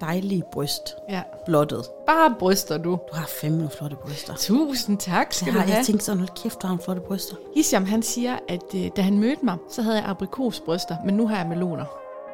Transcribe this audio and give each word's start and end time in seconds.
dejlige 0.00 0.42
bryst. 0.52 0.94
Ja. 1.10 1.22
Blottet. 1.46 1.84
Bare 2.06 2.34
bryster, 2.38 2.78
du. 2.78 2.90
Du 2.90 2.98
har 3.16 3.26
flere 3.40 3.70
flotte 3.78 3.96
bryster. 3.96 4.34
Tusind 4.36 4.98
tak 4.98 5.32
skal 5.32 5.46
Jeg, 5.46 5.54
du 5.54 5.58
har, 5.58 5.66
have. 5.66 5.76
jeg 5.76 5.86
tænkte 5.86 6.04
sådan, 6.04 6.18
hold 6.18 6.42
kæft, 6.42 6.62
du 6.62 6.66
har 6.66 6.72
nogle 6.74 6.82
flotte 6.84 7.02
bryster. 7.02 7.36
Hisham, 7.54 7.84
han 7.84 8.02
siger, 8.02 8.38
at 8.48 8.74
øh, 8.74 8.90
da 8.96 9.02
han 9.02 9.18
mødte 9.18 9.44
mig, 9.44 9.56
så 9.70 9.82
havde 9.82 9.96
jeg 9.96 10.04
aprikosbryster, 10.06 10.96
men 11.04 11.14
nu 11.16 11.28
har 11.28 11.36
jeg 11.36 11.46
meloner. 11.46 11.84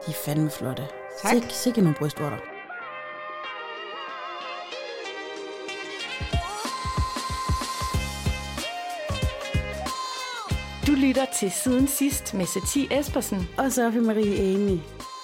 De 0.07 0.11
er 0.11 0.15
fandme 0.25 0.51
flotte. 0.51 0.83
Tak. 1.23 1.33
Sik, 1.33 1.45
sikke 1.51 1.81
nogle 1.81 1.97
brystvorter. 1.99 2.37
Du 10.87 10.93
lytter 10.93 11.25
til 11.41 11.51
Siden 11.51 11.89
Sidst 11.89 12.35
med 12.35 12.47
Satie 12.47 12.99
Espersen. 13.01 13.49
Og 13.59 13.73
Sofie 13.73 14.01
Marie 14.01 14.55
Amy. 14.55 14.79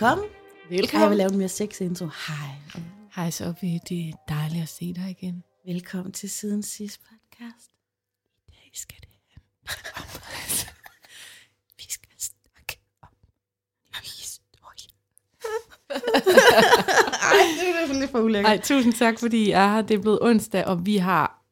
Hej. 0.00 0.08
velkommen. 0.68 0.88
Kan 0.88 1.00
jeg 1.00 1.10
vil 1.10 1.16
lave 1.16 1.30
en 1.30 1.38
mere 1.38 1.48
sex 1.48 1.80
intro? 1.80 2.06
Hej, 2.06 2.82
Hej 3.16 3.30
Sofie, 3.30 3.80
det 3.88 4.08
er 4.08 4.12
dejligt 4.28 4.62
at 4.62 4.68
se 4.68 4.94
dig 4.94 5.10
igen. 5.10 5.44
velkommen 5.66 6.12
til 6.12 6.30
Siden 6.30 6.62
Sidst 6.62 7.00
podcast. 7.00 7.70
I 8.48 8.50
dag 8.50 8.70
skal 8.74 8.96
det 9.00 9.08
handle 9.08 9.44
om... 9.96 10.04
vi 11.78 11.84
skal 11.88 12.10
snakke 12.18 12.80
om 13.02 13.08
historie. 14.02 14.88
det 17.60 17.82
er 17.82 17.86
sådan 17.86 18.00
lidt 18.00 18.10
for 18.10 18.20
ulækkert. 18.20 18.50
Ej, 18.50 18.60
tusind 18.60 18.92
tak, 18.92 19.18
fordi 19.18 19.46
I 19.46 19.50
er 19.50 19.68
her. 19.74 19.82
Det 19.82 19.94
er 19.94 20.00
blevet 20.02 20.18
onsdag, 20.22 20.66
og 20.66 20.86
vi 20.86 20.96
har... 20.96 21.42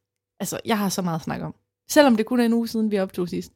Altså, 0.41 0.61
jeg 0.65 0.79
har 0.79 0.89
så 0.89 1.03
meget 1.03 1.19
at 1.19 1.25
snakke 1.25 1.47
om. 1.47 1.55
Selvom 1.89 2.17
det 2.17 2.27
kun 2.27 2.41
er 2.41 2.45
en 2.45 2.53
uge 2.53 2.69
siden, 2.69 2.91
vi 2.91 2.99
optog 2.99 3.29
sidst. 3.29 3.53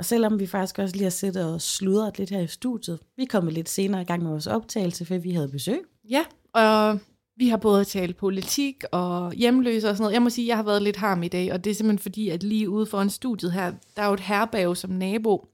Og 0.00 0.04
selvom 0.06 0.40
vi 0.40 0.46
faktisk 0.46 0.78
også 0.78 0.94
lige 0.94 1.02
har 1.02 1.10
siddet 1.10 1.54
og 1.54 1.60
sludret 1.60 2.18
lidt 2.18 2.30
her 2.30 2.40
i 2.40 2.46
studiet, 2.46 2.98
vi 3.16 3.22
er 3.22 3.26
kommet 3.30 3.52
lidt 3.54 3.68
senere 3.68 4.02
i 4.02 4.04
gang 4.04 4.22
med 4.22 4.30
vores 4.30 4.46
optagelse, 4.46 5.04
for 5.04 5.18
vi 5.18 5.30
havde 5.30 5.48
besøg. 5.48 5.80
Ja, 6.10 6.24
og 6.54 6.98
vi 7.36 7.48
har 7.48 7.56
både 7.56 7.84
talt 7.84 8.16
politik 8.16 8.84
og 8.92 9.32
hjemløse 9.32 9.88
og 9.90 9.96
sådan 9.96 10.02
noget. 10.02 10.14
Jeg 10.14 10.22
må 10.22 10.30
sige, 10.30 10.48
jeg 10.48 10.56
har 10.56 10.62
været 10.62 10.82
lidt 10.82 10.96
harm 10.96 11.22
i 11.22 11.28
dag, 11.28 11.52
og 11.52 11.64
det 11.64 11.70
er 11.70 11.74
simpelthen 11.74 11.98
fordi, 12.02 12.28
at 12.28 12.42
lige 12.42 12.70
ude 12.70 12.86
foran 12.86 13.10
studiet 13.10 13.52
her, 13.52 13.72
der 13.96 14.02
er 14.02 14.06
jo 14.06 14.14
et 14.14 14.20
herberg 14.20 14.76
som 14.76 14.90
nabo, 14.90 15.46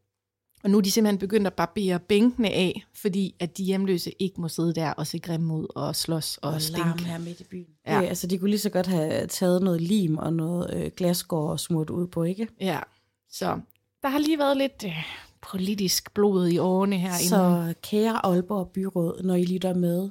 og 0.64 0.70
nu 0.70 0.78
er 0.78 0.82
de 0.82 0.90
simpelthen 0.90 1.18
begyndt 1.18 1.46
at 1.46 1.54
barbere 1.54 1.98
bænkene 2.00 2.50
af, 2.50 2.84
fordi 2.94 3.34
at 3.40 3.58
de 3.58 3.64
hjemløse 3.64 4.12
ikke 4.22 4.40
må 4.40 4.48
sidde 4.48 4.74
der 4.74 4.90
og 4.90 5.06
se 5.06 5.18
grimme 5.18 5.54
ud 5.54 5.66
og 5.74 5.96
slås 5.96 6.36
og, 6.42 6.48
Og 6.48 6.54
og 6.54 6.60
larm 6.78 6.98
stink. 6.98 7.08
her 7.10 7.18
midt 7.18 7.40
i 7.40 7.44
byen. 7.44 7.66
Ja. 7.86 8.00
Ja. 8.00 8.06
Altså, 8.06 8.26
de 8.26 8.38
kunne 8.38 8.50
lige 8.50 8.60
så 8.60 8.70
godt 8.70 8.86
have 8.86 9.26
taget 9.26 9.62
noget 9.62 9.80
lim 9.80 10.18
og 10.18 10.32
noget 10.32 10.74
øh, 10.74 10.90
glasgård 10.96 11.50
og 11.50 11.60
smurt 11.60 11.90
ud 11.90 12.06
på, 12.06 12.22
ikke? 12.22 12.48
Ja, 12.60 12.78
så 13.30 13.60
der 14.02 14.08
har 14.08 14.18
lige 14.18 14.38
været 14.38 14.56
lidt 14.56 14.84
øh, 14.84 15.06
politisk 15.40 16.14
blod 16.14 16.48
i 16.48 16.58
årene 16.58 16.98
herinde. 16.98 17.28
Så 17.28 17.74
kære 17.82 18.26
Aalborg 18.26 18.70
Byråd, 18.70 19.22
når 19.22 19.34
I 19.34 19.44
lytter 19.44 19.74
med, 19.74 20.10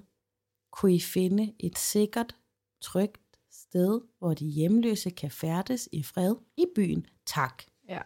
kunne 0.71 0.95
I 0.95 0.99
finde 0.99 1.53
et 1.59 1.77
sikkert, 1.77 2.35
trygt 2.81 3.21
sted, 3.51 4.01
hvor 4.19 4.33
de 4.33 4.45
hjemløse 4.45 5.09
kan 5.09 5.31
færdes 5.31 5.89
i 5.91 6.03
fred 6.03 6.35
i 6.57 6.65
byen? 6.75 7.05
Tak. 7.25 7.63
Ja, 7.89 7.99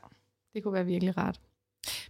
det 0.53 0.63
kunne 0.63 0.73
være 0.73 0.85
virkelig 0.85 1.17
rart. 1.17 1.41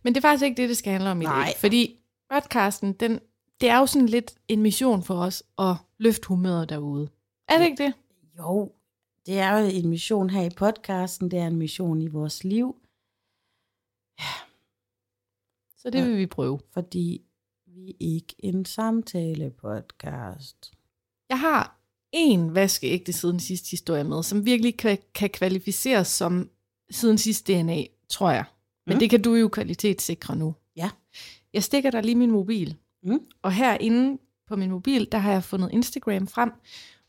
Men 0.03 0.15
det 0.15 0.19
er 0.23 0.27
faktisk 0.27 0.43
ikke 0.45 0.61
det, 0.61 0.69
det 0.69 0.77
skal 0.77 0.91
handle 0.91 1.09
om 1.09 1.21
i 1.21 1.25
Nej. 1.25 1.45
dag. 1.45 1.55
Fordi 1.57 1.99
podcasten, 2.33 2.93
den, 2.93 3.19
det 3.61 3.69
er 3.69 3.77
jo 3.77 3.85
sådan 3.85 4.09
lidt 4.09 4.35
en 4.47 4.61
mission 4.61 5.03
for 5.03 5.15
os 5.15 5.43
at 5.59 5.75
løfte 5.97 6.27
humøret 6.27 6.69
derude. 6.69 7.09
Er 7.47 7.57
det 7.57 7.65
ikke 7.65 7.83
det? 7.83 7.93
Jo, 8.37 8.71
det 9.25 9.39
er 9.39 9.57
jo 9.57 9.67
en 9.67 9.89
mission 9.89 10.29
her 10.29 10.41
i 10.43 10.49
podcasten, 10.49 11.31
det 11.31 11.39
er 11.39 11.47
en 11.47 11.55
mission 11.55 12.01
i 12.01 12.07
vores 12.07 12.43
liv, 12.43 12.75
Så 15.77 15.89
det 15.89 15.99
Ja. 15.99 16.05
vil 16.05 16.17
vi 16.17 16.25
prøve. 16.25 16.59
fordi 16.73 17.21
vi 17.67 17.89
er 17.89 17.93
ikke 17.99 18.35
en 18.39 18.65
samtale-podcast. 18.65 20.71
Jeg 21.29 21.39
har 21.39 21.79
en 22.11 22.55
vaskeægte 22.55 23.13
siden 23.13 23.39
sidst 23.39 23.71
historie 23.71 24.03
med, 24.03 24.23
som 24.23 24.45
virkelig 24.45 24.77
kan, 24.77 24.97
kan 25.13 25.29
kvalificeres 25.29 26.07
som 26.07 26.49
siden 26.91 27.17
sidst 27.17 27.47
DNA, 27.47 27.83
tror 28.09 28.31
jeg. 28.31 28.43
Men 28.85 28.95
Mm. 28.95 28.99
det 28.99 29.09
kan 29.09 29.21
du 29.21 29.33
jo 29.35 29.47
kvalitetssikre 29.47 30.35
nu. 30.35 30.55
Ja. 30.75 30.89
Jeg 31.53 31.63
stikker 31.63 31.91
dig 31.91 32.03
lige 32.03 32.15
min 32.15 32.31
mobil. 32.31 32.77
Mm. 33.03 33.19
Og 33.41 33.53
herinde 33.53 34.17
på 34.47 34.55
min 34.55 34.69
mobil, 34.71 35.11
der 35.11 35.17
har 35.17 35.31
jeg 35.31 35.43
fundet 35.43 35.71
Instagram 35.71 36.27
frem 36.27 36.51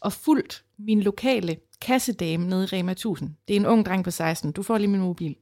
og 0.01 0.13
fulgt 0.13 0.65
min 0.79 1.03
lokale 1.03 1.57
kassedame 1.81 2.47
nede 2.49 2.65
i 2.65 2.67
Rema 2.67 2.93
1000. 2.93 3.31
Det 3.49 3.57
er 3.57 3.61
en 3.61 3.67
ung 3.67 3.87
dreng 3.87 4.05
på 4.05 4.11
16. 4.11 4.53
Du 4.53 4.63
får 4.63 4.79
lige 4.79 4.89
min 4.89 5.01
mobil. 5.01 5.37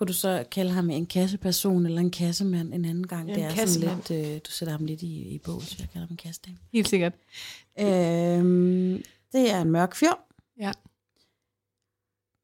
Kunne 0.00 0.08
du 0.08 0.12
så 0.12 0.44
kalde 0.50 0.70
ham 0.70 0.90
en 0.90 1.06
kasseperson 1.06 1.86
eller 1.86 2.00
en 2.00 2.10
kassemand 2.10 2.74
en 2.74 2.84
anden 2.84 3.06
gang? 3.06 3.28
En 3.30 3.34
det 3.34 3.44
er 3.44 3.50
kassemand. 3.54 4.02
sådan 4.02 4.20
lidt, 4.20 4.34
øh, 4.34 4.40
du 4.46 4.50
sætter 4.50 4.72
ham 4.72 4.84
lidt 4.84 5.02
i, 5.02 5.34
i 5.34 5.38
bås, 5.38 5.78
jeg 5.78 5.88
kalder 5.92 6.06
ham 6.06 6.12
en 6.12 6.16
kassedame. 6.16 6.58
Helt 6.72 6.88
sikkert. 6.88 7.12
Øhm, 7.80 9.02
det 9.32 9.50
er 9.50 9.60
en 9.60 9.70
mørk 9.70 9.94
fyr. 9.94 10.12
Ja. 10.60 10.72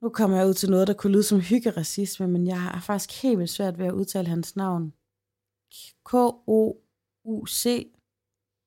Nu 0.02 0.08
kommer 0.08 0.36
jeg 0.36 0.46
ud 0.46 0.54
til 0.54 0.70
noget, 0.70 0.88
der 0.88 0.94
kunne 0.94 1.12
lyde 1.12 1.22
som 1.22 1.40
hyggeracisme, 1.40 2.28
men 2.28 2.46
jeg 2.46 2.60
har 2.62 2.80
faktisk 2.80 3.22
helt 3.22 3.38
vildt 3.38 3.50
svært 3.50 3.78
ved 3.78 3.86
at 3.86 3.92
udtale 3.92 4.28
hans 4.28 4.56
navn. 4.56 4.92
K-O-U-C. 6.06 7.86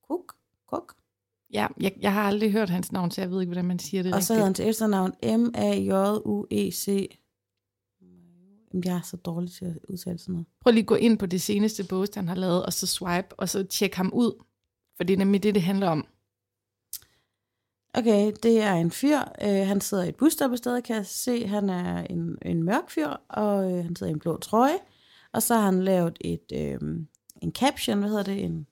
Kuk? 0.08 0.36
Kuk? 0.68 0.96
Ja, 1.54 1.68
jeg, 1.82 1.94
jeg 2.02 2.14
har 2.14 2.24
aldrig 2.24 2.52
hørt 2.52 2.70
hans 2.70 2.92
navn, 2.92 3.12
så 3.12 3.22
jeg 3.22 3.32
ved 3.32 3.42
ikke, 3.42 3.50
hvordan 3.50 3.66
man 3.68 3.80
siger 3.80 4.04
det 4.04 4.14
Og 4.14 4.24
så 4.24 4.34
hedder 4.34 4.46
han 4.46 4.50
rigtigt. 4.52 4.66
til 4.66 4.70
efternavn 4.70 5.12
M-A-J-U-E-C. 5.42 7.19
Jeg 8.74 8.96
er 8.96 9.02
så 9.02 9.18
dårlig 9.18 9.52
til 9.52 9.66
at 9.66 9.78
udtale 9.90 10.18
sådan 10.18 10.34
noget. 10.34 10.48
Prøv 10.62 10.72
lige 10.72 10.82
at 10.82 10.88
gå 10.88 10.96
ind 10.96 11.18
på 11.18 11.26
det 11.26 11.42
seneste 11.42 11.84
post, 11.84 12.16
han 12.16 12.28
har 12.28 12.36
lavet, 12.36 12.66
og 12.66 12.74
så 12.74 12.88
swipe, 12.88 13.40
og 13.40 13.50
så 13.50 13.64
tjek 13.64 13.96
ham 13.96 14.12
ud. 14.14 14.44
For 14.98 15.04
det 15.04 15.14
er 15.14 15.18
nemlig 15.18 15.44
det, 15.44 15.56
det 15.56 15.64
handler 15.64 15.88
om. 15.88 16.08
Okay, 17.94 18.32
det 18.44 18.62
er 18.62 18.74
en 18.74 18.92
fyr. 18.92 19.20
Øh, 19.42 19.68
han 19.68 19.82
sidder 19.82 20.04
i 20.04 20.10
et 20.10 20.16
busstoppested, 20.16 20.82
kan 20.82 20.96
jeg 20.96 21.06
se. 21.06 21.48
Han 21.48 21.70
er 21.70 22.04
en, 22.04 22.38
en 22.42 22.64
mørk 22.64 22.90
fyr, 22.90 23.08
og 23.30 23.72
øh, 23.72 23.84
han 23.84 23.96
sidder 23.96 24.12
i 24.12 24.14
en 24.14 24.20
blå 24.20 24.38
trøje. 24.38 24.78
Og 25.34 25.44
så 25.44 25.56
har 25.56 25.62
han 25.62 25.84
lavet 25.84 26.18
et, 26.22 26.52
øh, 26.54 26.80
en 27.42 27.52
caption, 27.52 28.00
hvad 28.00 28.10
hedder 28.10 28.24
det? 28.24 28.44
En, 28.44 28.68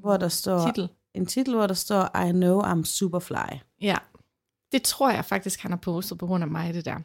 hvor 0.00 0.16
der 0.16 0.28
står, 0.28 0.66
Titel. 0.66 0.88
en 1.14 1.26
titel, 1.26 1.54
hvor 1.54 1.66
der 1.66 1.74
står, 1.74 2.18
I 2.28 2.32
know 2.32 2.62
I'm 2.62 2.84
superfly. 2.84 3.56
Ja. 3.80 3.96
Det 4.72 4.82
tror 4.82 5.10
jeg 5.10 5.24
faktisk, 5.24 5.60
han 5.60 5.70
har 5.70 5.78
postet 5.78 6.18
på 6.18 6.26
grund 6.26 6.44
af 6.44 6.50
mig, 6.50 6.74
det 6.74 6.84
der. 6.84 6.98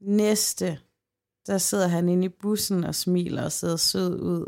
Næste, 0.00 0.78
der 1.46 1.58
sidder 1.58 1.88
han 1.88 2.08
inde 2.08 2.24
i 2.24 2.28
bussen 2.28 2.84
og 2.84 2.94
smiler 2.94 3.44
og 3.44 3.52
ser 3.52 3.76
sød 3.76 4.20
ud. 4.20 4.46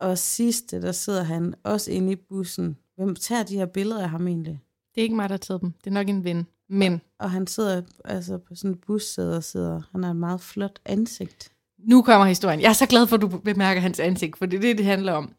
Og 0.00 0.18
sidste, 0.18 0.82
der 0.82 0.92
sidder 0.92 1.22
han 1.22 1.54
også 1.62 1.90
inde 1.90 2.12
i 2.12 2.16
bussen. 2.16 2.76
Hvem 2.96 3.14
tager 3.14 3.42
de 3.42 3.56
her 3.56 3.66
billeder 3.66 4.02
af 4.02 4.10
ham 4.10 4.28
egentlig? 4.28 4.60
Det 4.94 5.00
er 5.00 5.02
ikke 5.02 5.16
mig, 5.16 5.28
der 5.28 5.32
har 5.32 5.38
taget 5.38 5.60
dem. 5.60 5.72
Det 5.72 5.86
er 5.86 5.94
nok 5.94 6.08
en 6.08 6.24
ven. 6.24 6.46
Men 6.68 7.00
Og 7.18 7.30
han 7.30 7.46
sidder 7.46 7.82
altså 8.04 8.38
på 8.38 8.54
sådan 8.54 8.70
en 8.70 8.76
bussæde 8.86 9.36
og 9.36 9.44
sidder. 9.44 9.82
Han 9.92 10.02
har 10.02 10.10
et 10.10 10.16
meget 10.16 10.40
flot 10.40 10.78
ansigt. 10.84 11.52
nu 11.78 12.02
kommer 12.02 12.26
historien. 12.26 12.60
Jeg 12.60 12.68
er 12.68 12.72
så 12.72 12.86
glad 12.86 13.06
for, 13.06 13.16
at 13.16 13.22
du 13.22 13.28
bemærker 13.28 13.80
hans 13.80 14.00
ansigt, 14.00 14.38
for 14.38 14.46
det 14.46 14.56
er 14.56 14.60
det, 14.60 14.78
det 14.78 14.86
handler 14.86 15.12
om. 15.12 15.34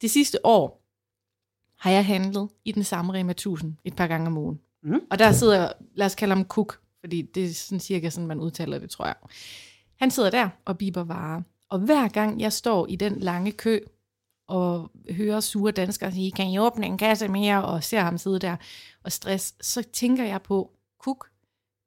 Det 0.00 0.10
sidste 0.10 0.46
år 0.46 0.84
har 1.78 1.90
jeg 1.90 2.06
handlet 2.06 2.48
i 2.64 2.72
den 2.72 2.84
samme 2.84 3.12
Rema 3.12 3.30
1000 3.30 3.76
et 3.84 3.96
par 3.96 4.06
gange 4.06 4.26
om 4.26 4.38
ugen. 4.38 4.60
Mm. 4.82 5.00
Og 5.10 5.18
der 5.18 5.32
sidder, 5.32 5.72
lad 5.94 6.06
os 6.06 6.14
kalde 6.14 6.34
ham 6.34 6.44
Cook, 6.44 6.80
fordi 7.04 7.22
det 7.22 7.44
er 7.44 7.54
sådan 7.54 7.80
cirka 7.80 8.10
sådan, 8.10 8.26
man 8.26 8.40
udtaler 8.40 8.78
det, 8.78 8.90
tror 8.90 9.06
jeg. 9.06 9.14
Han 9.96 10.10
sidder 10.10 10.30
der 10.30 10.48
og 10.64 10.78
biber 10.78 11.04
varer. 11.04 11.42
Og 11.68 11.78
hver 11.78 12.08
gang 12.08 12.40
jeg 12.40 12.52
står 12.52 12.86
i 12.86 12.96
den 12.96 13.20
lange 13.20 13.52
kø, 13.52 13.80
og 14.48 14.90
hører 15.10 15.40
sure 15.40 15.72
danskere 15.72 16.12
sige, 16.12 16.32
kan 16.32 16.50
I 16.50 16.58
åbne 16.58 16.86
en 16.86 16.98
kasse 16.98 17.28
mere, 17.28 17.64
og 17.64 17.84
ser 17.84 18.00
ham 18.00 18.18
sidde 18.18 18.38
der 18.38 18.56
og 19.04 19.12
stress, 19.12 19.54
så 19.60 19.82
tænker 19.92 20.24
jeg 20.24 20.42
på, 20.42 20.70
Cook, 21.02 21.28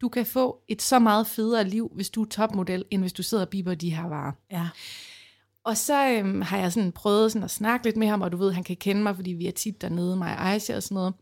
du 0.02 0.10
kan 0.10 0.26
få 0.26 0.60
et 0.68 0.82
så 0.82 1.00
meget 1.00 1.28
federe 1.28 1.64
liv, 1.64 1.92
hvis 1.96 2.10
du 2.10 2.22
er 2.22 2.28
topmodel, 2.28 2.86
end 2.92 3.02
hvis 3.02 3.14
du 3.14 3.24
sidder 3.24 3.46
og 3.46 3.50
biber 3.50 3.76
de 3.76 3.96
her 3.96 4.08
varer. 4.08 4.32
Ja. 4.52 4.68
Og 5.64 5.78
så 5.78 6.10
øhm, 6.10 6.42
har 6.42 6.58
jeg 6.58 6.72
sådan 6.72 6.92
prøvet 6.92 7.32
sådan 7.32 7.44
at 7.44 7.52
snakke 7.52 7.86
lidt 7.86 7.98
med 7.98 8.08
ham, 8.08 8.22
og 8.22 8.32
du 8.32 8.38
ved, 8.38 8.52
han 8.52 8.64
kan 8.64 8.76
kende 8.76 9.04
mig, 9.04 9.16
fordi 9.16 9.32
vi 9.32 9.48
er 9.48 9.52
tit 9.52 9.82
dernede, 9.82 10.16
mig 10.16 10.38
og 10.38 10.50
Aisha 10.50 10.76
og 10.76 10.84
sådan 10.84 10.96
noget. 10.96 11.14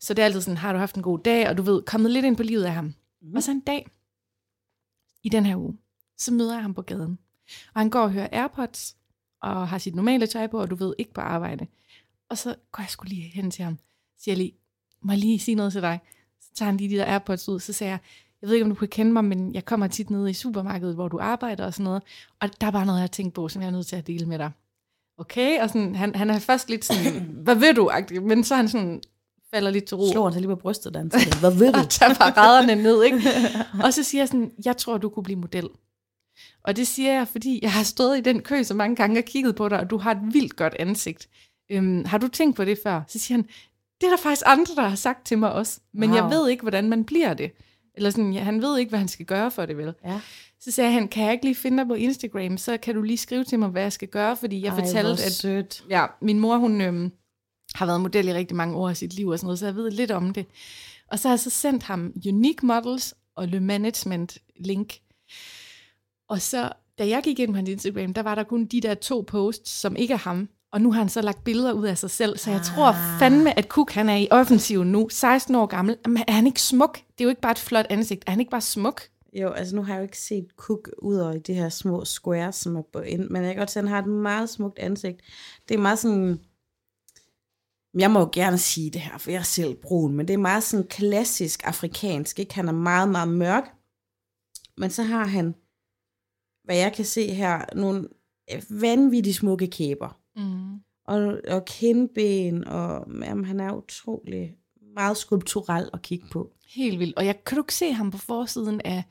Så 0.00 0.14
det 0.14 0.22
er 0.22 0.26
altid 0.26 0.40
sådan, 0.40 0.56
har 0.56 0.72
du 0.72 0.78
haft 0.78 0.96
en 0.96 1.02
god 1.02 1.18
dag, 1.18 1.48
og 1.48 1.56
du 1.56 1.62
ved, 1.62 1.82
kommet 1.82 2.10
lidt 2.10 2.24
ind 2.24 2.36
på 2.36 2.42
livet 2.42 2.64
af 2.64 2.72
ham. 2.72 2.94
Mm. 3.22 3.36
Og 3.36 3.42
så 3.42 3.50
en 3.50 3.60
dag, 3.60 3.86
i 5.22 5.28
den 5.28 5.46
her 5.46 5.56
uge, 5.56 5.78
så 6.16 6.32
møder 6.32 6.54
jeg 6.54 6.62
ham 6.62 6.74
på 6.74 6.82
gaden. 6.82 7.18
Og 7.74 7.80
han 7.80 7.90
går 7.90 8.00
og 8.00 8.12
hører 8.12 8.28
Airpods, 8.32 8.96
og 9.42 9.68
har 9.68 9.78
sit 9.78 9.94
normale 9.94 10.26
tøj 10.26 10.46
på, 10.46 10.60
og 10.60 10.70
du 10.70 10.74
ved, 10.74 10.94
ikke 10.98 11.12
på 11.12 11.20
arbejde. 11.20 11.66
Og 12.28 12.38
så 12.38 12.54
går 12.72 12.82
jeg 12.82 12.90
skulle 12.90 13.14
lige 13.14 13.22
hen 13.22 13.50
til 13.50 13.64
ham, 13.64 13.78
siger 14.18 14.32
jeg 14.32 14.38
lige, 14.38 14.54
må 15.02 15.12
jeg 15.12 15.18
lige 15.18 15.38
sige 15.38 15.54
noget 15.54 15.72
til 15.72 15.82
dig? 15.82 16.00
Så 16.40 16.48
tager 16.54 16.66
han 16.66 16.76
lige 16.76 16.90
de 16.90 16.96
der 16.96 17.04
Airpods 17.04 17.48
ud, 17.48 17.60
så 17.60 17.72
siger 17.72 17.88
jeg, 17.88 17.98
jeg 18.42 18.48
ved 18.48 18.54
ikke, 18.54 18.64
om 18.64 18.70
du 18.70 18.76
kan 18.76 18.88
kende 18.88 19.12
mig, 19.12 19.24
men 19.24 19.54
jeg 19.54 19.64
kommer 19.64 19.86
tit 19.86 20.10
ned 20.10 20.28
i 20.28 20.32
supermarkedet, 20.32 20.94
hvor 20.94 21.08
du 21.08 21.18
arbejder 21.20 21.66
og 21.66 21.74
sådan 21.74 21.84
noget. 21.84 22.02
Og 22.40 22.60
der 22.60 22.66
er 22.66 22.70
bare 22.70 22.86
noget, 22.86 22.98
jeg 22.98 23.02
har 23.02 23.08
tænkt 23.08 23.34
på, 23.34 23.48
som 23.48 23.62
jeg 23.62 23.68
er 23.68 23.72
nødt 23.72 23.86
til 23.86 23.96
at 23.96 24.06
dele 24.06 24.26
med 24.26 24.38
dig. 24.38 24.50
Okay, 25.18 25.60
og 25.62 25.68
sådan, 25.68 25.94
han, 25.94 26.14
han 26.14 26.30
er 26.30 26.38
først 26.38 26.70
lidt 26.70 26.84
sådan, 26.84 27.22
hvad 27.44 27.54
ved 27.54 27.74
du, 27.74 27.90
men 28.20 28.44
så 28.44 28.54
er 28.54 28.56
han 28.56 28.68
sådan, 28.68 29.02
falder 29.54 29.70
lidt 29.70 29.84
til 29.84 29.96
ro. 29.96 30.12
Slår 30.12 30.24
han 30.24 30.32
sig 30.32 30.40
lige 30.40 30.48
på 30.48 30.56
brystet, 30.56 30.94
da 30.94 30.98
han 30.98 31.10
siger, 31.10 31.40
hvad 31.40 31.50
ved 31.50 31.72
du? 31.72 31.78
og 31.78 31.88
tager 31.98 32.14
paraderne 32.14 32.74
ned, 32.82 33.02
ikke? 33.02 33.22
Og 33.84 33.94
så 33.94 34.02
siger 34.02 34.20
jeg 34.20 34.28
sådan, 34.28 34.50
jeg 34.64 34.76
tror, 34.76 34.98
du 34.98 35.08
kunne 35.08 35.22
blive 35.22 35.38
model. 35.38 35.68
Og 36.64 36.76
det 36.76 36.86
siger 36.86 37.12
jeg, 37.12 37.28
fordi 37.28 37.58
jeg 37.62 37.72
har 37.72 37.82
stået 37.82 38.18
i 38.18 38.20
den 38.20 38.42
kø 38.42 38.62
så 38.62 38.74
mange 38.74 38.96
gange 38.96 39.20
og 39.20 39.24
kigget 39.24 39.56
på 39.56 39.68
dig, 39.68 39.80
og 39.80 39.90
du 39.90 39.98
har 39.98 40.10
et 40.10 40.20
vildt 40.32 40.56
godt 40.56 40.74
ansigt. 40.78 41.28
Øhm, 41.70 42.04
har 42.04 42.18
du 42.18 42.28
tænkt 42.28 42.56
på 42.56 42.64
det 42.64 42.78
før? 42.82 43.02
Så 43.08 43.18
siger 43.18 43.38
han, 43.38 43.48
det 44.00 44.06
er 44.06 44.10
der 44.10 44.16
faktisk 44.16 44.42
andre, 44.46 44.74
der 44.74 44.88
har 44.88 44.96
sagt 44.96 45.26
til 45.26 45.38
mig 45.38 45.52
også, 45.52 45.80
men 45.92 46.10
wow. 46.10 46.16
jeg 46.16 46.30
ved 46.30 46.48
ikke, 46.48 46.62
hvordan 46.62 46.88
man 46.88 47.04
bliver 47.04 47.34
det. 47.34 47.50
Eller 47.94 48.10
sådan, 48.10 48.32
ja, 48.32 48.40
han 48.40 48.62
ved 48.62 48.78
ikke, 48.78 48.88
hvad 48.88 48.98
han 48.98 49.08
skal 49.08 49.26
gøre 49.26 49.50
for 49.50 49.66
det, 49.66 49.76
vel? 49.76 49.94
Ja. 50.04 50.20
Så 50.60 50.70
sagde 50.70 50.92
han, 50.92 51.08
kan 51.08 51.24
jeg 51.24 51.32
ikke 51.32 51.44
lige 51.44 51.54
finde 51.54 51.78
dig 51.78 51.86
på 51.86 51.94
Instagram, 51.94 52.58
så 52.58 52.76
kan 52.76 52.94
du 52.94 53.02
lige 53.02 53.18
skrive 53.18 53.44
til 53.44 53.58
mig, 53.58 53.68
hvad 53.68 53.82
jeg 53.82 53.92
skal 53.92 54.08
gøre, 54.08 54.36
fordi 54.36 54.64
jeg 54.64 54.68
Ej, 54.68 54.84
fortalte, 54.84 55.24
at 55.24 55.32
sødt. 55.32 55.84
ja, 55.90 56.06
min 56.20 56.40
mor, 56.40 56.56
hun 56.56 56.80
øhm, 56.80 57.12
har 57.74 57.86
været 57.86 58.00
model 58.00 58.28
i 58.28 58.34
rigtig 58.34 58.56
mange 58.56 58.76
år 58.76 58.88
af 58.88 58.96
sit 58.96 59.14
liv 59.14 59.28
og 59.28 59.38
sådan 59.38 59.46
noget, 59.46 59.58
så 59.58 59.66
jeg 59.66 59.74
ved 59.74 59.90
lidt 59.90 60.10
om 60.10 60.32
det. 60.32 60.46
Og 61.10 61.18
så 61.18 61.28
har 61.28 61.32
jeg 61.32 61.40
så 61.40 61.50
sendt 61.50 61.82
ham 61.82 62.12
Unique 62.26 62.66
Models 62.66 63.14
og 63.36 63.48
Le 63.48 63.60
Management 63.60 64.38
link. 64.60 64.94
Og 66.28 66.40
så, 66.40 66.72
da 66.98 67.08
jeg 67.08 67.22
gik 67.24 67.38
ind 67.38 67.50
på 67.52 67.56
hans 67.56 67.68
Instagram, 67.68 68.14
der 68.14 68.22
var 68.22 68.34
der 68.34 68.42
kun 68.42 68.64
de 68.64 68.80
der 68.80 68.94
to 68.94 69.24
posts, 69.26 69.70
som 69.70 69.96
ikke 69.96 70.14
er 70.14 70.18
ham. 70.18 70.48
Og 70.72 70.80
nu 70.80 70.92
har 70.92 70.98
han 70.98 71.08
så 71.08 71.22
lagt 71.22 71.44
billeder 71.44 71.72
ud 71.72 71.86
af 71.86 71.98
sig 71.98 72.10
selv, 72.10 72.38
så 72.38 72.50
jeg 72.50 72.62
tror 72.62 72.86
Ah. 72.86 73.18
fandme, 73.20 73.58
at 73.58 73.64
Cook 73.64 73.90
han 73.90 74.08
er 74.08 74.16
i 74.16 74.28
offensiv 74.30 74.84
nu, 74.84 75.08
16 75.08 75.54
år 75.54 75.66
gammel. 75.66 75.96
Men 76.06 76.22
er 76.28 76.32
han 76.32 76.46
ikke 76.46 76.62
smuk? 76.62 76.94
Det 76.94 77.20
er 77.20 77.24
jo 77.24 77.28
ikke 77.28 77.40
bare 77.40 77.52
et 77.52 77.58
flot 77.58 77.86
ansigt. 77.90 78.24
Er 78.26 78.30
han 78.30 78.40
ikke 78.40 78.50
bare 78.50 78.60
smuk? 78.60 79.02
Jo, 79.32 79.50
altså 79.50 79.76
nu 79.76 79.82
har 79.82 79.92
jeg 79.94 79.98
jo 79.98 80.02
ikke 80.02 80.18
set 80.18 80.46
Cook 80.56 80.90
ud 81.02 81.16
over 81.16 81.38
de 81.38 81.54
her 81.54 81.68
små 81.68 82.04
squares, 82.04 82.56
som 82.56 82.76
er 82.76 82.82
på 82.92 82.98
ind, 83.00 83.28
men 83.30 83.42
jeg 83.44 83.54
kan 83.54 83.58
godt 83.60 83.70
se, 83.70 83.78
at 83.80 83.84
han 83.84 83.92
har 83.92 84.02
et 84.02 84.08
meget 84.08 84.50
smukt 84.50 84.78
ansigt. 84.78 85.20
Det 85.68 85.74
er 85.74 85.78
meget 85.78 85.98
sådan, 85.98 86.40
jeg 87.98 88.10
må 88.10 88.20
jo 88.20 88.28
gerne 88.32 88.58
sige 88.58 88.90
det 88.90 89.00
her, 89.00 89.18
for 89.18 89.30
jeg 89.30 89.38
er 89.38 89.42
selv 89.42 89.74
brun, 89.82 90.14
men 90.14 90.28
det 90.28 90.34
er 90.34 90.38
meget 90.38 90.62
sådan 90.62 90.86
klassisk 90.86 91.60
afrikansk, 91.66 92.38
ikke? 92.38 92.54
Han 92.54 92.68
er 92.68 92.72
meget, 92.72 93.08
meget 93.08 93.28
mørk, 93.28 93.64
men 94.76 94.90
så 94.90 95.02
har 95.02 95.26
han, 95.26 95.54
hvad 96.64 96.76
jeg 96.76 96.92
kan 96.92 97.04
se 97.04 97.34
her, 97.34 97.64
nogle 97.76 98.08
vanvittigt 98.70 99.36
smukke 99.36 99.66
kæber, 99.66 100.16
Mm. 100.36 100.74
og, 101.04 101.40
og 101.48 101.64
kindben, 101.64 102.64
og 102.64 103.06
jamen, 103.24 103.44
han 103.44 103.60
er 103.60 103.72
utrolig 103.74 104.56
meget 104.94 105.16
skulpturel 105.16 105.90
at 105.92 106.02
kigge 106.02 106.26
på. 106.32 106.52
Helt 106.66 106.98
vildt. 106.98 107.16
Og 107.16 107.26
jeg 107.26 107.44
kan 107.44 107.56
du 107.56 107.62
ikke 107.62 107.74
se 107.74 107.92
ham 107.92 108.10
på 108.10 108.18
forsiden 108.18 108.80
af... 108.84 109.04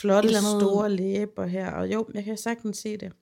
flotte, 0.00 0.26
Et 0.28 0.36
eller 0.36 0.48
andet- 0.48 0.62
store 0.62 0.90
læber 0.90 1.46
her, 1.46 1.70
og 1.72 1.92
jo, 1.92 2.06
jeg 2.14 2.24
kan 2.24 2.36
sagtens 2.36 2.78
se 2.78 2.96
det. 2.96 3.12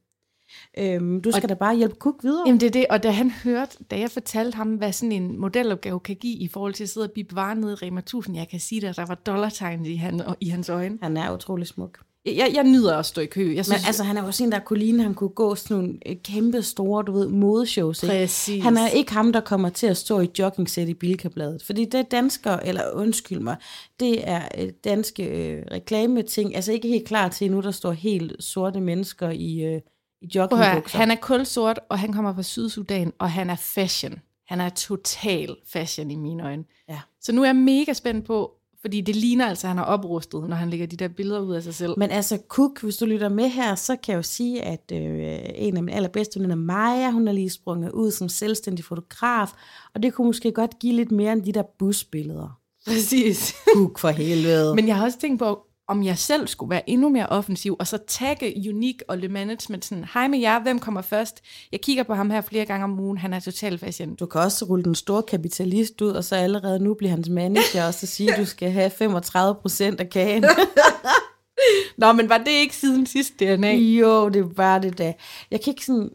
Øhm, 0.79 1.21
du 1.23 1.31
skal 1.31 1.43
og, 1.43 1.49
da 1.49 1.55
bare 1.55 1.77
hjælpe 1.77 1.95
Cook 1.95 2.15
videre. 2.23 2.43
Jamen 2.47 2.61
det 2.61 2.67
er 2.67 2.71
det, 2.71 2.87
og 2.91 3.03
da 3.03 3.11
han 3.11 3.31
hørte, 3.31 3.77
da 3.91 3.99
jeg 3.99 4.11
fortalte 4.11 4.57
ham, 4.57 4.69
hvad 4.69 4.93
sådan 4.93 5.13
en 5.13 5.41
modelopgave 5.41 6.01
kan 6.01 6.17
give 6.17 6.37
i 6.37 6.49
forhold 6.49 6.75
til 6.75 6.85
at 6.85 6.91
sidde 6.91 7.07
og 7.07 7.11
bippe 7.11 7.37
varer 7.37 7.55
nede 7.55 7.73
i 7.73 7.87
Rema 7.87 7.99
1000, 7.99 8.37
jeg 8.37 8.49
kan 8.49 8.61
sige 8.61 8.81
dig, 8.81 8.89
at 8.89 8.97
der 8.97 9.07
var 9.07 9.15
dollartegn 9.15 9.87
i, 9.87 9.97
han, 9.97 10.23
i 10.41 10.49
hans 10.49 10.69
øjne. 10.69 10.99
Han 11.03 11.17
er 11.17 11.35
utrolig 11.35 11.67
smuk. 11.67 11.99
Jeg, 12.27 12.51
jeg 12.55 12.65
nyder 12.65 12.97
at 12.97 13.07
stå 13.07 13.21
i 13.21 13.27
kø. 13.27 13.41
Jeg 13.41 13.55
Men 13.57 13.65
synes, 13.65 13.87
altså, 13.87 14.05
han 14.05 14.17
er 14.17 14.21
jo 14.21 14.27
også 14.27 14.45
en, 14.45 14.53
der 14.53 14.59
kunne 14.59 14.79
ligne, 14.79 15.03
han 15.03 15.15
kunne 15.15 15.31
gå 15.31 15.55
sådan 15.55 15.77
nogle 15.77 15.99
øh, 16.07 16.17
kæmpe 16.25 16.63
store, 16.63 17.03
du 17.03 17.13
ved, 17.13 17.29
modeshows. 17.29 18.03
Ikke? 18.03 18.15
Præcis. 18.15 18.63
Han 18.63 18.77
er 18.77 18.89
ikke 18.89 19.13
ham, 19.13 19.33
der 19.33 19.41
kommer 19.41 19.69
til 19.69 19.87
at 19.87 19.97
stå 19.97 20.21
i 20.21 20.29
joggingsæt 20.39 20.89
i 20.89 20.95
Bilkabladet. 20.95 21.63
Fordi 21.63 21.85
det 21.85 21.95
er 21.95 22.03
danskere, 22.03 22.67
eller 22.67 22.83
undskyld 22.95 23.41
mig, 23.41 23.57
det 24.01 24.29
er 24.29 24.49
øh, 24.59 24.69
danske 24.85 25.25
øh, 25.25 25.65
reklameting. 25.71 26.57
Altså 26.57 26.73
ikke 26.73 26.89
helt 26.89 27.07
klar 27.07 27.29
til 27.29 27.51
nu, 27.51 27.61
der 27.61 27.71
står 27.71 27.93
helt 27.93 28.45
sorte 28.45 28.81
mennesker 28.81 29.31
i, 29.31 29.65
øh, 29.65 29.81
i 30.23 30.29
joggingbukser. 30.35 30.99
han 30.99 31.11
er 31.11 31.17
kulsort, 31.17 31.81
og 31.89 31.99
han 31.99 32.13
kommer 32.13 32.35
fra 32.35 32.43
Sydsudan, 32.43 33.13
og 33.19 33.31
han 33.31 33.51
er 33.51 33.57
fashion. 33.57 34.15
Han 34.47 34.61
er 34.61 34.69
total 34.69 35.57
fashion 35.73 36.11
i 36.11 36.17
mine 36.17 36.45
øjne. 36.45 36.65
Ja. 36.89 37.01
Så 37.21 37.33
nu 37.33 37.43
er 37.43 37.47
jeg 37.47 37.57
mega 37.57 37.93
spændt 37.93 38.27
på, 38.27 38.59
fordi 38.81 39.01
det 39.01 39.17
ligner 39.17 39.47
altså, 39.47 39.67
at 39.67 39.69
han 39.69 39.79
har 39.79 39.85
oprustet, 39.85 40.49
når 40.49 40.57
han 40.57 40.71
lægger 40.71 40.87
de 40.87 40.97
der 40.97 41.09
billeder 41.09 41.41
ud 41.41 41.55
af 41.55 41.63
sig 41.63 41.75
selv. 41.75 41.95
Men 41.97 42.11
altså, 42.11 42.39
Cook, 42.49 42.83
hvis 42.83 42.97
du 42.97 43.07
lytter 43.07 43.29
med 43.29 43.49
her, 43.49 43.75
så 43.75 43.97
kan 43.97 44.13
jeg 44.13 44.17
jo 44.17 44.23
sige, 44.23 44.63
at 44.63 44.93
øh, 44.93 45.39
en 45.55 45.77
af 45.77 45.83
mine 45.83 45.97
allerbedste 45.97 46.39
veninder, 46.39 46.57
Maja, 46.57 47.11
hun 47.11 47.29
er 47.29 47.33
lige 47.33 47.51
sprunget 47.51 47.93
ud 47.93 48.11
som 48.11 48.29
selvstændig 48.29 48.85
fotograf, 48.85 49.49
og 49.95 50.03
det 50.03 50.15
kunne 50.15 50.27
måske 50.27 50.53
godt 50.53 50.79
give 50.79 50.95
lidt 50.95 51.11
mere 51.11 51.33
end 51.33 51.43
de 51.43 51.53
der 51.53 51.63
busbilleder. 51.79 52.61
Præcis. 52.87 53.55
Cook 53.75 53.99
for 53.99 54.09
helvede. 54.09 54.75
Men 54.75 54.89
jeg 54.89 54.97
har 54.97 55.05
også 55.05 55.19
tænkt 55.19 55.39
på, 55.39 55.68
om 55.89 56.03
jeg 56.03 56.19
selv 56.19 56.47
skulle 56.47 56.71
være 56.71 56.91
endnu 56.91 57.09
mere 57.09 57.27
offensiv, 57.27 57.77
og 57.79 57.87
så 57.87 57.99
tagge 58.07 58.55
Unique 58.69 59.11
og 59.11 59.19
Le 59.19 59.29
Management 59.29 59.85
sådan, 59.85 60.05
hej 60.15 60.29
med 60.29 60.39
jer, 60.39 60.63
hvem 60.63 60.79
kommer 60.79 61.03
først? 61.03 61.41
Jeg 61.73 61.81
kigger 61.81 62.03
på 62.03 62.15
ham 62.15 62.31
her 62.31 62.41
flere 62.41 62.65
gange 62.65 62.85
om 62.85 63.01
ugen, 63.01 63.19
han 63.19 63.33
er 63.33 63.41
total 63.41 63.79
fashion. 63.79 64.15
Du 64.15 64.27
kan 64.27 64.41
også 64.41 64.65
rulle 64.65 64.85
den 64.85 64.95
store 64.95 65.23
kapitalist 65.23 66.01
ud, 66.01 66.11
og 66.11 66.25
så 66.25 66.37
allerede 66.37 66.79
nu 66.79 66.95
blive 66.95 67.11
hans 67.11 67.29
manager, 67.29 67.87
og 67.87 67.95
så 67.95 68.07
sige, 68.07 68.33
at 68.33 68.39
du 68.39 68.45
skal 68.45 68.71
have 68.71 68.91
35 68.91 69.55
procent 69.55 70.01
af 70.01 70.11
kagen. 70.11 70.45
Nå, 71.99 72.13
men 72.13 72.29
var 72.29 72.39
det 72.39 72.51
ikke 72.51 72.77
siden 72.77 73.07
sidst 73.07 73.41
DNA? 73.41 73.75
jo, 73.75 74.29
det 74.29 74.59
var 74.59 74.79
det 74.79 74.99
da. 74.99 75.15
Jeg 75.51 75.61
kan 75.61 75.71
ikke 75.71 75.85
sådan... 75.85 76.11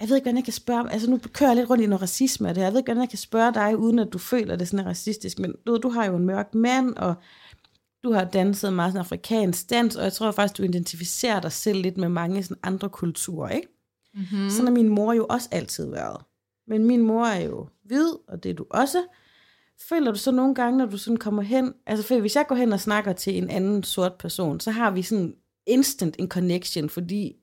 Jeg 0.00 0.08
ved 0.08 0.16
ikke, 0.16 0.24
hvordan 0.24 0.36
jeg 0.36 0.44
kan 0.44 0.52
spørge... 0.52 0.92
Altså, 0.92 1.10
nu 1.10 1.20
kører 1.32 1.50
jeg 1.50 1.56
lidt 1.56 1.70
rundt 1.70 1.84
i 1.84 1.86
noget 1.86 2.02
racisme 2.02 2.48
af 2.48 2.54
det 2.54 2.60
her. 2.60 2.66
Jeg 2.66 2.72
ved 2.72 2.80
ikke, 2.80 2.88
hvordan 2.88 3.02
jeg 3.02 3.10
kan 3.10 3.18
spørge 3.18 3.54
dig, 3.54 3.78
uden 3.78 3.98
at 3.98 4.08
du 4.12 4.18
føler, 4.18 4.52
at 4.52 4.60
det 4.60 4.68
sådan 4.68 4.86
er 4.86 4.90
racistisk. 4.90 5.38
Men 5.38 5.54
du, 5.66 5.72
ved, 5.72 5.80
du 5.80 5.88
har 5.88 6.06
jo 6.06 6.16
en 6.16 6.26
mørk 6.26 6.54
mand, 6.54 6.96
og 6.96 7.14
du 8.02 8.12
har 8.12 8.24
danset 8.24 8.72
meget 8.72 8.92
sådan 8.92 9.04
afrikansk 9.04 9.70
dans, 9.70 9.96
og 9.96 10.04
jeg 10.04 10.12
tror 10.12 10.30
faktisk, 10.30 10.58
du 10.58 10.62
identificerer 10.62 11.40
dig 11.40 11.52
selv 11.52 11.82
lidt 11.82 11.96
med 11.96 12.08
mange 12.08 12.42
sådan 12.42 12.56
andre 12.62 12.88
kulturer, 12.88 13.48
ikke? 13.48 13.68
Mm-hmm. 14.14 14.50
Sådan 14.50 14.66
har 14.66 14.72
min 14.72 14.88
mor 14.88 15.12
jo 15.12 15.26
også 15.30 15.48
altid 15.52 15.90
været. 15.90 16.20
Men 16.66 16.84
min 16.84 17.02
mor 17.02 17.26
er 17.26 17.44
jo 17.44 17.68
hvid, 17.84 18.08
og 18.28 18.42
det 18.42 18.50
er 18.50 18.54
du 18.54 18.66
også. 18.70 19.04
Føler 19.88 20.12
du 20.12 20.18
så 20.18 20.30
nogle 20.30 20.54
gange, 20.54 20.78
når 20.78 20.86
du 20.86 20.98
sådan 20.98 21.16
kommer 21.16 21.42
hen, 21.42 21.74
altså 21.86 22.06
for 22.06 22.20
hvis 22.20 22.36
jeg 22.36 22.44
går 22.48 22.54
hen 22.54 22.72
og 22.72 22.80
snakker 22.80 23.12
til 23.12 23.38
en 23.38 23.50
anden 23.50 23.82
sort 23.82 24.14
person, 24.18 24.60
så 24.60 24.70
har 24.70 24.90
vi 24.90 25.02
sådan 25.02 25.34
instant 25.66 26.16
en 26.18 26.28
connection, 26.28 26.88
fordi 26.88 27.36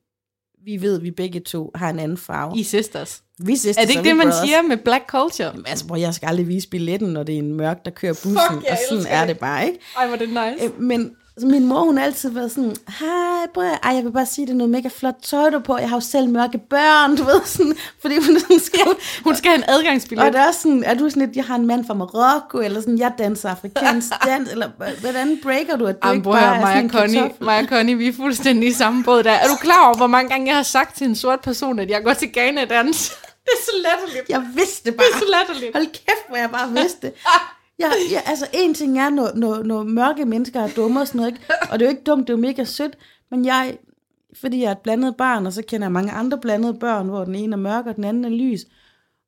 vi 0.65 0.81
ved, 0.81 0.95
at 0.97 1.03
vi 1.03 1.11
begge 1.11 1.39
to 1.39 1.71
har 1.75 1.89
en 1.89 1.99
anden 1.99 2.17
farve. 2.17 2.57
I 2.59 2.63
sisters. 2.63 3.21
vi 3.39 3.55
sisters, 3.55 3.77
Er 3.77 3.81
det 3.81 3.89
ikke 3.89 4.03
det, 4.09 4.15
man 4.17 4.27
brothers. 4.27 4.47
siger 4.47 4.61
med 4.61 4.77
black 4.77 5.03
culture? 5.09 5.47
Jamen, 5.47 5.65
Altså, 5.67 5.87
bror, 5.87 5.95
jeg 5.95 6.13
skal 6.13 6.27
aldrig 6.27 6.47
vise 6.47 6.69
billetten, 6.69 7.09
når 7.09 7.23
det 7.23 7.35
er 7.35 7.39
en 7.39 7.53
mørk, 7.53 7.85
der 7.85 7.91
kører 7.91 8.13
bussen, 8.13 8.31
Fuck, 8.51 8.63
og 8.71 8.77
sådan 8.89 8.97
elsker 8.97 9.13
er 9.15 9.27
det. 9.27 9.39
bare, 9.39 9.65
ikke? 9.67 9.79
Ej, 9.97 10.07
hvor 10.07 10.15
det 10.17 10.29
nice. 10.29 10.65
Øh, 10.65 10.81
Men 10.81 11.11
så 11.39 11.45
min 11.45 11.65
mor, 11.65 11.79
hun 11.79 11.97
har 11.97 12.05
altid 12.05 12.29
været 12.29 12.51
sådan, 12.51 12.75
hej, 12.99 13.47
bror, 13.53 13.63
ej, 13.63 13.95
jeg 13.95 14.03
vil 14.03 14.11
bare 14.11 14.25
sige, 14.25 14.45
det 14.45 14.51
er 14.53 14.57
noget 14.57 14.69
mega 14.69 14.89
flot 14.97 15.15
tøj, 15.23 15.49
du 15.49 15.59
på. 15.59 15.77
Jeg 15.77 15.89
har 15.89 15.95
jo 15.95 16.01
selv 16.01 16.29
mørke 16.29 16.57
børn, 16.69 17.15
du 17.17 17.23
ved, 17.23 17.41
sådan, 17.45 17.75
fordi 18.01 18.15
hun 18.15 18.39
sådan 18.39 18.59
skal... 18.59 18.79
Hun 19.23 19.35
skal 19.35 19.49
have 19.51 19.57
en 19.57 19.63
adgangsbillet. 19.67 20.25
Og 20.25 20.33
der 20.33 20.39
er 20.39 20.51
sådan, 20.51 20.83
er 20.83 20.93
du 20.93 21.09
sådan 21.09 21.25
lidt, 21.25 21.35
jeg 21.35 21.45
har 21.45 21.55
en 21.55 21.67
mand 21.67 21.85
fra 21.87 21.93
Marokko, 21.93 22.57
eller 22.59 22.81
sådan, 22.81 22.97
jeg 22.99 23.11
danser 23.17 23.49
afrikansk 23.49 24.07
dans, 24.25 24.51
eller 24.51 24.69
hvordan 25.01 25.39
breaker 25.43 25.77
du, 25.77 25.85
at 25.85 25.95
du 26.03 26.07
Jamen, 26.07 26.17
ikke 26.19 26.29
bare 26.31 26.55
er 26.55 26.61
Maja 26.61 26.87
Connie? 26.87 27.31
Maja 27.41 27.65
Connie, 27.65 27.95
vi 27.95 28.07
er 28.07 28.13
fuldstændig 28.13 28.69
i 28.69 28.73
samme 28.73 29.03
båd 29.03 29.23
der. 29.23 29.31
Er 29.31 29.47
du 29.47 29.55
klar 29.61 29.85
over, 29.85 29.97
hvor 29.97 30.07
mange 30.07 30.29
gange 30.29 30.47
jeg 30.47 30.55
har 30.55 30.63
sagt 30.63 30.97
til 30.97 31.07
en 31.07 31.15
sort 31.15 31.39
person, 31.39 31.79
at 31.79 31.89
jeg 31.89 32.03
går 32.03 32.13
til 32.13 32.33
Ghana 32.33 32.65
dans? 32.65 33.11
Det 33.45 33.53
er 33.59 33.63
så 33.65 33.71
latterligt. 33.89 34.29
Jeg 34.29 34.43
vidste 34.55 34.91
det 34.91 34.99
Det 34.99 35.05
er 35.05 35.11
bare. 35.11 35.19
så 35.19 35.25
latterligt. 35.37 35.75
Hold 35.75 35.85
kæft, 35.85 36.27
hvor 36.29 36.37
jeg 36.37 36.49
bare 36.51 36.69
vidste 36.71 37.01
det. 37.01 37.13
Ja, 37.79 37.89
ja, 38.11 38.21
altså 38.25 38.47
en 38.53 38.73
ting 38.73 38.99
er, 38.99 39.09
når, 39.09 39.31
når, 39.35 39.63
når 39.63 39.83
mørke 39.83 40.25
mennesker 40.25 40.61
er 40.61 40.67
dumme 40.75 41.01
og 41.01 41.07
sådan 41.07 41.19
noget, 41.19 41.33
ikke? 41.33 41.45
og 41.71 41.79
det 41.79 41.85
er 41.85 41.89
jo 41.89 41.95
ikke 41.97 42.03
dumt, 42.03 42.27
det 42.27 42.33
er 42.33 42.37
jo 42.37 42.41
mega 42.41 42.63
sødt, 42.63 42.97
men 43.31 43.45
jeg, 43.45 43.77
fordi 44.41 44.61
jeg 44.61 44.67
er 44.67 44.71
et 44.71 44.77
blandet 44.77 45.15
barn, 45.17 45.45
og 45.45 45.53
så 45.53 45.61
kender 45.67 45.85
jeg 45.85 45.91
mange 45.91 46.11
andre 46.11 46.37
blandede 46.37 46.73
børn, 46.73 47.07
hvor 47.07 47.23
den 47.25 47.35
ene 47.35 47.53
er 47.53 47.57
mørk, 47.57 47.85
og 47.85 47.95
den 47.95 48.03
anden 48.03 48.25
er 48.25 48.29
lys, 48.29 48.65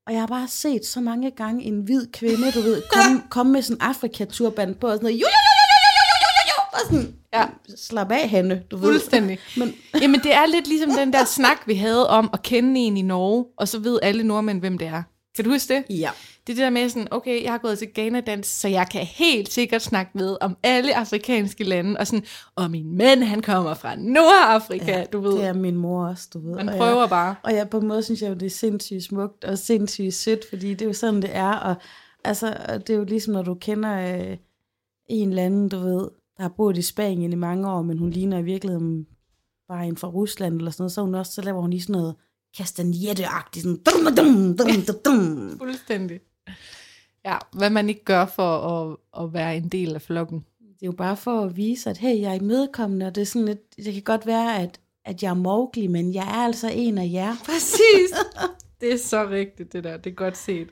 og 0.08 0.14
jeg 0.14 0.22
har 0.22 0.28
bare 0.28 0.48
set 0.48 0.86
så 0.86 1.02
mange 1.02 1.32
gange 1.32 1.64
en 1.64 1.82
hvid 1.82 2.08
kvinde, 2.14 2.52
du 2.52 2.62
ved, 2.62 2.82
komme 2.92 3.24
kom 3.30 3.46
med 3.46 3.62
sådan 3.62 3.78
en 3.78 3.82
afrikaturban 3.82 4.76
på, 4.76 4.88
og 4.88 4.94
sådan 4.94 5.04
noget, 5.06 5.22
jo, 5.22 5.28
jo, 5.28 5.42
jo, 5.48 5.64
jo, 5.72 5.78
jo, 5.88 6.02
jo, 6.08 6.16
jo, 6.22 6.30
jo, 6.48 6.52
jo, 6.52 6.64
og 6.74 6.80
sådan, 6.86 7.16
Ja. 7.34 7.46
slap 7.78 8.12
af, 8.12 8.30
Hanne, 8.30 8.64
du 8.72 8.78
ved. 8.78 8.84
Fuldstændig. 8.84 9.40
Men 9.58 9.74
Jamen, 10.02 10.20
det 10.20 10.34
er 10.34 10.46
lidt 10.46 10.68
ligesom 10.68 10.92
den 10.92 11.14
der 11.14 11.26
snak, 11.26 11.58
vi 11.68 11.74
havde 11.76 12.10
om 12.10 12.30
at 12.34 12.42
kende 12.44 12.80
en 12.82 12.98
i 12.98 13.02
Norge, 13.02 13.46
og 13.58 13.68
så 13.68 13.80
ved 13.80 14.00
alle 14.02 14.24
nordmænd, 14.24 14.60
hvem 14.60 14.78
det 14.78 14.88
er. 14.88 15.04
Kan 15.36 15.46
du 15.46 15.52
huske 15.52 15.74
det? 15.74 15.84
Ja. 15.90 16.10
Det 16.48 16.54
er 16.54 16.56
det 16.56 16.64
der 16.64 16.70
med 16.70 16.90
sådan, 16.90 17.08
okay, 17.12 17.44
jeg 17.44 17.52
har 17.52 17.58
gået 17.58 17.80
til 17.80 17.88
Ghana-dans, 17.94 18.48
så 18.48 18.68
jeg 18.68 18.88
kan 18.92 19.06
helt 19.06 19.52
sikkert 19.52 19.82
snakke 19.82 20.12
med 20.16 20.38
om 20.42 20.58
alle 20.64 20.96
afrikanske 20.96 21.64
lande, 21.64 22.00
og 22.00 22.08
sådan, 22.08 22.26
og 22.56 22.72
min 22.72 22.98
mand, 22.98 23.24
han 23.24 23.42
kommer 23.42 23.74
fra 23.74 23.96
Nordafrika, 23.96 24.92
ja, 24.92 25.04
du 25.14 25.20
ved. 25.20 25.32
Det 25.32 25.46
er 25.46 25.54
min 25.54 25.76
mor 25.76 26.08
også, 26.08 26.28
du 26.34 26.40
ved. 26.40 26.56
Man 26.56 26.70
Og 26.70 26.78
prøver 26.78 27.00
jeg, 27.00 27.10
bare. 27.10 27.36
Og 27.44 27.54
jeg, 27.54 27.70
på 27.70 27.78
en 27.78 27.88
måde 27.88 28.04
synes 28.04 28.22
jeg 28.22 28.30
jo, 28.30 28.34
det 28.34 28.46
er 28.46 28.50
sindssygt 28.50 29.04
smukt 29.04 29.44
og 29.44 29.58
sindssygt 29.58 30.14
sødt, 30.14 30.46
fordi 30.50 30.70
det 30.70 30.82
er 30.82 30.86
jo 30.86 30.94
sådan, 30.94 31.22
det 31.22 31.36
er. 31.36 31.52
Og 31.52 31.76
altså, 32.24 32.58
det 32.88 32.90
er 32.90 32.98
jo 32.98 33.04
ligesom, 33.04 33.34
når 33.34 33.42
du 33.42 33.56
kender 33.56 34.16
øh, 34.16 34.38
en 35.10 35.30
eller 35.30 35.44
anden, 35.44 35.70
du 35.70 35.80
ved, 35.80 36.10
der 36.38 36.42
har 36.42 36.54
boet 36.58 36.78
i 36.78 36.82
Spanien 36.82 37.34
i 37.34 37.36
mange 37.36 37.70
år, 37.70 37.82
men 37.82 37.98
hun 37.98 38.10
ligner 38.10 38.38
i 38.38 38.44
virkeligheden 38.44 39.06
bare 39.68 39.88
en 39.88 39.98
fra 39.98 40.08
Rusland 40.08 40.56
eller 40.58 40.72
sådan 40.72 40.82
noget, 40.82 40.92
så, 40.92 41.02
hun 41.02 41.16
også, 41.16 41.32
så 41.32 41.42
laver 41.42 41.62
hun 41.62 41.70
lige 41.70 41.82
sådan 41.82 41.94
noget 41.94 42.16
kastanjette-agtigt, 42.58 43.62
sådan 43.62 43.78
dum, 43.86 44.16
dum, 44.16 44.58
dum, 44.58 44.86
dum, 44.88 44.96
dum. 45.06 45.58
Fuldstændig. 45.58 46.20
Ja, 47.26 47.38
hvad 47.52 47.70
man 47.70 47.90
ikke 47.90 48.04
gør 48.04 48.26
for 48.26 48.58
at, 48.58 48.98
at 49.24 49.34
være 49.34 49.58
en 49.58 49.68
del 49.68 49.96
af 49.96 50.02
flokken. 50.02 50.46
Det 50.60 50.82
er 50.82 50.86
jo 50.86 50.92
bare 50.92 51.18
for 51.18 51.42
at 51.42 51.58
vise, 51.58 51.90
at 51.90 51.98
hey, 51.98 52.22
jeg 52.22 52.32
er 52.32 52.40
imødekommende, 52.42 53.08
og 53.08 53.16
det 53.16 53.22
er 53.22 53.26
sådan 53.26 53.46
lidt, 53.46 53.76
det 53.78 53.94
kan 53.94 54.04
godt 54.04 54.26
være, 54.26 54.60
at, 54.60 54.80
at 55.06 55.24
jeg 55.24 55.30
er 55.30 55.34
Mowgli, 55.34 55.88
men 55.88 56.14
jeg 56.14 56.24
er 56.24 56.46
altså 56.46 56.70
en 56.74 56.98
af 56.98 57.10
jer. 57.12 57.36
Præcis. 57.46 58.12
det 58.82 58.94
er 58.94 58.98
så 58.98 59.30
rigtigt, 59.30 59.74
det 59.74 59.84
der. 59.84 59.98
Det 59.98 60.10
er 60.10 60.16
godt 60.16 60.38
set. 60.38 60.70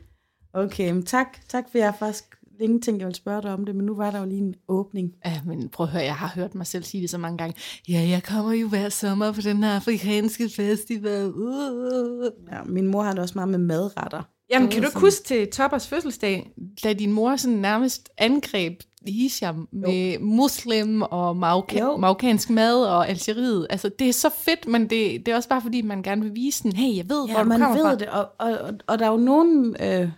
Okay, 0.54 0.92
men 0.92 1.06
tak, 1.06 1.48
tak 1.48 1.72
for 1.72 1.78
jeg 1.78 1.94
faktisk 2.00 2.36
længe 2.60 2.82
tænkt, 2.82 3.00
jeg 3.00 3.08
ville 3.08 3.16
spørge 3.16 3.42
dig 3.42 3.54
om 3.54 3.66
det, 3.66 3.76
men 3.76 3.86
nu 3.86 3.96
var 3.96 4.12
der 4.12 4.20
jo 4.20 4.26
lige 4.26 4.42
en 4.42 4.56
åbning. 4.68 5.16
Ja, 5.26 5.42
men 5.46 5.70
prøv 5.70 5.84
at 5.84 5.92
høre, 5.92 6.04
jeg 6.04 6.16
har 6.16 6.32
hørt 6.36 6.56
mig 6.56 6.68
selv 6.68 6.84
sige 6.84 7.02
det 7.02 7.10
så 7.10 7.18
mange 7.18 7.38
gange. 7.38 7.60
Ja, 7.90 8.08
jeg 8.10 8.24
kommer 8.24 8.54
jo 8.54 8.68
hver 8.68 8.90
sommer 8.90 9.32
på 9.32 9.42
den 9.42 9.64
her 9.64 9.76
afrikanske 9.76 10.50
festival. 10.56 11.32
Uh. 11.34 12.32
Ja, 12.52 12.64
min 12.64 12.88
mor 12.88 13.04
har 13.04 13.12
det 13.12 13.20
også 13.20 13.36
meget 13.36 13.50
med 13.50 13.60
madretter. 13.60 14.24
Jamen, 14.52 14.70
kan 14.70 14.82
du 14.82 14.88
ikke 14.88 15.00
huske 15.00 15.24
til 15.24 15.50
Toppers 15.52 15.88
fødselsdag, 15.88 16.52
da 16.84 16.94
din 16.94 17.12
mor 17.12 17.36
sådan 17.36 17.58
nærmest 17.58 18.10
angreb 18.18 18.82
Hisham 19.08 19.68
med 19.72 20.20
muslim 20.20 21.02
og 21.02 21.32
marokka- 21.36 21.80
Jo. 21.80 21.98
marokkansk 21.98 22.50
mad 22.50 22.84
og 22.86 23.10
Algeriet? 23.10 23.68
Altså, 23.70 23.90
det 24.00 24.10
er 24.10 24.14
så 24.14 24.30
fedt, 24.30 24.68
men 24.68 24.82
det, 24.82 25.26
det 25.26 25.28
er 25.28 25.36
også 25.36 25.50
bare 25.50 25.62
fordi, 25.62 25.82
man 25.82 26.04
gerne 26.04 26.22
vil 26.22 26.36
vise 26.36 26.64
den, 26.64 26.72
hey, 26.72 26.98
jeg 26.98 27.10
ved, 27.10 27.28
hvor 27.28 27.38
Ja, 27.38 27.44
du 27.44 27.50
man 27.50 27.60
kommer 27.60 27.76
ved 27.78 27.84
fra. 27.86 27.96
det, 27.96 28.08
og, 28.10 28.30
og, 28.40 28.58
og, 28.58 28.74
og 28.88 29.00
der 29.00 29.06
er 29.06 29.12
jo 29.12 29.18
nogen 29.18 29.76
øh, 29.80 30.10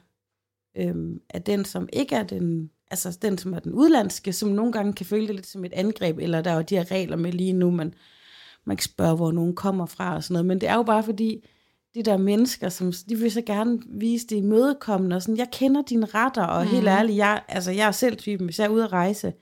øh, 0.78 0.96
af 1.30 1.42
den, 1.42 1.66
som 1.66 1.90
ikke 1.94 2.16
er 2.16 2.24
den, 2.24 2.70
altså 2.92 3.18
den, 3.22 3.38
som 3.38 3.54
er 3.54 3.60
den 3.60 3.74
udlandske, 3.74 4.34
som 4.34 4.50
nogle 4.50 4.72
gange 4.72 4.94
kan 4.94 5.06
føle 5.06 5.28
det 5.28 5.36
lidt 5.36 5.48
som 5.48 5.66
et 5.66 5.74
angreb, 5.74 6.18
eller 6.20 6.42
der 6.42 6.52
er 6.52 6.56
jo 6.56 6.62
de 6.62 6.76
her 6.76 6.92
regler 6.92 7.18
med 7.18 7.32
lige 7.32 7.54
nu, 7.54 7.72
man, 7.72 7.94
man 8.66 8.78
kan 8.78 8.84
spørge, 8.84 9.16
hvor 9.16 9.32
nogen 9.32 9.56
kommer 9.56 9.86
fra 9.86 10.16
og 10.16 10.24
sådan 10.24 10.34
noget, 10.34 10.46
men 10.46 10.62
det 10.62 10.70
er 10.70 10.76
jo 10.76 10.84
bare 10.84 11.04
fordi, 11.04 11.46
de 11.96 12.04
der 12.04 12.18
mennesker, 12.18 12.70
som, 12.70 12.94
de 13.10 13.16
vil 13.16 13.32
så 13.32 13.42
gerne 13.42 13.80
vise 14.00 14.28
det 14.28 14.36
imødekommende, 14.36 15.16
og 15.16 15.22
sådan, 15.22 15.38
jeg 15.38 15.48
kender 15.52 15.82
dine 15.82 16.06
retter, 16.06 16.44
og 16.44 16.64
mm. 16.66 16.70
helt 16.72 16.88
ærligt, 16.88 17.18
jeg, 17.18 17.42
altså, 17.48 17.72
jeg 17.72 17.88
er 17.88 17.92
selv 17.92 18.18
typen, 18.18 18.46
hvis 18.46 18.60
jeg 18.60 18.66
er 18.66 18.70
ude 18.70 18.84
at 18.84 18.92
rejse, 18.94 19.34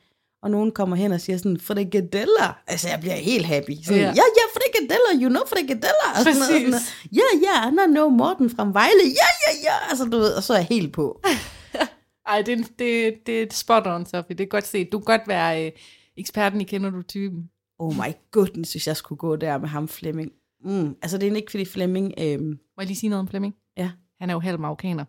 og 0.44 0.52
nogen 0.52 0.72
kommer 0.72 0.96
hen 0.96 1.12
og 1.12 1.22
siger 1.22 1.38
sådan, 1.38 1.60
frikadeller, 1.60 2.62
altså 2.68 2.88
jeg 2.90 3.00
bliver 3.00 3.16
helt 3.16 3.46
happy. 3.46 3.72
Sådan, 3.84 4.00
Ja. 4.02 4.06
ja, 4.06 4.14
ja, 4.40 4.46
frikadeller, 4.54 5.22
you 5.24 5.30
know 5.30 5.42
frikadeller. 5.48 6.10
Og 6.16 6.18
sådan 6.18 6.34
noget, 6.36 6.46
sådan 6.48 6.62
noget. 6.62 6.74
Præcis. 6.74 7.12
Ja, 7.18 7.40
ja, 7.44 7.84
er 7.84 7.88
no 7.88 8.10
Morten 8.10 8.50
fra 8.50 8.64
Vejle. 8.74 9.04
Ja, 9.06 9.30
ja, 9.48 9.52
ja. 9.64 9.90
Altså, 9.90 10.06
du 10.06 10.18
ved, 10.18 10.34
og 10.34 10.44
så 10.44 10.54
er 10.54 10.58
jeg 10.58 10.66
helt 10.70 10.94
på. 10.94 11.22
Ej, 12.28 12.42
det, 12.42 12.60
er- 12.60 12.64
det, 12.80 13.14
det 13.26 13.40
er 13.40 13.44
et 13.44 13.54
spot 13.54 13.88
on, 13.88 14.06
Sofie. 14.06 14.36
Det 14.38 14.44
er 14.44 14.48
godt 14.48 14.68
set. 14.68 14.92
Du 14.92 15.00
kan 15.00 15.06
godt 15.18 15.28
være 15.28 15.66
øh, 15.66 15.72
eksperten 16.18 16.62
i 16.62 16.64
Kender 16.64 16.90
du 16.90 17.02
typen. 17.02 17.50
Oh 17.80 17.96
my 17.96 18.12
goodness, 18.32 18.72
hvis 18.72 18.88
jeg 18.88 18.98
skulle 18.98 19.20
gå 19.20 19.36
der 19.36 19.58
med 19.58 19.68
ham 19.70 19.88
Flemming. 19.88 20.32
Mm. 20.64 20.96
Altså, 21.02 21.18
det 21.18 21.28
er 21.32 21.36
ikke, 21.36 21.52
fordi 21.52 21.66
Flemming... 21.66 22.14
Øhm, 22.18 22.48
Må 22.48 22.58
jeg 22.78 22.88
lige 22.88 22.98
sige 22.98 23.10
noget 23.10 23.20
om 23.20 23.28
Flemming? 23.28 23.56
Ja. 23.78 23.92
Han 24.20 24.30
er 24.30 24.34
jo 24.34 24.40
halv 24.40 24.60
marokkaner. 24.60 25.06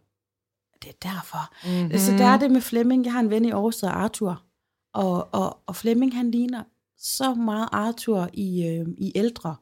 det 0.83 0.89
er 0.89 1.09
derfor. 1.11 1.55
Mm-hmm. 1.67 1.93
Mm. 1.93 1.99
Så 1.99 2.13
der 2.13 2.25
er 2.25 2.39
det 2.39 2.51
med 2.51 2.61
Flemming. 2.61 3.05
Jeg 3.05 3.13
har 3.13 3.21
en 3.21 3.31
ven 3.31 3.45
i 3.45 3.51
Aarhus, 3.51 3.77
der 3.77 3.89
Arthur. 3.91 4.43
Og, 4.95 5.35
og, 5.35 5.59
og 5.67 5.77
Flemming, 5.77 6.17
han 6.17 6.31
ligner 6.31 6.65
så 6.99 7.35
meget 7.35 7.69
Arthur 7.73 8.31
i, 8.33 8.67
øh, 8.67 8.87
i 8.99 9.13
ældre. 9.15 9.57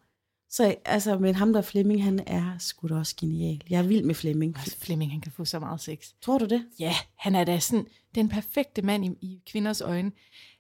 Så 0.50 0.74
altså, 0.84 1.18
men 1.18 1.34
ham 1.34 1.52
der 1.52 1.62
Flemming, 1.62 2.04
han 2.04 2.20
er 2.26 2.58
sgu 2.58 2.88
da 2.88 2.94
også 2.94 3.14
genial. 3.20 3.62
Jeg 3.70 3.78
er 3.78 3.82
vild 3.82 4.04
med 4.04 4.14
Flemming. 4.14 4.56
Flemming, 4.58 5.10
han 5.10 5.20
kan 5.20 5.32
få 5.32 5.44
så 5.44 5.58
meget 5.58 5.80
sex. 5.80 6.08
Tror 6.22 6.38
du 6.38 6.44
det? 6.44 6.64
Ja, 6.78 6.94
han 7.16 7.34
er 7.34 7.44
da 7.44 7.58
sådan 7.58 7.86
den 8.14 8.28
perfekte 8.28 8.82
mand 8.82 9.04
i, 9.04 9.08
i 9.08 9.42
kvinders 9.46 9.80
øjne. 9.80 10.12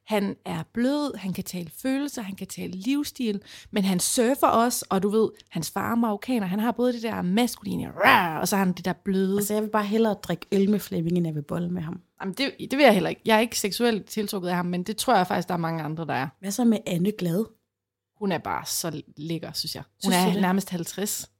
Han 0.08 0.36
er 0.44 0.62
blød, 0.72 1.16
han 1.16 1.32
kan 1.32 1.44
tale 1.44 1.70
følelser, 1.82 2.22
han 2.22 2.36
kan 2.36 2.46
tale 2.46 2.72
livsstil, 2.72 3.40
men 3.70 3.84
han 3.84 4.00
surfer 4.00 4.46
også, 4.46 4.86
og 4.90 5.02
du 5.02 5.08
ved, 5.08 5.28
hans 5.48 5.70
far 5.70 5.90
er 5.90 5.94
marokkaner, 5.94 6.46
han 6.46 6.60
har 6.60 6.72
både 6.72 6.92
det 6.92 7.02
der 7.02 7.22
maskuline, 7.22 7.90
rar, 8.04 8.40
og 8.40 8.48
så 8.48 8.56
har 8.56 8.64
han 8.64 8.72
det 8.72 8.84
der 8.84 8.92
bløde. 8.92 9.36
Altså, 9.36 9.54
jeg 9.54 9.62
vil 9.62 9.68
bare 9.68 9.84
hellere 9.84 10.14
drikke 10.14 10.46
øl 10.52 10.70
med 10.70 10.80
Flemming, 10.80 11.16
end 11.16 11.26
jeg 11.26 11.34
vil 11.34 11.42
bolle 11.42 11.70
med 11.70 11.82
ham. 11.82 12.00
Jamen, 12.20 12.34
det, 12.34 12.52
det 12.60 12.76
vil 12.78 12.84
jeg 12.84 12.94
heller 12.94 13.10
ikke. 13.10 13.22
Jeg 13.24 13.36
er 13.36 13.40
ikke 13.40 13.58
seksuelt 13.58 14.06
tiltrukket 14.06 14.48
af 14.48 14.54
ham, 14.56 14.66
men 14.66 14.82
det 14.82 14.96
tror 14.96 15.16
jeg 15.16 15.26
faktisk, 15.26 15.48
der 15.48 15.54
er 15.54 15.58
mange 15.58 15.82
andre, 15.82 16.06
der 16.06 16.14
er. 16.14 16.28
Hvad 16.40 16.50
så 16.50 16.64
med 16.64 16.78
Anne 16.86 17.12
Glad? 17.12 17.44
Hun 18.18 18.32
er 18.32 18.38
bare 18.38 18.66
så 18.66 19.02
lækker, 19.16 19.52
synes 19.52 19.74
jeg. 19.74 19.82
Hun 20.04 20.12
Synes 20.12 20.36
er 20.36 20.40
nærmest 20.40 20.70
50. 20.70 21.30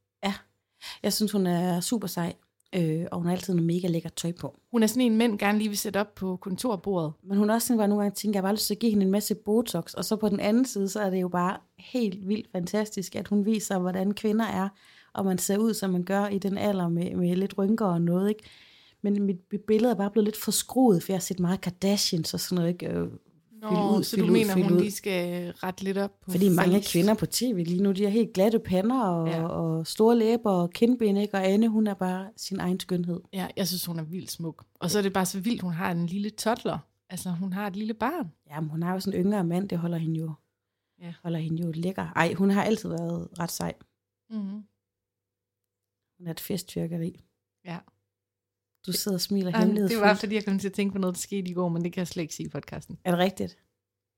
Jeg 1.02 1.12
synes, 1.12 1.32
hun 1.32 1.46
er 1.46 1.80
super 1.80 2.06
sej, 2.06 2.34
øh, 2.75 3.06
og 3.12 3.18
hun 3.18 3.26
har 3.26 3.32
altid 3.32 3.54
noget 3.54 3.66
mega 3.66 3.88
lækkert 3.88 4.14
tøj 4.14 4.32
på. 4.32 4.56
Hun 4.70 4.82
er 4.82 4.87
sådan 4.87 5.02
en, 5.02 5.16
mænd 5.16 5.38
gerne 5.38 5.58
lige 5.58 5.68
vil 5.68 5.78
sætte 5.78 6.00
op 6.00 6.14
på 6.14 6.37
kontorbordet. 6.37 7.12
Men 7.22 7.38
hun 7.38 7.50
er 7.50 7.54
også 7.54 7.66
sådan, 7.66 7.76
hvor 7.76 7.82
jeg 7.82 7.88
nogle 7.88 8.02
gange 8.02 8.14
tænker, 8.14 8.38
jeg 8.38 8.42
bare 8.42 8.52
lyst 8.52 8.66
til 8.66 8.75
at 8.75 8.78
give 8.78 8.90
hende 8.90 9.04
en 9.04 9.12
masse 9.12 9.34
Botox, 9.34 9.94
og 9.94 10.04
så 10.04 10.16
på 10.16 10.28
den 10.28 10.40
anden 10.40 10.64
side, 10.64 10.88
så 10.88 11.00
er 11.00 11.10
det 11.10 11.20
jo 11.20 11.28
bare 11.28 11.56
helt 11.78 12.28
vildt 12.28 12.48
fantastisk, 12.52 13.16
at 13.16 13.28
hun 13.28 13.46
viser, 13.46 13.78
hvordan 13.78 14.14
kvinder 14.14 14.46
er, 14.46 14.68
og 15.12 15.25
man 15.25 15.38
ser 15.38 15.58
ud, 15.58 15.75
som 15.75 15.90
man 15.90 16.04
gør 16.04 16.26
i 16.26 16.38
den 16.38 16.58
alder 16.58 16.88
med, 16.88 17.16
med 17.16 17.37
lidt 17.37 17.58
rynker 17.58 17.87
og 17.87 18.02
noget, 18.02 18.28
ikke? 18.28 18.42
Men 19.02 19.22
mit, 19.22 19.37
mit 19.52 19.60
billede 19.60 19.90
er 19.90 19.96
bare 19.96 20.10
blevet 20.10 20.26
lidt 20.26 20.37
forskruet, 20.37 21.02
for 21.02 21.12
jeg 21.12 21.16
har 21.16 21.20
set 21.20 21.40
meget 21.40 21.60
Kardashians 21.60 22.34
og 22.34 22.40
sådan 22.40 22.56
noget, 22.56 22.68
ikke? 22.68 23.08
Nå, 23.60 23.96
ud, 23.96 24.04
så 24.04 24.16
du 24.16 24.24
ud, 24.24 24.30
mener, 24.30 24.54
hun 24.54 24.72
ud. 24.72 24.78
lige 24.80 24.90
skal 24.90 25.50
rette 25.52 25.84
lidt 25.84 25.98
op 25.98 26.20
på 26.20 26.30
Fordi 26.30 26.48
mange 26.48 26.72
face? 26.78 26.92
kvinder 26.92 27.14
på 27.14 27.26
tv 27.26 27.64
lige 27.66 27.82
nu, 27.82 27.92
de 27.92 28.02
har 28.02 28.10
helt 28.10 28.32
glatte 28.32 28.58
pander 28.58 29.00
og, 29.02 29.28
Ja. 29.28 29.46
og 29.46 29.86
store 29.86 30.16
læber 30.18 30.50
og 30.50 30.70
kindben, 30.70 31.16
ikke? 31.16 31.34
Og 31.34 31.46
Anne, 31.46 31.68
hun 31.68 31.86
er 31.86 31.94
bare 31.94 32.30
sin 32.36 32.60
egen 32.60 32.80
skønhed. 32.80 33.20
Ja, 33.32 33.48
jeg 33.56 33.68
synes, 33.68 33.86
hun 33.86 33.98
er 33.98 34.02
vildt 34.02 34.30
smuk. 34.30 34.64
Og 34.74 34.90
så 34.90 34.98
er 34.98 35.02
det 35.02 35.12
bare 35.12 35.26
så 35.26 35.40
vildt, 35.40 35.60
hun 35.62 35.72
har 35.72 35.90
en 35.90 36.06
lille 36.06 36.30
toddler. 36.30 36.78
Altså, 37.10 37.30
hun 37.30 37.52
har 37.52 37.66
et 37.66 37.76
lille 37.76 37.94
barn. 37.94 38.32
Jamen, 38.50 38.70
hun 38.70 38.82
har 38.82 38.92
jo 38.92 39.00
sådan 39.00 39.20
en 39.20 39.26
yngre 39.26 39.44
mand, 39.44 39.68
det 39.68 39.78
holder 39.78 39.98
hende 39.98 40.20
jo, 40.20 40.32
Ja. 41.00 41.14
holder 41.22 41.38
hende 41.38 41.62
jo 41.62 41.72
lækker. 41.74 42.12
Ej, 42.16 42.32
hun 42.34 42.50
har 42.50 42.62
altid 42.62 42.88
været 42.88 43.28
ret 43.38 43.50
sej. 43.50 43.74
Mm-hmm. 44.30 44.62
Hun 46.18 46.26
er 46.26 46.30
et 46.30 46.40
festtyrkeri. 46.40 47.24
Ja. 47.64 47.78
Du 48.88 48.92
sidder 48.92 49.16
og 49.16 49.21
smiler 49.21 49.50
Jamen, 49.50 49.61
hemmelighed. 49.61 49.88
det 49.88 50.00
var, 50.00 50.14
fordi 50.14 50.35
jeg 50.35 50.45
kom 50.45 50.59
til 50.59 50.68
at 50.68 50.75
tænke 50.75 50.92
på 50.92 50.99
noget, 50.99 51.14
der 51.14 51.21
skete 51.21 51.50
i 51.50 51.52
går, 51.52 51.68
men 51.68 51.85
det 51.85 51.92
kan 51.92 52.00
jeg 52.00 52.09
slet 52.09 52.23
ikke 52.23 52.35
sige 52.35 52.47
i 52.47 52.50
podcasten. 52.50 52.99
Er 53.04 53.11
det 53.11 53.18
rigtigt? 53.18 53.57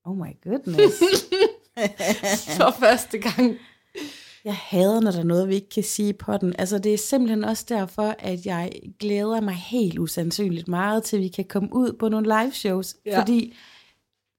Oh 0.04 0.16
my 0.16 0.40
goodness. 0.44 0.98
For 2.58 2.76
første 2.80 3.18
gang. 3.18 3.56
jeg 4.44 4.56
hader, 4.56 5.00
når 5.00 5.10
der 5.10 5.18
er 5.18 5.24
noget, 5.24 5.48
vi 5.48 5.54
ikke 5.54 5.68
kan 5.68 5.82
sige 5.82 6.12
på 6.12 6.36
den. 6.36 6.54
Altså, 6.58 6.78
det 6.78 6.94
er 6.94 6.98
simpelthen 6.98 7.44
også 7.44 7.64
derfor, 7.68 8.14
at 8.18 8.46
jeg 8.46 8.72
glæder 8.98 9.40
mig 9.40 9.54
helt 9.54 9.98
usandsynligt 9.98 10.68
meget 10.68 11.04
til, 11.04 11.16
at 11.16 11.22
vi 11.22 11.28
kan 11.28 11.44
komme 11.44 11.68
ud 11.72 11.92
på 11.92 12.08
nogle 12.08 12.26
live 12.26 12.52
shows. 12.52 12.96
Ja. 13.06 13.10
Ja. 13.10 13.20
Fordi 13.20 13.54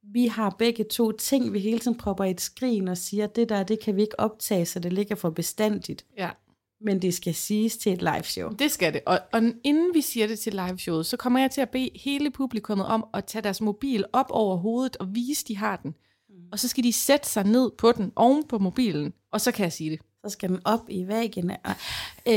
vi 0.04 0.28
har 0.28 0.56
begge 0.60 0.84
to 0.84 1.12
ting, 1.12 1.54
vi 1.54 1.60
hele 1.60 1.80
tiden 1.80 1.98
propper 1.98 2.24
i 2.24 2.32
et 2.32 2.42
skrin 2.42 2.88
og 2.88 2.98
siger, 2.98 3.28
det 3.28 3.50
der, 3.50 3.64
det 3.64 3.80
kan 3.80 3.96
vi 3.96 4.02
ikke 4.02 4.20
optage, 4.20 4.66
så 4.66 4.80
det 4.80 4.94
ligger 4.94 5.16
for 5.16 5.30
bestandigt. 5.30 6.06
Ja, 6.18 6.30
Men 6.84 7.02
det 7.02 7.14
skal 7.14 7.36
siges 7.36 7.78
til 7.78 7.94
et 7.94 8.02
live 8.02 8.24
show. 8.24 8.50
det 8.50 8.72
skal 8.72 8.94
det. 8.94 9.02
Og, 9.06 9.20
og 9.34 9.42
inden 9.64 9.94
vi 9.94 10.02
siger 10.02 10.28
det 10.28 10.40
til 10.40 10.54
liveshowet, 10.54 11.06
så 11.06 11.18
kommer 11.18 11.40
jeg 11.40 11.52
til 11.52 11.62
at 11.62 11.70
bede 11.70 11.90
hele 11.96 12.32
publikummet 12.32 12.88
om 12.88 13.06
at 13.14 13.26
tage 13.26 13.42
deres 13.42 13.62
mobil 13.62 14.06
op 14.14 14.28
over 14.30 14.58
hovedet 14.58 14.98
og 14.98 15.16
vise, 15.16 15.46
de 15.48 15.58
har 15.58 15.76
den. 15.76 15.96
Og 16.52 16.60
så 16.60 16.68
skal 16.68 16.84
de 16.84 16.94
sætte 16.94 17.30
sig 17.30 17.44
ned 17.44 17.72
på 17.78 17.92
den, 17.92 18.12
oven 18.16 18.44
på 18.48 18.60
mobilen, 18.60 19.14
og 19.32 19.42
så 19.42 19.52
kan 19.52 19.64
jeg 19.64 19.74
sige 19.74 19.90
det. 19.90 20.00
Så 20.26 20.30
skal 20.30 20.50
den 20.50 20.60
op 20.66 20.80
i 20.90 21.08
væggen. 21.08 21.52
Og, 21.52 21.72
øh, 22.28 22.34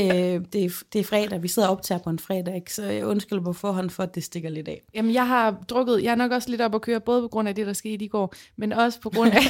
det, 0.53 0.65
er, 0.65 0.83
det 0.93 0.99
er 0.99 1.03
fredag, 1.03 1.43
vi 1.43 1.47
sidder 1.47 1.67
og 1.67 1.77
optager 1.77 1.99
på 1.99 2.09
en 2.09 2.19
fredag, 2.19 2.55
ikke? 2.55 2.73
så 2.73 2.83
jeg 2.83 3.05
undskylder 3.05 3.43
på 3.43 3.53
forhånd 3.53 3.89
for, 3.89 4.03
at 4.03 4.15
det 4.15 4.23
stikker 4.23 4.49
lidt 4.49 4.67
af. 4.67 4.81
Jamen, 4.93 5.13
jeg 5.13 5.27
har 5.27 5.51
drukket, 5.69 6.03
jeg 6.03 6.11
er 6.11 6.15
nok 6.15 6.31
også 6.31 6.49
lidt 6.49 6.61
op 6.61 6.75
at 6.75 6.81
køre, 6.81 6.99
både 6.99 7.21
på 7.21 7.27
grund 7.27 7.47
af 7.47 7.55
det, 7.55 7.67
der 7.67 7.73
skete 7.73 8.05
i 8.05 8.07
går, 8.07 8.33
men 8.55 8.73
også 8.73 9.01
på 9.01 9.09
grund 9.09 9.31
af 9.31 9.41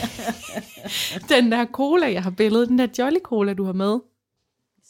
den 1.36 1.52
der 1.52 1.66
cola, 1.66 2.12
jeg 2.12 2.24
har 2.24 2.30
billedet, 2.30 2.70
den 2.70 2.80
der 2.80 2.88
Jolly 3.00 3.20
Cola, 3.24 3.54
du 3.54 3.64
har 3.64 3.74
med. 3.74 4.00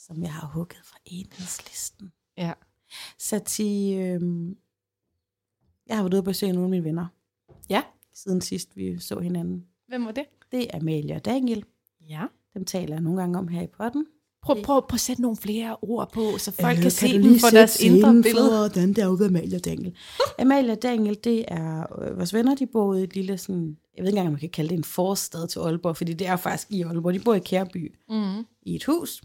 Som 0.08 0.22
jeg 0.22 0.34
har 0.34 0.48
hugget 0.48 0.80
fra 0.84 0.98
enhedslisten. 1.06 2.12
Ja. 2.38 2.54
Sati, 3.20 3.94
øh, 3.94 4.22
jeg 5.88 5.96
har 5.98 6.04
været 6.04 6.14
ude 6.14 6.20
og 6.20 6.24
besøge 6.24 6.52
nogle 6.54 6.66
af 6.66 6.70
mine 6.70 6.84
venner, 6.84 7.06
Ja. 7.70 7.82
siden 8.14 8.42
sidst 8.42 8.78
vi 8.78 9.00
så 9.00 9.20
hinanden. 9.20 9.66
Hvem 9.88 10.06
var 10.06 10.12
det? 10.12 10.24
Det 10.52 10.64
er 10.64 10.78
Amalie 10.80 11.16
og 11.16 11.26
Daniel. 11.26 11.66
Ja. 12.10 12.24
Dem 12.54 12.66
taler 12.66 12.94
jeg 12.96 13.02
nogle 13.02 13.20
gange 13.20 13.38
om 13.38 13.48
her 13.48 13.62
i 13.62 13.68
podden. 13.68 14.06
Prøv, 14.42 14.56
prøv, 14.64 14.82
prøv 14.90 14.96
at 14.96 15.00
sætte 15.00 15.22
nogle 15.22 15.38
flere 15.38 15.78
ord 15.82 16.12
på, 16.14 16.38
så 16.38 16.52
folk 16.52 16.78
Øh, 16.78 16.82
kan, 16.82 16.92
se 16.92 17.08
du 17.08 17.14
dem 17.14 17.22
lige 17.22 17.40
for 17.40 17.50
deres 17.50 17.80
indre 17.80 18.14
billede. 18.14 18.50
For, 18.50 18.58
hvordan 18.70 18.90
det 18.90 18.98
er 18.98 19.08
ude 19.08 19.20
ved 19.20 19.26
Amalie 19.28 19.56
og 19.58 19.66
Daniel. 19.66 19.96
Amalie 20.40 20.72
og 20.72 20.82
Daniel, 20.82 21.18
det 21.24 21.46
er 21.48 22.00
øh, 22.02 22.18
vores 22.18 22.34
venner, 22.34 22.56
de 22.56 22.68
bor 22.68 22.96
i 22.96 23.04
et 23.04 23.16
lille 23.16 23.38
sådan, 23.38 23.78
jeg 23.96 24.04
ved 24.04 24.08
ikke 24.10 24.18
engang, 24.18 24.28
om 24.28 24.34
man 24.34 24.40
kan 24.40 24.50
kalde 24.50 24.70
det 24.70 24.78
en 24.78 24.84
forstad 24.84 25.48
til 25.48 25.60
Aalborg, 25.60 25.98
fordi 25.98 26.14
det 26.14 26.28
er 26.28 26.36
faktisk 26.36 26.72
i 26.72 26.82
Aalborg. 26.82 27.14
De 27.14 27.20
bor 27.20 27.34
i 27.34 27.40
Kærby 27.40 27.96
Mm. 28.10 28.46
i 28.62 28.76
et 28.76 28.84
hus. 28.86 29.22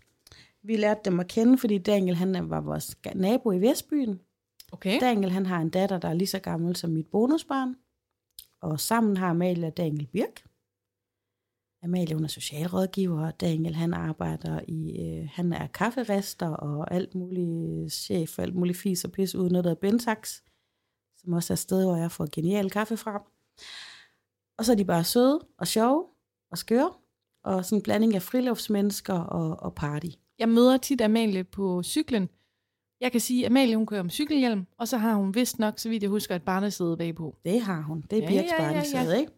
Vi 0.62 0.76
lærte 0.76 1.00
dem 1.04 1.20
at 1.20 1.28
kende, 1.28 1.58
fordi 1.58 1.78
Daniel 1.78 2.16
han 2.16 2.50
var 2.50 2.60
vores 2.60 2.98
nabo 3.14 3.52
i 3.52 3.60
Vestbyen. 3.60 4.20
Okay. 4.72 5.00
Daniel 5.00 5.30
han 5.30 5.46
har 5.46 5.60
en 5.60 5.70
datter, 5.70 5.98
der 5.98 6.08
er 6.08 6.14
lige 6.14 6.28
så 6.28 6.38
gammel 6.38 6.76
som 6.76 6.90
mit 6.90 7.06
bonusbarn. 7.06 7.76
Og 8.60 8.80
sammen 8.80 9.16
har 9.16 9.30
Amalie 9.30 9.66
og 9.66 9.76
Daniel 9.76 10.06
Birk. 10.06 10.44
Amalie 11.82 12.14
hun 12.14 12.24
er 12.24 12.28
socialrådgiver, 12.28 13.26
og 13.26 13.40
Daniel 13.40 13.74
han 13.74 13.94
arbejder 13.94 14.60
i, 14.68 15.00
øh, 15.00 15.28
han 15.32 15.52
er 15.52 15.66
kafferester 15.66 16.48
og 16.48 16.94
alt 16.94 17.14
muligt 17.14 17.92
chef 17.92 18.28
for 18.28 18.42
alt 18.42 18.54
muligt 18.54 18.78
fis 18.78 19.04
og 19.04 19.12
pis 19.12 19.34
uden 19.34 19.52
noget 19.52 19.78
Bentax, 19.78 20.40
som 21.16 21.32
også 21.32 21.52
er 21.52 21.54
et 21.54 21.58
sted, 21.58 21.84
hvor 21.84 21.96
jeg 21.96 22.12
får 22.12 22.28
genial 22.32 22.70
kaffe 22.70 22.96
fra. 22.96 23.22
Og 24.58 24.64
så 24.64 24.72
er 24.72 24.76
de 24.76 24.84
bare 24.84 25.04
søde 25.04 25.40
og 25.58 25.66
sjove 25.66 26.06
og 26.50 26.58
skøre, 26.58 26.92
og 27.44 27.64
sådan 27.64 27.78
en 27.78 27.82
blanding 27.82 28.14
af 28.14 28.22
friluftsmennesker 28.22 29.18
og, 29.18 29.62
og 29.62 29.74
party. 29.74 30.10
Jeg 30.40 30.48
møder 30.48 30.76
tit 30.76 31.00
Amalie 31.00 31.44
på 31.44 31.82
cyklen. 31.82 32.28
Jeg 33.00 33.12
kan 33.12 33.20
sige, 33.20 33.44
at 33.44 33.50
Amalie 33.50 33.76
hun 33.76 33.86
kører 33.86 34.02
med 34.02 34.10
cykelhjelm, 34.10 34.66
og 34.78 34.88
så 34.88 34.96
har 34.96 35.14
hun 35.14 35.34
vist 35.34 35.58
nok, 35.58 35.74
så 35.76 35.88
vidt 35.88 36.02
jeg 36.02 36.10
husker, 36.10 36.36
et 36.36 36.42
barnesæde 36.42 36.96
bagpå. 36.96 37.36
Det 37.44 37.60
har 37.60 37.82
hun. 37.82 38.04
Det 38.10 38.18
er 38.18 38.22
Ja, 38.22 38.28
Birks 38.28 38.50
ja, 38.58 38.62
ja, 38.64 38.72
barnesæde, 38.72 39.12
ja. 39.14 39.20
ikke? 39.20 39.32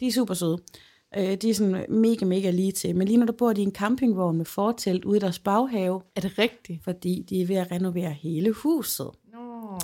De 0.00 0.06
er 0.06 0.12
super 0.12 0.34
søde. 0.34 0.58
Øh, 1.16 1.34
de 1.34 1.50
er 1.50 1.54
sådan 1.54 1.84
mega, 1.88 2.24
mega 2.24 2.50
lige 2.50 2.72
til. 2.72 2.96
Men 2.96 3.08
lige 3.08 3.18
når 3.18 3.26
der 3.26 3.32
bor 3.32 3.52
de 3.52 3.60
i 3.60 3.64
en 3.64 3.72
campingvogn 3.72 4.36
med 4.36 4.44
fortelt 4.44 5.04
ude 5.04 5.16
i 5.16 5.20
deres 5.20 5.38
baghave, 5.38 6.02
Er 6.16 6.20
det 6.20 6.38
rigtigt? 6.38 6.84
fordi 6.84 7.24
de 7.30 7.42
er 7.42 7.46
ved 7.46 7.56
at 7.56 7.70
renovere 7.70 8.10
hele 8.10 8.52
huset. 8.52 9.10
Nå. 9.32 9.78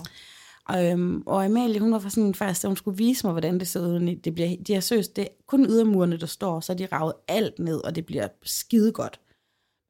Øhm, 0.78 1.22
og 1.26 1.44
Amalie, 1.44 1.80
hun 1.80 1.92
var 1.92 1.98
for 1.98 2.08
sådan 2.08 2.34
faktisk, 2.34 2.62
da 2.62 2.66
hun 2.68 2.76
skulle 2.76 2.96
vise 2.98 3.26
mig, 3.26 3.32
hvordan 3.32 3.58
det 3.58 3.68
ser 3.68 3.80
ud. 3.80 4.16
Det 4.16 4.34
bliver, 4.34 4.56
de 4.66 4.74
er 4.74 4.80
søst, 4.80 5.16
det 5.16 5.22
er 5.22 5.28
kun 5.46 5.66
ydermurene, 5.66 6.16
der 6.16 6.26
står, 6.26 6.60
så 6.60 6.74
de 6.74 6.86
ravet 6.86 7.12
alt 7.28 7.58
ned, 7.58 7.84
og 7.84 7.94
det 7.96 8.06
bliver 8.06 8.28
skide 8.42 8.92
godt. 8.92 9.20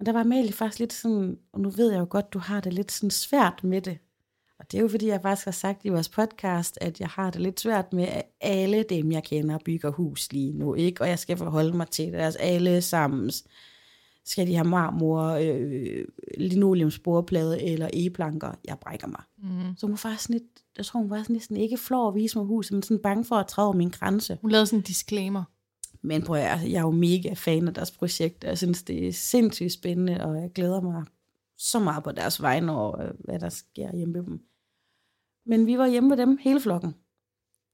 Men 0.02 0.06
der 0.06 0.12
var 0.12 0.20
Amalie 0.20 0.52
faktisk 0.52 0.78
lidt 0.78 0.92
sådan, 0.92 1.38
og 1.52 1.60
nu 1.60 1.70
ved 1.70 1.90
jeg 1.92 2.00
jo 2.00 2.06
godt, 2.10 2.32
du 2.32 2.38
har 2.38 2.60
det 2.60 2.72
lidt 2.72 2.92
sådan 2.92 3.10
svært 3.10 3.64
med 3.64 3.80
det. 3.80 3.98
Og 4.58 4.72
det 4.72 4.78
er 4.78 4.82
jo 4.82 4.88
fordi, 4.88 5.06
jeg 5.06 5.22
faktisk 5.22 5.44
har 5.44 5.52
sagt 5.52 5.84
i 5.84 5.88
vores 5.88 6.08
podcast, 6.08 6.78
at 6.80 7.00
jeg 7.00 7.08
har 7.08 7.30
det 7.30 7.40
lidt 7.40 7.60
svært 7.60 7.92
med, 7.92 8.04
at 8.04 8.22
alle 8.40 8.82
dem, 8.82 9.12
jeg 9.12 9.24
kender, 9.24 9.58
bygger 9.64 9.90
hus 9.90 10.32
lige 10.32 10.52
nu, 10.52 10.74
ikke? 10.74 11.02
Og 11.02 11.08
jeg 11.08 11.18
skal 11.18 11.36
forholde 11.36 11.76
mig 11.76 11.88
til 11.88 12.12
deres 12.12 12.36
alle 12.36 12.82
sammen. 12.82 13.30
Skal 14.24 14.46
de 14.46 14.54
have 14.54 14.68
marmor, 14.68 15.22
øh, 15.22 16.04
linoleumsbordplade 16.38 17.62
eller 17.62 17.88
e-planker? 17.92 18.52
Jeg 18.64 18.78
brækker 18.78 19.06
mig. 19.06 19.22
Mm. 19.38 19.76
Så 19.76 19.86
hun 19.86 19.92
var 19.92 19.96
faktisk 19.96 20.28
lidt, 20.28 20.44
jeg 20.76 20.86
tror 20.86 21.00
hun 21.00 21.10
var 21.10 21.22
sådan 21.22 21.34
næsten 21.34 21.56
ikke 21.56 21.76
flov 21.76 22.08
at 22.08 22.14
vise 22.14 22.38
mig 22.38 22.46
huset, 22.46 22.72
men 22.72 22.82
sådan 22.82 23.02
bange 23.02 23.24
for 23.24 23.36
at 23.36 23.46
træde 23.46 23.66
over 23.66 23.76
min 23.76 23.90
grænse. 23.90 24.38
Hun 24.40 24.50
lavede 24.50 24.66
sådan 24.66 24.78
en 24.78 24.84
disclaimer. 24.84 25.44
Men 26.02 26.22
prøv 26.22 26.36
at, 26.36 26.58
høre, 26.58 26.70
jeg 26.70 26.78
er 26.78 26.82
jo 26.82 26.90
mega 26.90 27.32
fan 27.34 27.68
af 27.68 27.74
deres 27.74 27.90
projekt, 27.90 28.44
og 28.44 28.50
jeg 28.50 28.58
synes, 28.58 28.82
det 28.82 29.08
er 29.08 29.12
sindssygt 29.12 29.72
spændende, 29.72 30.24
og 30.24 30.36
jeg 30.36 30.50
glæder 30.54 30.80
mig 30.80 31.04
så 31.58 31.78
meget 31.78 32.04
på 32.04 32.12
deres 32.12 32.42
vegne 32.42 32.72
over, 32.72 33.00
øh, 33.02 33.10
hvad 33.18 33.38
der 33.38 33.48
sker 33.48 33.96
hjemme 33.96 34.14
ved 34.14 34.22
dem. 34.22 34.40
Men 35.46 35.66
vi 35.66 35.78
var 35.78 35.86
hjemme 35.86 36.08
med 36.08 36.16
dem, 36.16 36.38
hele 36.40 36.60
flokken. 36.60 36.94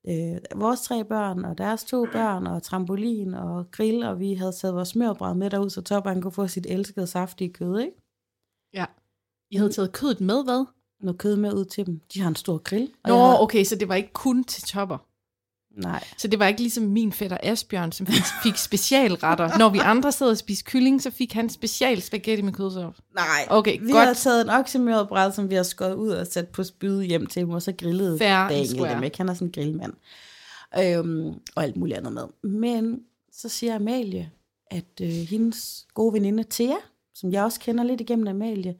Øh, 0.08 0.38
vores 0.60 0.80
tre 0.80 1.04
børn, 1.04 1.44
og 1.44 1.58
deres 1.58 1.84
to 1.84 2.06
børn, 2.12 2.46
og 2.46 2.62
trampolin, 2.62 3.34
og 3.34 3.70
grill, 3.70 4.02
og 4.02 4.20
vi 4.20 4.34
havde 4.34 4.52
taget 4.52 4.74
vores 4.74 4.88
smørbræd 4.88 5.34
med 5.34 5.50
derud, 5.50 5.70
så 5.70 5.82
Toppen 5.82 6.22
kunne 6.22 6.32
få 6.32 6.46
sit 6.46 6.66
elskede 6.66 7.06
saftige 7.06 7.52
kød, 7.52 7.80
ikke? 7.80 8.02
Ja. 8.74 8.84
I 9.50 9.56
havde 9.56 9.72
taget 9.72 9.92
kødet 9.92 10.20
med, 10.20 10.44
hvad? 10.44 10.64
Noget 11.00 11.18
kød 11.18 11.36
med 11.36 11.52
ud 11.54 11.64
til 11.64 11.86
dem. 11.86 12.00
De 12.14 12.20
har 12.20 12.28
en 12.28 12.34
stor 12.36 12.58
grill. 12.58 12.92
og 13.04 13.08
Nå, 13.10 13.16
har- 13.16 13.38
okay, 13.42 13.64
så 13.64 13.76
det 13.76 13.88
var 13.88 13.94
ikke 13.94 14.12
kun 14.12 14.44
til 14.44 14.62
topper. 14.62 14.98
Nej. 15.78 16.04
Så 16.18 16.28
det 16.28 16.38
var 16.38 16.46
ikke 16.46 16.60
ligesom 16.60 16.84
min 16.84 17.12
fætter 17.12 17.36
Asbjørn, 17.42 17.92
som 17.92 18.06
fik, 18.06 18.22
fik 18.42 18.56
specialretter. 18.56 19.58
Når 19.58 19.68
vi 19.68 19.78
andre 19.78 20.12
sad 20.12 20.30
og 20.30 20.36
spiste 20.38 20.64
kylling, 20.64 21.02
så 21.02 21.10
fik 21.10 21.32
han 21.32 21.48
special 21.50 22.02
spaghetti 22.02 22.42
med 22.42 22.52
kødsovs. 22.52 22.96
Nej. 23.14 23.46
Okay, 23.50 23.80
Vi 23.80 23.92
godt. 23.92 24.06
har 24.06 24.14
taget 24.14 24.40
en 24.42 24.50
oksemøret 24.50 25.08
bræd, 25.08 25.32
som 25.32 25.50
vi 25.50 25.54
har 25.54 25.62
skåret 25.62 25.94
ud 25.94 26.08
og 26.10 26.26
sat 26.26 26.48
på 26.48 26.64
spyd 26.64 27.02
hjem 27.02 27.26
til 27.26 27.42
dem, 27.42 27.50
og 27.50 27.62
så 27.62 27.72
grillede 27.72 28.18
Fair 28.18 28.48
Daniel 28.48 28.78
dem, 28.78 29.02
ikke? 29.02 29.16
Han 29.16 29.28
er 29.28 29.34
sådan 29.34 29.48
en 29.48 29.52
grillmand. 29.52 29.92
Øhm, 30.78 31.34
og 31.54 31.62
alt 31.62 31.76
muligt 31.76 31.98
andet 31.98 32.12
med. 32.12 32.50
Men 32.50 33.00
så 33.32 33.48
siger 33.48 33.74
Amalie, 33.76 34.30
at 34.70 35.00
øh, 35.02 35.08
hendes 35.08 35.86
gode 35.94 36.12
veninde 36.12 36.44
Thea, 36.50 36.76
som 37.14 37.32
jeg 37.32 37.44
også 37.44 37.60
kender 37.60 37.84
lidt 37.84 38.00
igennem 38.00 38.26
Amalie, 38.28 38.74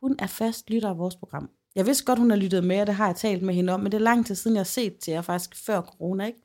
hun 0.00 0.16
er 0.18 0.26
fast 0.26 0.70
lytter 0.70 0.88
af 0.88 0.98
vores 0.98 1.16
program. 1.16 1.50
Jeg 1.74 1.86
vidste 1.86 2.04
godt, 2.04 2.18
hun 2.18 2.30
har 2.30 2.36
lyttet 2.36 2.64
med, 2.64 2.80
og 2.80 2.86
det 2.86 2.94
har 2.94 3.06
jeg 3.06 3.16
talt 3.16 3.42
med 3.42 3.54
hende 3.54 3.72
om, 3.72 3.80
men 3.80 3.92
det 3.92 3.98
er 3.98 4.02
lang 4.02 4.26
tid 4.26 4.34
siden, 4.34 4.54
jeg 4.54 4.60
har 4.60 4.64
set 4.64 4.98
til 4.98 5.12
jer 5.12 5.22
faktisk 5.22 5.54
før 5.54 5.80
corona, 5.80 6.26
ikke? 6.26 6.42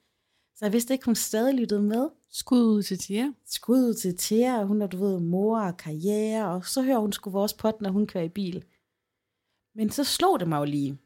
Så 0.56 0.66
jeg 0.66 0.74
vidste 0.74 0.94
ikke, 0.94 1.06
hun 1.06 1.16
stadig 1.16 1.54
lyttede 1.54 1.82
med 1.82 2.10
Skud 2.30 2.64
ud 2.64 2.84
til 2.84 2.98
Tia. 2.98 3.34
skud 3.46 3.78
ud 3.78 3.94
til 3.94 4.18
Thea, 4.18 4.60
og 4.60 4.68
hun 4.68 4.82
er, 4.82 4.88
du 4.88 4.98
ved, 4.98 5.20
mor 5.20 5.60
og 5.60 5.78
karriere, 5.78 6.50
og 6.50 6.66
så 6.66 6.82
hører 6.82 7.00
hun 7.00 7.12
sgu 7.12 7.30
vores 7.30 7.54
pot, 7.54 7.82
når 7.82 7.90
hun 7.90 8.08
kører 8.08 8.24
i 8.24 8.30
bil. 8.30 8.64
Men 9.76 9.90
så 9.90 10.04
slog 10.04 10.40
det 10.40 10.48
mig 10.48 10.60
jo 10.60 10.64
lige, 10.64 10.98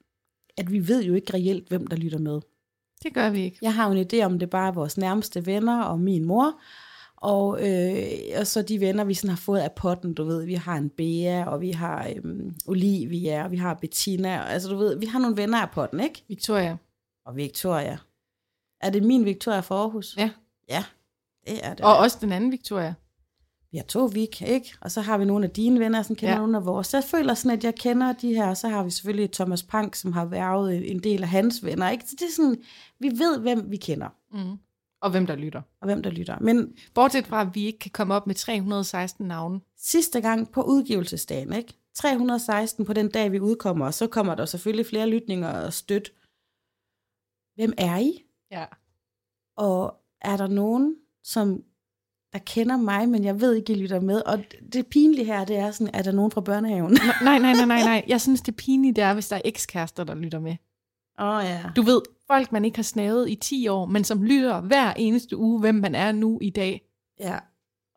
at 0.57 0.71
vi 0.71 0.87
ved 0.87 1.03
jo 1.03 1.13
ikke 1.13 1.33
reelt, 1.33 1.67
hvem 1.69 1.87
der 1.87 1.95
lytter 1.97 2.19
med. 2.19 2.41
Det 3.03 3.13
gør 3.13 3.29
vi 3.29 3.41
ikke. 3.41 3.57
Jeg 3.61 3.75
har 3.75 3.89
jo 3.89 3.99
en 3.99 4.07
idé 4.13 4.25
om, 4.25 4.39
det 4.39 4.49
bare 4.49 4.67
er 4.67 4.71
vores 4.71 4.97
nærmeste 4.97 5.45
venner 5.45 5.83
og 5.83 5.99
min 5.99 6.25
mor, 6.25 6.61
og, 7.21 7.67
øh, 7.69 8.03
og 8.39 8.47
så 8.47 8.61
de 8.61 8.79
venner, 8.79 9.03
vi 9.03 9.13
sådan 9.13 9.29
har 9.29 9.37
fået 9.37 9.59
af 9.59 9.71
potten, 9.71 10.13
du 10.13 10.23
ved, 10.23 10.45
vi 10.45 10.53
har 10.53 10.75
en 10.77 10.89
Bea, 10.89 11.45
og 11.45 11.61
vi 11.61 11.71
har 11.71 12.07
øhm, 12.15 12.55
Olivia, 12.67 13.43
og 13.43 13.51
vi 13.51 13.57
har 13.57 13.73
Bettina, 13.73 14.39
og, 14.41 14.51
altså 14.51 14.69
du 14.69 14.77
ved, 14.77 14.99
vi 14.99 15.05
har 15.05 15.19
nogle 15.19 15.37
venner 15.37 15.57
af 15.61 15.69
potten, 15.71 15.99
ikke? 15.99 16.23
Victoria. 16.27 16.77
Og 17.25 17.35
Victoria. 17.35 17.97
Er 18.81 18.89
det 18.89 19.03
min 19.03 19.25
Victoria 19.25 19.59
for 19.59 19.75
Aarhus? 19.75 20.15
Ja. 20.17 20.31
Ja, 20.69 20.83
det 21.47 21.65
er 21.65 21.73
det. 21.73 21.85
Og 21.85 21.97
også 21.97 22.17
den 22.21 22.31
anden 22.31 22.51
Victoria. 22.51 22.93
vi 23.71 23.77
har 23.77 23.85
to 23.85 24.05
Vik, 24.05 24.41
ikke? 24.41 24.73
Og 24.81 24.91
så 24.91 25.01
har 25.01 25.17
vi 25.17 25.25
nogle 25.25 25.45
af 25.45 25.51
dine 25.51 25.79
venner, 25.79 26.01
som 26.01 26.15
kender 26.15 26.33
ja. 26.33 26.39
nogle 26.39 26.57
af 26.57 26.65
vores. 26.65 26.87
Så 26.87 26.97
jeg 26.97 27.03
føler 27.03 27.33
sådan, 27.33 27.57
at 27.57 27.63
jeg 27.63 27.75
kender 27.75 28.13
de 28.13 28.33
her, 28.35 28.47
og 28.47 28.57
så 28.57 28.67
har 28.67 28.83
vi 28.83 28.89
selvfølgelig 28.91 29.31
Thomas 29.31 29.63
Pank, 29.63 29.95
som 29.95 30.13
har 30.13 30.25
været 30.25 30.91
en 30.91 30.99
del 30.99 31.21
af 31.23 31.29
hans 31.29 31.65
venner, 31.65 31.89
ikke? 31.89 32.03
Så 32.07 32.15
det 32.19 32.25
er 32.25 32.31
sådan, 32.35 32.57
vi 32.99 33.07
ved, 33.07 33.39
hvem 33.39 33.71
vi 33.71 33.77
kender, 33.77 34.07
Mm. 34.31 34.57
Og 35.01 35.11
hvem 35.11 35.25
der 35.27 35.35
lytter. 35.35 35.61
og 35.81 35.85
hvem 35.85 36.03
der 36.03 36.09
lytter. 36.09 36.39
Men 36.39 36.73
Bortset 36.93 37.27
fra, 37.27 37.41
at 37.41 37.55
vi 37.55 37.65
ikke 37.65 37.79
kan 37.79 37.91
komme 37.91 38.13
op 38.13 38.27
med 38.27 38.35
316 38.35 39.27
navne. 39.27 39.61
sidste 39.77 40.21
gang 40.21 40.51
på 40.51 40.61
udgivelsesdagen, 40.61 41.53
ikke? 41.53 41.73
316 41.95 42.85
på 42.85 42.93
den 42.93 43.09
dag, 43.09 43.31
vi 43.31 43.39
udkommer, 43.39 43.85
og 43.85 43.93
så 43.93 44.07
kommer 44.07 44.35
der 44.35 44.45
selvfølgelig 44.45 44.85
flere 44.85 45.09
lytninger 45.09 45.49
og 45.49 45.73
støt. 45.73 46.11
Hvem 47.55 47.73
er 47.77 47.97
I? 47.97 48.25
Ja. 48.51 48.65
Og 49.57 49.95
er 50.21 50.37
der 50.37 50.47
nogen, 50.47 50.95
som 51.23 51.63
der 52.33 52.39
kender 52.39 52.77
mig, 52.77 53.09
men 53.09 53.23
jeg 53.23 53.41
ved 53.41 53.55
ikke, 53.55 53.73
I 53.73 53.75
lytter 53.75 53.99
med? 53.99 54.21
Og 54.25 54.43
det 54.73 54.87
pinlige 54.87 55.25
her, 55.25 55.45
det 55.45 55.57
er 55.57 55.71
sådan, 55.71 55.95
er 55.95 56.01
der 56.01 56.11
nogen 56.11 56.31
fra 56.31 56.41
børnehaven? 56.41 56.91
Nå, 56.91 56.97
Nej, 57.23 57.39
nej, 57.39 57.53
nej, 57.53 57.65
nej, 57.65 57.83
nej. 57.83 58.05
Jeg 58.07 58.21
synes, 58.21 58.41
det 58.41 58.55
pinlige 58.55 58.93
det 58.93 59.03
er, 59.03 59.13
hvis 59.13 59.27
der 59.27 59.35
er 59.35 59.41
ekskærester, 59.45 60.03
der 60.03 60.15
lytter 60.15 60.39
med. 60.39 60.55
Åh 61.19 61.27
oh, 61.27 61.43
ja. 61.43 61.63
Du 61.75 61.81
ved, 61.81 62.01
folk, 62.31 62.51
man 62.51 62.65
ikke 62.65 62.77
har 62.77 62.83
snavet 62.83 63.29
i 63.29 63.35
10 63.35 63.67
år, 63.67 63.85
men 63.85 64.03
som 64.03 64.23
lytter 64.23 64.61
hver 64.61 64.93
eneste 64.93 65.37
uge, 65.37 65.59
hvem 65.59 65.75
man 65.75 65.95
er 65.95 66.11
nu 66.11 66.39
i 66.41 66.49
dag. 66.49 66.81
Ja, 67.19 67.37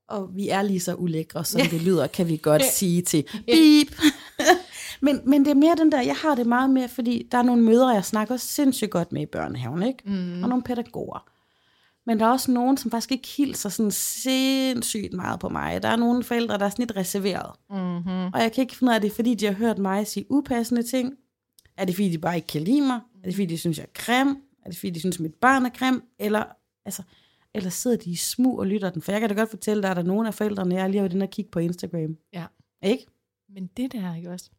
og 0.09 0.31
vi 0.37 0.49
er 0.49 0.63
lige 0.63 0.81
så 0.81 0.95
ulækre, 0.95 1.45
som 1.45 1.61
det 1.61 1.83
lyder, 1.83 2.07
kan 2.07 2.29
vi 2.29 2.37
godt 2.43 2.63
Ja. 2.63 2.71
sige 2.71 3.03
til 3.03 3.25
beep. 3.47 4.01
men, 5.07 5.21
men 5.27 5.45
det 5.45 5.51
er 5.51 5.55
mere 5.55 5.75
den 5.79 5.93
der, 5.93 6.01
jeg 6.01 6.17
har 6.17 6.35
det 6.35 6.47
meget 6.47 6.71
mere, 6.71 6.89
fordi 6.89 7.29
der 7.33 7.39
er 7.39 7.43
nogle 7.43 7.63
mødre, 7.63 7.89
jeg 7.89 8.05
snakker 8.05 8.37
sindssygt 8.37 8.91
godt 8.91 9.13
med 9.13 9.23
i 9.23 9.27
børnehaven, 9.27 9.83
ikke? 9.83 10.03
Mm. 10.07 10.43
Og 10.43 10.49
nogle 10.49 10.63
pædagoger. 10.63 11.29
Men 12.07 12.21
der 12.21 12.27
er 12.27 12.31
også 12.31 12.51
nogen, 12.51 12.77
som 12.77 12.91
faktisk 12.91 13.13
ikke 13.13 13.29
hilser 13.37 13.69
sådan 13.69 13.91
sindssygt 13.91 15.13
meget 15.13 15.41
på 15.41 15.49
mig. 15.49 15.83
Der 15.83 15.89
er 15.89 15.97
nogle 15.97 16.25
forældre, 16.25 16.59
der 16.59 16.65
er 16.65 16.69
sådan 16.71 16.83
lidt 16.87 16.97
reserveret. 16.97 17.51
Mm-hmm. 17.71 18.27
Og 18.35 18.41
jeg 18.43 18.53
kan 18.53 18.63
ikke 18.63 18.77
finde 18.77 18.91
ud 18.91 18.95
af, 18.95 19.01
det 19.01 19.13
fordi, 19.13 19.35
de 19.35 19.47
har 19.47 19.53
hørt 19.53 19.79
mig 19.79 20.07
sige 20.07 20.27
upassende 20.31 20.83
ting? 20.83 21.13
Er 21.77 21.85
det 21.85 21.95
fordi, 21.95 22.11
de 22.11 22.19
bare 22.19 22.37
ikke 22.37 22.49
kan 22.49 22.63
lide 22.63 22.81
mig? 22.81 23.01
Er 23.23 23.25
det 23.25 23.35
fordi, 23.35 23.47
de 23.47 23.59
synes, 23.59 23.79
jeg 23.79 23.85
er 23.85 23.91
grim? 23.95 24.29
Er 24.65 24.71
det 24.71 24.79
fordi, 24.79 24.91
de 24.91 25.01
synes, 25.01 25.21
mit 25.21 25.35
barn 25.35 25.67
er 25.67 25.71
grim? 25.71 26.03
Eller, 26.19 26.45
altså, 26.85 27.03
eller 27.55 27.71
sidder 27.71 27.97
de 27.97 28.11
i 28.11 28.17
smug 28.17 28.59
og 28.59 28.67
lytter 28.67 28.91
den? 28.91 29.03
For 29.03 29.13
jeg 29.13 29.21
kan 29.21 29.31
da 29.31 29.35
godt 29.35 29.51
fortælle 29.51 29.83
dig, 29.83 29.91
at 29.91 29.97
der 29.97 30.03
er 30.03 30.07
nogle 30.07 30.29
af 30.29 30.35
forældrene, 30.35 30.75
jeg 30.75 30.91
lige 30.91 31.01
har 31.01 31.09
inde 31.09 31.25
og 31.25 31.31
kigge 31.31 31.51
på 31.51 31.59
Instagram. 31.59 32.17
Ja. 32.33 32.47
Ikke? 32.83 33.07
Men 33.49 33.67
det 33.67 33.93
der, 33.93 34.15
ikke 34.15 34.31
også? 34.31 34.51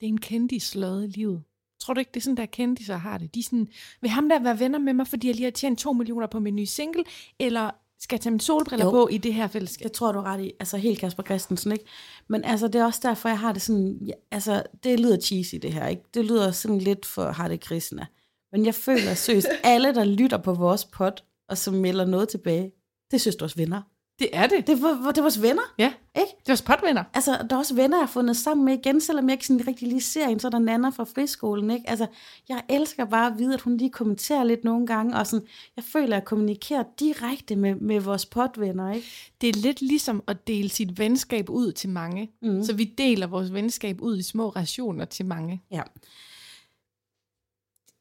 Det 0.00 0.06
er 0.06 0.08
en 0.08 0.20
kendis 0.20 0.62
sløjet 0.62 1.04
i 1.04 1.10
livet. 1.10 1.42
Tror 1.80 1.94
du 1.94 1.98
ikke, 2.00 2.10
det 2.14 2.20
er 2.20 2.24
sådan, 2.24 2.36
der 2.36 2.46
kendiser 2.46 2.96
har 2.96 3.18
det? 3.18 3.34
De 3.34 3.38
er 3.38 3.44
sådan, 3.44 3.68
vil 4.00 4.10
ham 4.10 4.28
der 4.28 4.38
være 4.38 4.60
venner 4.60 4.78
med 4.78 4.94
mig, 4.94 5.06
fordi 5.06 5.26
jeg 5.26 5.34
lige 5.34 5.44
har 5.44 5.50
tjent 5.50 5.78
2 5.78 5.92
millioner 5.92 6.26
på 6.26 6.40
min 6.40 6.56
nye 6.56 6.66
single, 6.66 7.04
eller 7.38 7.70
skal 8.00 8.16
jeg 8.16 8.20
tage 8.20 8.30
mine 8.30 8.40
solbriller 8.40 8.84
Jo. 8.84 8.90
på 8.90 9.08
i 9.08 9.18
det 9.18 9.34
her 9.34 9.46
fællesskab? 9.46 9.84
Det 9.84 9.92
tror 9.92 10.12
du 10.12 10.20
ret 10.20 10.40
i. 10.40 10.52
Altså 10.60 10.76
helt 10.76 10.98
Kasper 10.98 11.22
Christensen, 11.22 11.72
ikke? 11.72 11.84
Men 12.28 12.44
altså, 12.44 12.68
det 12.68 12.80
er 12.80 12.84
også 12.84 13.00
derfor, 13.02 13.28
jeg 13.28 13.38
har 13.38 13.52
det 13.52 13.62
sådan... 13.62 13.98
Ja, 14.06 14.12
altså, 14.30 14.62
det 14.84 15.00
lyder 15.00 15.20
cheesy, 15.20 15.54
det 15.62 15.72
her, 15.72 15.86
ikke? 15.86 16.02
Det 16.14 16.24
lyder 16.24 16.50
sådan 16.50 16.78
lidt 16.78 17.06
for 17.06 17.30
Harte 17.30 17.56
Krishna. 17.56 18.06
Men 18.52 18.66
jeg 18.66 18.74
føler 18.74 19.14
seriøst, 19.14 19.48
alle, 19.64 19.94
der 19.94 20.04
lytter 20.04 20.38
på 20.38 20.54
vores 20.54 20.84
pod, 20.84 21.12
og 21.48 21.58
som 21.58 21.74
melder 21.74 22.04
noget 22.04 22.28
tilbage, 22.28 22.72
det 23.10 23.20
synes 23.20 23.36
du 23.36 23.44
også 23.44 23.56
venner. 23.56 23.82
Det 24.18 24.28
er 24.32 24.46
det. 24.46 24.66
Det 24.66 24.82
var, 24.82 24.88
det 25.08 25.18
er 25.18 25.22
vores 25.22 25.42
venner, 25.42 25.62
Ja, 25.78 25.92
ikke? 26.18 26.30
det 26.38 26.48
var 26.48 26.54
spotvenner. 26.54 27.04
Altså, 27.14 27.46
der 27.50 27.56
er 27.56 27.58
også 27.58 27.74
venner, 27.74 27.96
jeg 27.96 28.02
har 28.06 28.12
fundet 28.12 28.36
sammen 28.36 28.64
med 28.64 28.78
igen, 28.78 29.00
selvom 29.00 29.28
jeg 29.28 29.32
ikke 29.34 29.46
sådan 29.46 29.66
rigtig 29.68 29.88
lige 29.88 30.00
ser 30.00 30.26
en, 30.26 30.40
så 30.40 30.46
er 30.46 30.50
der 30.50 30.58
Nana 30.58 30.88
fra 30.88 31.04
friskolen, 31.04 31.70
ikke? 31.70 31.90
Altså, 31.90 32.06
jeg 32.48 32.62
elsker 32.68 33.04
bare 33.04 33.32
at 33.32 33.38
vide, 33.38 33.54
at 33.54 33.60
hun 33.60 33.76
lige 33.76 33.90
kommenterer 33.90 34.44
lidt 34.44 34.64
nogle 34.64 34.86
gange, 34.86 35.16
og 35.16 35.26
sådan, 35.26 35.46
jeg 35.76 35.84
føler, 35.84 36.16
at 36.16 36.20
jeg 36.20 36.24
kommunikerer 36.24 36.84
direkte 37.00 37.56
med, 37.56 37.74
med 37.74 38.00
vores 38.00 38.26
potvenner, 38.26 38.92
ikke? 38.92 39.06
Det 39.40 39.48
er 39.48 39.60
lidt 39.60 39.80
ligesom 39.82 40.22
at 40.26 40.46
dele 40.46 40.68
sit 40.68 40.98
venskab 40.98 41.50
ud 41.50 41.72
til 41.72 41.90
mange. 41.90 42.30
Mm. 42.42 42.64
Så 42.64 42.72
vi 42.74 42.84
deler 42.84 43.26
vores 43.26 43.52
venskab 43.52 44.00
ud 44.00 44.18
i 44.18 44.22
små 44.22 44.48
rationer 44.48 45.04
til 45.04 45.26
mange. 45.26 45.62
Ja. 45.70 45.82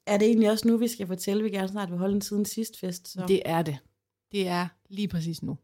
Er 0.07 0.17
det 0.17 0.27
egentlig 0.27 0.49
også 0.51 0.67
nu, 0.67 0.77
vi 0.77 0.87
skal 0.87 1.07
fortælle, 1.07 1.39
at 1.39 1.51
vi 1.51 1.57
gerne 1.57 1.67
snart 1.67 1.89
vil 1.91 1.97
holde 1.97 2.15
en 2.15 2.21
siden 2.21 2.45
sidst 2.45 2.79
fest? 2.79 3.07
Så. 3.07 3.25
Det 3.27 3.41
er 3.45 3.61
det. 3.61 3.77
Det 4.31 4.47
er 4.47 4.67
lige 4.89 5.07
præcis 5.07 5.43
nu. 5.43 5.57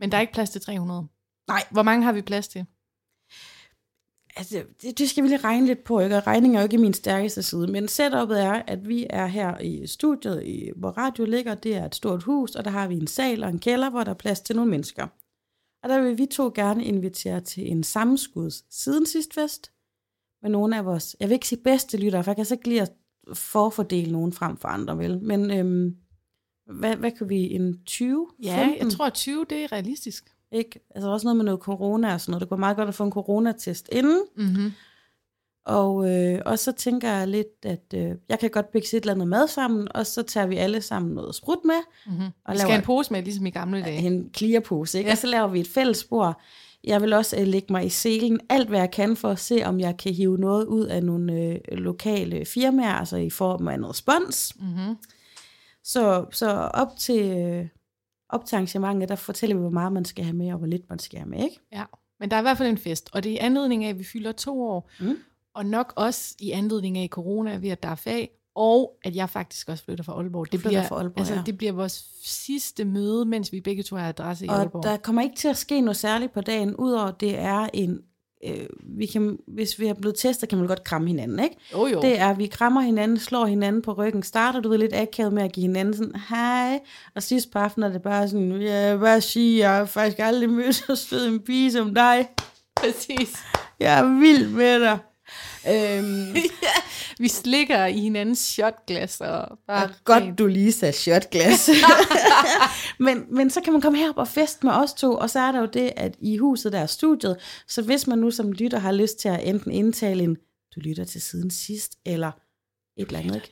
Men 0.00 0.12
der 0.12 0.16
er 0.16 0.20
ikke 0.20 0.32
plads 0.32 0.50
til 0.50 0.60
300. 0.60 1.08
Nej. 1.48 1.62
Hvor 1.70 1.82
mange 1.82 2.04
har 2.04 2.12
vi 2.12 2.22
plads 2.22 2.48
til? 2.48 2.66
Altså, 4.36 4.64
det, 4.82 4.98
det 4.98 5.10
skal 5.10 5.24
vi 5.24 5.28
lige 5.28 5.44
regne 5.44 5.66
lidt 5.66 5.84
på, 5.84 6.00
ikke? 6.00 6.16
Og 6.16 6.26
regning 6.26 6.56
er 6.56 6.60
jo 6.60 6.64
ikke 6.64 6.78
min 6.78 6.94
stærkeste 6.94 7.42
side, 7.42 7.66
men 7.66 7.88
setupet 7.88 8.42
er, 8.42 8.62
at 8.66 8.88
vi 8.88 9.06
er 9.10 9.26
her 9.26 9.58
i 9.58 9.86
studiet, 9.86 10.42
i, 10.44 10.70
hvor 10.76 10.90
radio 10.90 11.24
ligger. 11.24 11.54
Det 11.54 11.76
er 11.76 11.84
et 11.84 11.94
stort 11.94 12.22
hus, 12.22 12.54
og 12.54 12.64
der 12.64 12.70
har 12.70 12.88
vi 12.88 12.94
en 12.94 13.06
sal 13.06 13.44
og 13.44 13.50
en 13.50 13.58
kælder, 13.58 13.90
hvor 13.90 14.04
der 14.04 14.10
er 14.10 14.14
plads 14.14 14.40
til 14.40 14.56
nogle 14.56 14.70
mennesker. 14.70 15.06
Og 15.82 15.88
der 15.88 16.00
vil 16.00 16.18
vi 16.18 16.26
to 16.26 16.52
gerne 16.54 16.84
invitere 16.84 17.40
til 17.40 17.70
en 17.70 17.82
sammenskuds 17.82 18.74
siden 18.74 19.06
sidst 19.06 19.34
fest 19.34 19.72
med 20.42 20.50
nogle 20.50 20.76
af 20.76 20.84
vores, 20.84 21.16
jeg 21.20 21.28
vil 21.28 21.34
ikke 21.34 21.48
sige 21.48 21.62
bedste 21.62 21.96
lyttere, 21.96 22.24
for 22.24 22.30
jeg 22.30 22.36
kan 22.36 22.44
så 22.44 22.54
ikke 22.54 22.68
lide 22.68 22.82
at 22.82 22.92
forfordele 23.32 24.12
nogen 24.12 24.32
frem 24.32 24.56
for 24.56 24.68
andre, 24.68 24.98
vel? 24.98 25.22
Men 25.22 25.50
øhm, 25.50 25.96
hvad, 26.66 26.96
hvad 26.96 27.10
kan 27.10 27.28
vi, 27.28 27.52
en 27.52 27.78
20? 27.86 28.26
Ja, 28.42 28.64
15? 28.64 28.86
jeg 28.86 28.96
tror, 28.96 29.06
at 29.06 29.14
20 29.14 29.46
det 29.50 29.64
er 29.64 29.72
realistisk. 29.72 30.30
Ikke? 30.52 30.80
Altså 30.94 31.08
også 31.10 31.26
noget 31.26 31.36
med 31.36 31.44
noget 31.44 31.60
corona 31.60 32.12
og 32.14 32.20
sådan 32.20 32.30
noget. 32.30 32.40
Det 32.40 32.48
går 32.48 32.56
meget 32.56 32.76
godt 32.76 32.88
at 32.88 32.94
få 32.94 33.04
en 33.04 33.12
coronatest 33.12 33.88
inden. 33.92 34.20
Mm-hmm. 34.36 34.72
Og, 35.66 36.10
øh, 36.10 36.40
og 36.46 36.58
så 36.58 36.72
tænker 36.72 37.10
jeg 37.10 37.28
lidt, 37.28 37.46
at 37.62 37.94
øh, 37.94 38.10
jeg 38.28 38.38
kan 38.38 38.50
godt 38.50 38.72
bygge 38.72 38.86
et 38.86 38.94
eller 38.94 39.12
andet 39.14 39.28
mad 39.28 39.48
sammen, 39.48 39.88
og 39.94 40.06
så 40.06 40.22
tager 40.22 40.46
vi 40.46 40.56
alle 40.56 40.80
sammen 40.82 41.12
noget 41.14 41.34
sprut 41.34 41.58
med. 41.64 41.74
Mm-hmm. 42.06 42.24
Og 42.44 42.52
Vi 42.52 42.58
skal 42.58 42.68
laver 42.68 42.78
en 42.78 42.84
pose 42.84 43.12
med, 43.12 43.22
ligesom 43.22 43.46
i 43.46 43.50
gamle 43.50 43.82
dage. 43.82 43.98
en 43.98 44.30
clearpose, 44.36 44.98
ikke? 44.98 45.08
Ja. 45.08 45.14
Og 45.14 45.18
så 45.18 45.26
laver 45.26 45.46
vi 45.48 45.60
et 45.60 45.68
fælles 45.68 46.04
bord. 46.04 46.40
Jeg 46.84 47.02
vil 47.02 47.12
også 47.12 47.36
øh, 47.40 47.46
lægge 47.46 47.72
mig 47.72 47.86
i 47.86 47.88
selen 47.88 48.40
alt, 48.48 48.68
hvad 48.68 48.78
jeg 48.78 48.90
kan 48.90 49.16
for 49.16 49.28
at 49.28 49.38
se, 49.38 49.62
om 49.64 49.80
jeg 49.80 49.96
kan 49.96 50.14
hive 50.14 50.38
noget 50.38 50.66
ud 50.66 50.84
af 50.86 51.02
nogle 51.02 51.32
øh, 51.32 51.58
lokale 51.78 52.44
firmaer, 52.44 52.92
altså 52.94 53.16
i 53.16 53.30
form 53.30 53.68
af 53.68 53.80
noget 53.80 53.96
spons. 53.96 54.52
Mm-hmm. 54.60 54.96
Så, 55.84 56.26
så 56.32 56.50
op 56.74 56.88
til, 56.98 57.38
øh, 57.38 57.66
op 58.28 58.44
til 58.44 58.56
arrangementet, 58.56 59.08
der 59.08 59.14
fortæller 59.16 59.56
vi, 59.56 59.60
hvor 59.60 59.70
meget 59.70 59.92
man 59.92 60.04
skal 60.04 60.24
have 60.24 60.36
med, 60.36 60.52
og 60.52 60.58
hvor 60.58 60.66
lidt 60.66 60.88
man 60.90 60.98
skal 60.98 61.18
have 61.18 61.28
med, 61.28 61.44
ikke? 61.44 61.60
Ja, 61.72 61.84
men 62.20 62.30
der 62.30 62.36
er 62.36 62.40
i 62.40 62.42
hvert 62.42 62.58
fald 62.58 62.68
en 62.68 62.78
fest, 62.78 63.10
og 63.12 63.22
det 63.24 63.30
er 63.30 63.34
i 63.34 63.38
anledning 63.38 63.84
af, 63.84 63.88
at 63.88 63.98
vi 63.98 64.04
fylder 64.04 64.32
to 64.32 64.62
år, 64.62 64.90
Mm. 65.00 65.16
og 65.54 65.66
nok 65.66 65.92
også 65.96 66.34
i 66.38 66.50
anledning 66.50 66.98
af 66.98 67.08
corona, 67.08 67.56
ved 67.56 67.68
at 67.70 67.82
der 67.82 67.88
er 67.88 67.94
fag, 67.94 68.30
og 68.54 68.98
at 69.04 69.16
jeg 69.16 69.30
faktisk 69.30 69.68
også 69.68 69.84
flytter 69.84 70.04
fra 70.04 70.12
Aalborg. 70.12 70.52
Det 70.52 70.60
bliver, 70.60 70.82
fra 70.82 70.96
Aalborg, 70.96 71.18
altså, 71.18 71.34
ja. 71.34 71.42
det 71.46 71.58
bliver 71.58 71.72
vores 71.72 72.04
sidste 72.24 72.84
møde, 72.84 73.24
mens 73.24 73.52
vi 73.52 73.60
begge 73.60 73.82
to 73.82 73.96
har 73.96 74.08
adresse 74.08 74.46
i 74.46 74.48
Og 74.48 74.54
Aalborg. 74.58 74.82
der 74.82 74.96
kommer 74.96 75.22
ikke 75.22 75.36
til 75.36 75.48
at 75.48 75.56
ske 75.56 75.80
noget 75.80 75.96
særligt 75.96 76.32
på 76.32 76.40
dagen, 76.40 76.76
udover 76.76 77.10
det 77.10 77.38
er 77.38 77.68
en... 77.74 78.02
Øh, 78.46 78.66
vi 78.98 79.06
kan, 79.06 79.38
hvis 79.46 79.78
vi 79.78 79.86
er 79.86 79.94
blevet 79.94 80.16
testet, 80.16 80.48
kan 80.48 80.58
man 80.58 80.66
godt 80.66 80.84
kramme 80.84 81.08
hinanden, 81.08 81.38
ikke? 81.38 81.56
Jo, 81.72 81.86
jo. 81.86 82.00
Det 82.00 82.18
er, 82.18 82.28
at 82.28 82.38
vi 82.38 82.46
krammer 82.46 82.80
hinanden, 82.80 83.18
slår 83.18 83.46
hinanden 83.46 83.82
på 83.82 83.92
ryggen, 83.92 84.22
starter 84.22 84.60
du 84.60 84.68
ved 84.68 84.78
lidt 84.78 84.94
akavet 84.94 85.32
med 85.32 85.42
at 85.42 85.52
give 85.52 85.66
hinanden 85.66 85.96
sådan, 85.96 86.20
hej, 86.28 86.80
og 87.14 87.22
sidst 87.22 87.50
på 87.50 87.58
aftenen 87.58 87.88
er 87.88 87.92
det 87.92 88.02
bare 88.02 88.28
sådan, 88.28 88.62
ja, 88.62 88.96
hvad 88.96 89.20
siger 89.20 89.58
jeg 89.58 89.76
har 89.76 89.84
faktisk 89.84 90.18
aldrig 90.18 90.50
mødt 90.50 90.74
så 90.74 90.96
sød 90.96 91.28
en 91.28 91.40
pige 91.40 91.72
som 91.72 91.94
dig. 91.94 92.28
Præcis. 92.76 93.38
Jeg 93.80 93.98
er 93.98 94.18
vild 94.20 94.48
med 94.48 94.80
dig. 94.80 94.98
Øhm, 95.68 96.36
Vi 97.18 97.28
slikker 97.28 97.86
i 97.86 98.00
hinandens 98.00 98.38
shotglas 98.38 99.20
og 99.20 99.58
bare... 99.66 99.84
og 99.84 99.90
godt, 100.04 100.38
du 100.38 100.46
lige 100.46 100.72
sagde 100.72 100.92
shotglas. 100.92 101.70
men, 102.98 103.24
men 103.30 103.50
så 103.50 103.60
kan 103.60 103.72
man 103.72 103.82
komme 103.82 103.98
herop 103.98 104.18
og 104.18 104.28
feste 104.28 104.66
med 104.66 104.72
os 104.72 104.94
to, 104.94 105.14
og 105.14 105.30
så 105.30 105.40
er 105.40 105.52
der 105.52 105.60
jo 105.60 105.66
det, 105.66 105.92
at 105.96 106.14
i 106.20 106.36
huset 106.36 106.72
der 106.72 106.78
er 106.78 106.86
studiet, 106.86 107.36
så 107.68 107.82
hvis 107.82 108.06
man 108.06 108.18
nu 108.18 108.30
som 108.30 108.52
lytter 108.52 108.78
har 108.78 108.92
lyst 108.92 109.18
til 109.18 109.28
at 109.28 109.48
enten 109.48 109.72
indtale 109.72 110.24
en, 110.24 110.36
du 110.74 110.80
lytter 110.80 111.04
til 111.04 111.20
siden 111.20 111.50
sidst, 111.50 111.92
eller 112.06 112.30
et 112.96 113.06
eller 113.06 113.18
andet, 113.18 113.34
ikke? 113.34 113.50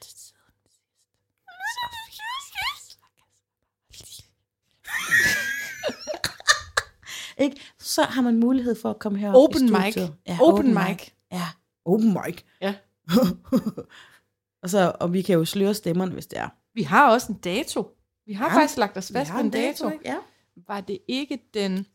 ikke? 7.44 7.61
Så 7.79 8.03
har 8.03 8.22
man 8.22 8.40
mulighed 8.40 8.75
for 8.75 8.90
at 8.90 8.98
komme 8.98 9.18
herop 9.18 9.35
Open 9.35 9.68
i 9.68 9.70
mic. 9.70 9.96
Ja, 10.29 10.38
Open 10.40 10.75
mic. 10.75 11.09
Ja, 11.33 11.48
open 11.85 12.09
mic. 12.27 12.42
Ja. 12.61 12.75
og, 14.62 14.71
så, 14.71 14.92
og 15.01 15.12
vi 15.12 15.23
kan 15.23 15.35
jo 15.35 15.45
sløre 15.45 15.75
stemmerne, 15.75 16.12
hvis 16.12 16.27
det 16.27 16.38
er. 16.38 16.49
Vi 16.75 16.83
har 16.83 17.11
også 17.12 17.33
en 17.33 17.38
dato. 17.38 17.97
Vi 18.27 18.33
har 18.33 18.49
Ja, 18.51 18.57
faktisk 18.61 18.79
lagt 18.79 18.97
os 18.97 19.12
fast 19.12 19.33
på 19.33 19.38
en 19.38 19.51
dato. 19.51 19.90
ikke? 19.90 20.05
Ja. 20.09 20.16
Var 20.66 20.81
det 20.81 20.99
ikke 21.09 21.38
den 21.55 21.87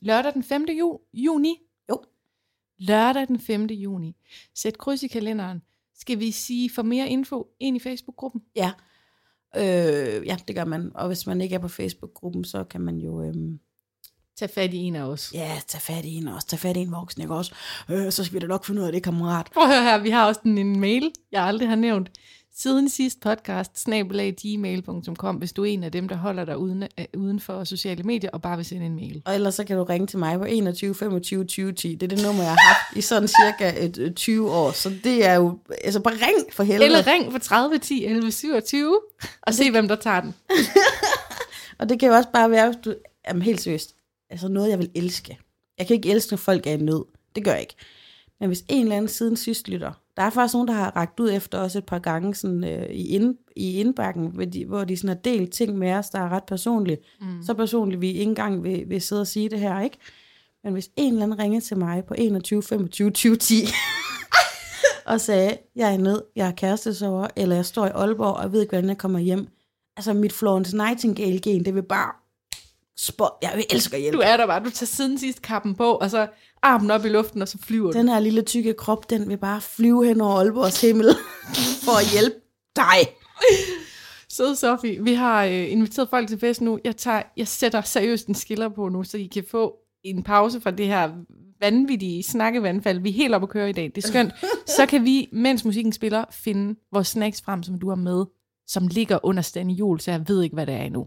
lørdag 0.00 0.34
den 0.34 0.42
5. 0.42 0.66
Ju- 0.70 1.10
juni? 1.14 1.56
Jo. 1.90 2.02
Lørdag 2.78 3.28
den 3.28 3.40
5. 3.40 3.66
juni. 3.66 4.16
Sæt 4.54 4.78
kryds 4.78 5.02
i 5.02 5.06
kalenderen. 5.08 5.62
Skal 5.94 6.18
vi 6.20 6.30
sige 6.30 6.70
for 6.70 6.82
mere 6.82 7.08
info 7.08 7.48
ind 7.60 7.76
i 7.76 7.80
Facebook-gruppen? 7.80 8.42
Ja. 8.56 8.72
Øh, 9.56 10.26
ja, 10.26 10.36
det 10.48 10.56
gør 10.56 10.64
man. 10.64 10.90
Og 10.94 11.06
hvis 11.06 11.26
man 11.26 11.40
ikke 11.40 11.54
er 11.54 11.58
på 11.58 11.68
Facebook-gruppen, 11.68 12.44
så 12.44 12.64
kan 12.64 12.80
man 12.80 12.96
jo 12.98 13.22
øhm, 13.22 13.60
Tag 14.38 14.50
fat 14.50 14.74
i 14.74 14.76
en 14.76 14.96
af 14.96 15.02
os. 15.02 15.30
ja, 15.34 15.60
tage 15.68 15.80
fat 15.80 16.04
i 16.04 16.14
en 16.14 16.28
også. 16.28 16.46
Tage 16.46 16.60
fat 16.60 16.76
i 16.76 16.80
en 16.80 16.92
voksen, 16.92 17.22
ikke 17.22 17.34
også? 17.34 17.52
Øh, 17.90 18.12
så 18.12 18.24
skal 18.24 18.34
vi 18.34 18.38
da 18.38 18.46
nok 18.46 18.64
finde 18.64 18.80
ud 18.80 18.86
af 18.86 18.92
det, 18.92 19.02
kammerat. 19.02 19.46
Prøv 19.54 19.62
at 19.62 19.68
høre 19.68 19.82
her, 19.82 19.98
vi 19.98 20.10
har 20.10 20.26
også 20.26 20.40
en, 20.44 20.58
en 20.58 20.80
mail, 20.80 21.10
jeg 21.32 21.42
aldrig 21.42 21.68
har 21.68 21.76
nævnt. 21.76 22.10
Siden 22.56 22.88
sidst 22.88 23.20
podcast, 23.20 23.80
snabelag 23.80 24.34
gmail.com, 24.42 25.36
hvis 25.36 25.52
du 25.52 25.62
er 25.62 25.66
en 25.66 25.84
af 25.84 25.92
dem, 25.92 26.08
der 26.08 26.16
holder 26.16 26.44
dig 26.44 26.58
uden, 26.58 26.82
øh, 26.82 27.04
uden 27.16 27.40
for 27.40 27.64
sociale 27.64 28.02
medier 28.02 28.30
og 28.30 28.42
bare 28.42 28.56
vil 28.56 28.64
sende 28.66 28.86
en 28.86 28.94
mail. 28.96 29.22
Og 29.26 29.34
ellers 29.34 29.54
så 29.54 29.64
kan 29.64 29.76
du 29.76 29.84
ringe 29.84 30.06
til 30.06 30.18
mig 30.18 30.38
på 30.38 30.44
21 30.44 30.94
25 30.94 31.44
20 31.44 31.72
10. 31.72 31.94
Det 31.94 32.12
er 32.12 32.16
det 32.16 32.26
nummer, 32.26 32.42
jeg 32.42 32.52
har 32.52 32.68
haft 32.68 32.96
i 32.96 33.00
sådan 33.00 33.28
cirka 33.28 33.84
et, 33.84 33.98
et 33.98 34.14
20 34.16 34.50
år. 34.50 34.70
Så 34.70 34.92
det 35.04 35.26
er 35.26 35.34
jo... 35.34 35.58
Altså, 35.84 36.00
bare 36.00 36.14
ring 36.14 36.52
for 36.52 36.62
helvede. 36.62 36.84
Eller 36.84 37.06
ring 37.06 37.32
på 37.32 37.38
30 37.38 37.78
10 37.78 38.04
11 38.04 38.32
27 38.32 39.00
og 39.42 39.54
se, 39.54 39.70
hvem 39.70 39.88
der 39.88 39.96
tager 39.96 40.20
den. 40.20 40.34
Og 41.78 41.88
det 41.88 42.00
kan 42.00 42.08
jo 42.08 42.14
også 42.14 42.28
bare 42.32 42.50
være, 42.50 42.66
hvis 42.66 42.78
du... 42.84 42.94
Jamen, 43.28 43.42
helt 43.42 43.60
seriøst. 43.60 43.94
Altså, 44.30 44.48
noget, 44.48 44.70
jeg 44.70 44.78
vil 44.78 44.90
elske. 44.94 45.38
Jeg 45.78 45.86
kan 45.86 45.96
ikke 45.96 46.10
elske, 46.10 46.32
når 46.32 46.36
folk 46.36 46.66
er 46.66 46.72
i 46.72 46.76
nød. 46.76 47.04
Det 47.36 47.44
gør 47.44 47.50
jeg 47.50 47.60
ikke. 47.60 47.76
Men 48.40 48.48
hvis 48.48 48.64
en 48.68 48.82
eller 48.82 48.96
anden 48.96 49.08
siden 49.08 49.36
sidst 49.36 49.68
lytter, 49.68 49.92
der 50.16 50.22
er 50.22 50.30
faktisk 50.30 50.54
nogen, 50.54 50.68
der 50.68 50.74
har 50.74 50.96
ragt 50.96 51.20
ud 51.20 51.30
efter 51.32 51.58
os 51.58 51.76
et 51.76 51.86
par 51.86 51.98
gange 51.98 52.34
sådan, 52.34 52.64
øh, 52.64 52.90
i, 52.90 53.08
ind, 53.08 53.36
i 53.56 53.80
indbakken, 53.80 54.26
hvor 54.26 54.44
de, 54.44 54.64
hvor 54.64 54.84
de 54.84 54.96
sådan 54.96 55.08
har 55.08 55.14
delt 55.14 55.52
ting 55.52 55.78
med 55.78 55.92
os, 55.92 56.10
der 56.10 56.18
er 56.18 56.28
ret 56.28 56.44
personlige. 56.44 56.98
Mm. 57.20 57.42
Så 57.42 57.54
personligt, 57.54 58.00
vi 58.00 58.08
ikke 58.08 58.22
engang 58.22 58.64
vil, 58.64 58.84
vil 58.88 59.00
sidde 59.00 59.20
og 59.20 59.26
sige 59.26 59.48
det 59.48 59.60
her, 59.60 59.80
ikke? 59.80 59.96
Men 60.64 60.72
hvis 60.72 60.90
en 60.96 61.12
eller 61.12 61.24
anden 61.24 61.38
ringer 61.38 61.60
til 61.60 61.76
mig 61.76 62.04
på 62.04 62.14
21 62.18 62.62
25 62.62 63.10
20 63.10 63.36
10, 63.36 63.54
og 65.06 65.20
sagde, 65.20 65.56
jeg 65.76 65.94
er 65.94 65.98
nød, 65.98 66.22
jeg 66.36 66.48
er 66.48 66.52
kærestesover, 66.52 67.26
eller 67.36 67.56
jeg 67.56 67.66
står 67.66 67.86
i 67.86 67.90
Aalborg, 67.94 68.34
og 68.34 68.42
jeg 68.42 68.52
ved 68.52 68.60
ikke, 68.60 68.70
hvordan 68.70 68.88
jeg 68.88 68.98
kommer 68.98 69.18
hjem. 69.18 69.48
Altså, 69.96 70.12
mit 70.12 70.32
Florence 70.32 70.76
Nightingale-gen, 70.76 71.64
det 71.64 71.74
vil 71.74 71.82
bare 71.82 72.12
spot. 72.98 73.32
Jeg 73.42 73.64
elsker 73.70 73.98
hjælp. 73.98 74.14
Du 74.14 74.20
er 74.24 74.36
der 74.36 74.46
bare, 74.46 74.64
du 74.64 74.70
tager 74.70 74.86
siden 74.86 75.18
sidst 75.18 75.42
kappen 75.42 75.74
på, 75.74 75.92
og 75.92 76.10
så 76.10 76.26
armen 76.62 76.90
op 76.90 77.04
i 77.04 77.08
luften, 77.08 77.42
og 77.42 77.48
så 77.48 77.58
flyver 77.58 77.92
du. 77.92 77.98
Den 77.98 78.08
her 78.08 78.20
lille 78.20 78.42
tykke 78.42 78.74
krop, 78.74 79.10
den 79.10 79.28
vil 79.28 79.36
bare 79.36 79.60
flyve 79.60 80.06
hen 80.06 80.20
over 80.20 80.38
Aalborgs 80.38 80.80
himmel 80.80 81.06
for 81.84 81.98
at 81.98 82.12
hjælpe 82.12 82.36
dig. 82.76 83.14
Søde 84.28 84.56
Sofie, 84.56 85.04
vi 85.04 85.14
har 85.14 85.44
øh, 85.44 85.72
inviteret 85.72 86.08
folk 86.08 86.28
til 86.28 86.38
fest 86.38 86.60
nu. 86.60 86.78
Jeg, 86.84 86.96
tager, 86.96 87.22
jeg 87.36 87.48
sætter 87.48 87.80
seriøst 87.80 88.26
en 88.26 88.34
skiller 88.34 88.68
på 88.68 88.88
nu, 88.88 89.02
så 89.02 89.16
I 89.16 89.26
kan 89.26 89.44
få 89.50 89.74
en 90.04 90.22
pause 90.22 90.60
fra 90.60 90.70
det 90.70 90.86
her 90.86 91.10
vanvittige 91.60 92.22
snakkevandfald. 92.22 92.98
Vi 92.98 93.08
er 93.08 93.12
helt 93.12 93.34
oppe 93.34 93.44
at 93.44 93.50
køre 93.50 93.70
i 93.70 93.72
dag. 93.72 93.92
Det 93.94 94.04
er 94.04 94.08
skønt. 94.08 94.32
Så 94.66 94.86
kan 94.86 95.04
vi, 95.04 95.28
mens 95.32 95.64
musikken 95.64 95.92
spiller, 95.92 96.24
finde 96.30 96.74
vores 96.92 97.08
snacks 97.08 97.42
frem, 97.42 97.62
som 97.62 97.78
du 97.78 97.88
har 97.88 97.96
med, 97.96 98.24
som 98.66 98.86
ligger 98.86 99.18
under 99.22 99.42
stanniol, 99.42 100.00
så 100.00 100.10
jeg 100.10 100.28
ved 100.28 100.42
ikke, 100.42 100.54
hvad 100.54 100.66
det 100.66 100.74
er 100.74 100.82
endnu. 100.82 101.06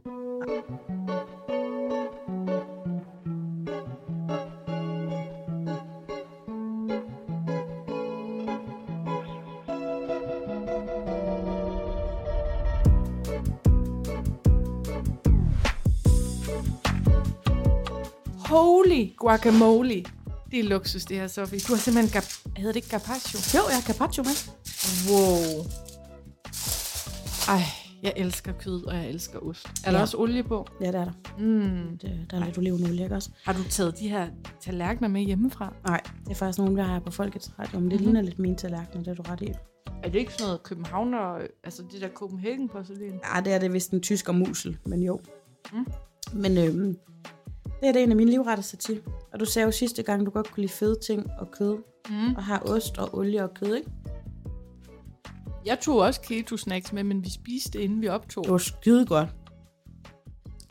Guacamole. 19.22 20.04
Det 20.52 20.60
er 20.60 20.64
luksus, 20.64 21.06
det 21.06 21.18
her, 21.18 21.28
Sofie. 21.28 21.60
Du 21.60 21.74
har 21.74 21.80
simpelthen, 21.80 22.22
gap- 22.22 22.42
hedder 22.58 22.72
det 22.72 22.76
ikke 22.76 22.88
carpaccio? 22.90 23.40
Jo, 23.60 23.64
jeg 23.70 23.76
har 23.76 23.82
carpaccio 23.94 24.24
med. 24.24 24.36
Wow. 25.10 25.66
Ej, 27.48 27.62
Jeg 28.04 28.14
elsker 28.16 28.52
kød, 28.60 28.84
og 28.84 28.96
jeg 28.96 29.10
elsker 29.10 29.40
ost. 29.40 29.66
Er 29.68 29.72
Ja. 29.86 29.92
der 29.92 30.02
også 30.02 30.18
olie 30.18 30.44
på? 30.44 30.68
Ja, 30.82 30.88
det 30.88 30.96
er 30.96 31.06
der. 31.06 31.12
Mm. 31.40 31.98
Det, 31.98 32.26
der 32.32 32.40
er 32.42 32.46
lidt 32.46 32.58
olivenolie, 32.58 33.04
ikke 33.04 33.16
også? 33.16 33.30
Har 33.44 33.54
du 33.54 33.64
taget 33.70 34.00
de 34.00 34.10
her 34.10 34.28
tallerkener 34.62 35.08
med 35.08 35.22
hjemmefra? 35.22 35.74
Nej, 35.88 36.02
det 36.26 36.32
er 36.32 36.36
faktisk 36.36 36.60
nogen, 36.60 36.78
der 36.78 36.84
har 36.84 37.00
på 37.00 37.12
Folkets 37.12 37.52
Radio, 37.60 37.80
men 37.80 37.92
det 37.92 38.00
Mhm. 38.00 38.06
ligner 38.06 38.22
lidt 38.22 38.40
mine 38.40 38.56
tallerkener, 38.56 39.04
det 39.04 39.12
er 39.12 39.16
du 39.16 39.22
ret 39.22 39.42
i. 39.42 39.48
Er 40.04 40.10
det 40.10 40.20
ikke 40.20 40.32
sådan 40.34 40.46
noget 40.46 40.64
Københavner, 40.64 41.38
altså 41.64 41.84
det 41.92 42.02
der 42.02 42.10
Copenhagen 42.10 42.70
porcelæn? 42.70 43.20
Ja, 43.36 43.42
det 43.42 43.54
er 43.54 43.60
det 43.60 43.74
vist 43.74 43.92
en 43.92 44.02
tysk 44.02 44.30
og 44.30 44.36
musel, 44.36 44.78
men 44.86 45.04
jo. 45.04 45.20
Mm. 45.74 45.86
Men 46.34 46.58
øhm, 46.58 46.98
det 47.82 47.90
er 47.90 47.94
det 47.94 48.04
en 48.04 48.10
af 48.12 48.16
mine 48.18 48.32
livretter 48.32 48.64
til. 48.64 49.02
Og 49.34 49.40
du 49.40 49.46
sagde 49.46 49.66
jo 49.66 49.72
sidste 49.72 50.04
gang, 50.04 50.26
du 50.26 50.32
godt 50.32 50.52
kunne 50.52 50.62
lide 50.62 50.74
fede 50.74 51.00
ting 51.06 51.32
og 51.40 51.52
kød, 51.52 51.78
Mm. 52.10 52.36
og 52.36 52.44
har 52.44 52.60
ost 52.60 52.98
og 52.98 53.16
olie 53.18 53.44
og 53.44 53.54
kød, 53.54 53.76
ikke? 53.76 53.92
Jeg 55.66 55.80
tog 55.80 55.98
også 55.98 56.22
keto 56.22 56.58
snacks 56.58 56.94
med, 56.94 57.04
men 57.04 57.24
vi 57.24 57.30
spiste 57.30 57.82
inden 57.84 58.02
vi 58.02 58.08
optog. 58.08 58.44
Det 58.44 58.52
var 58.52 58.58
skide 58.58 59.06
godt. 59.06 59.30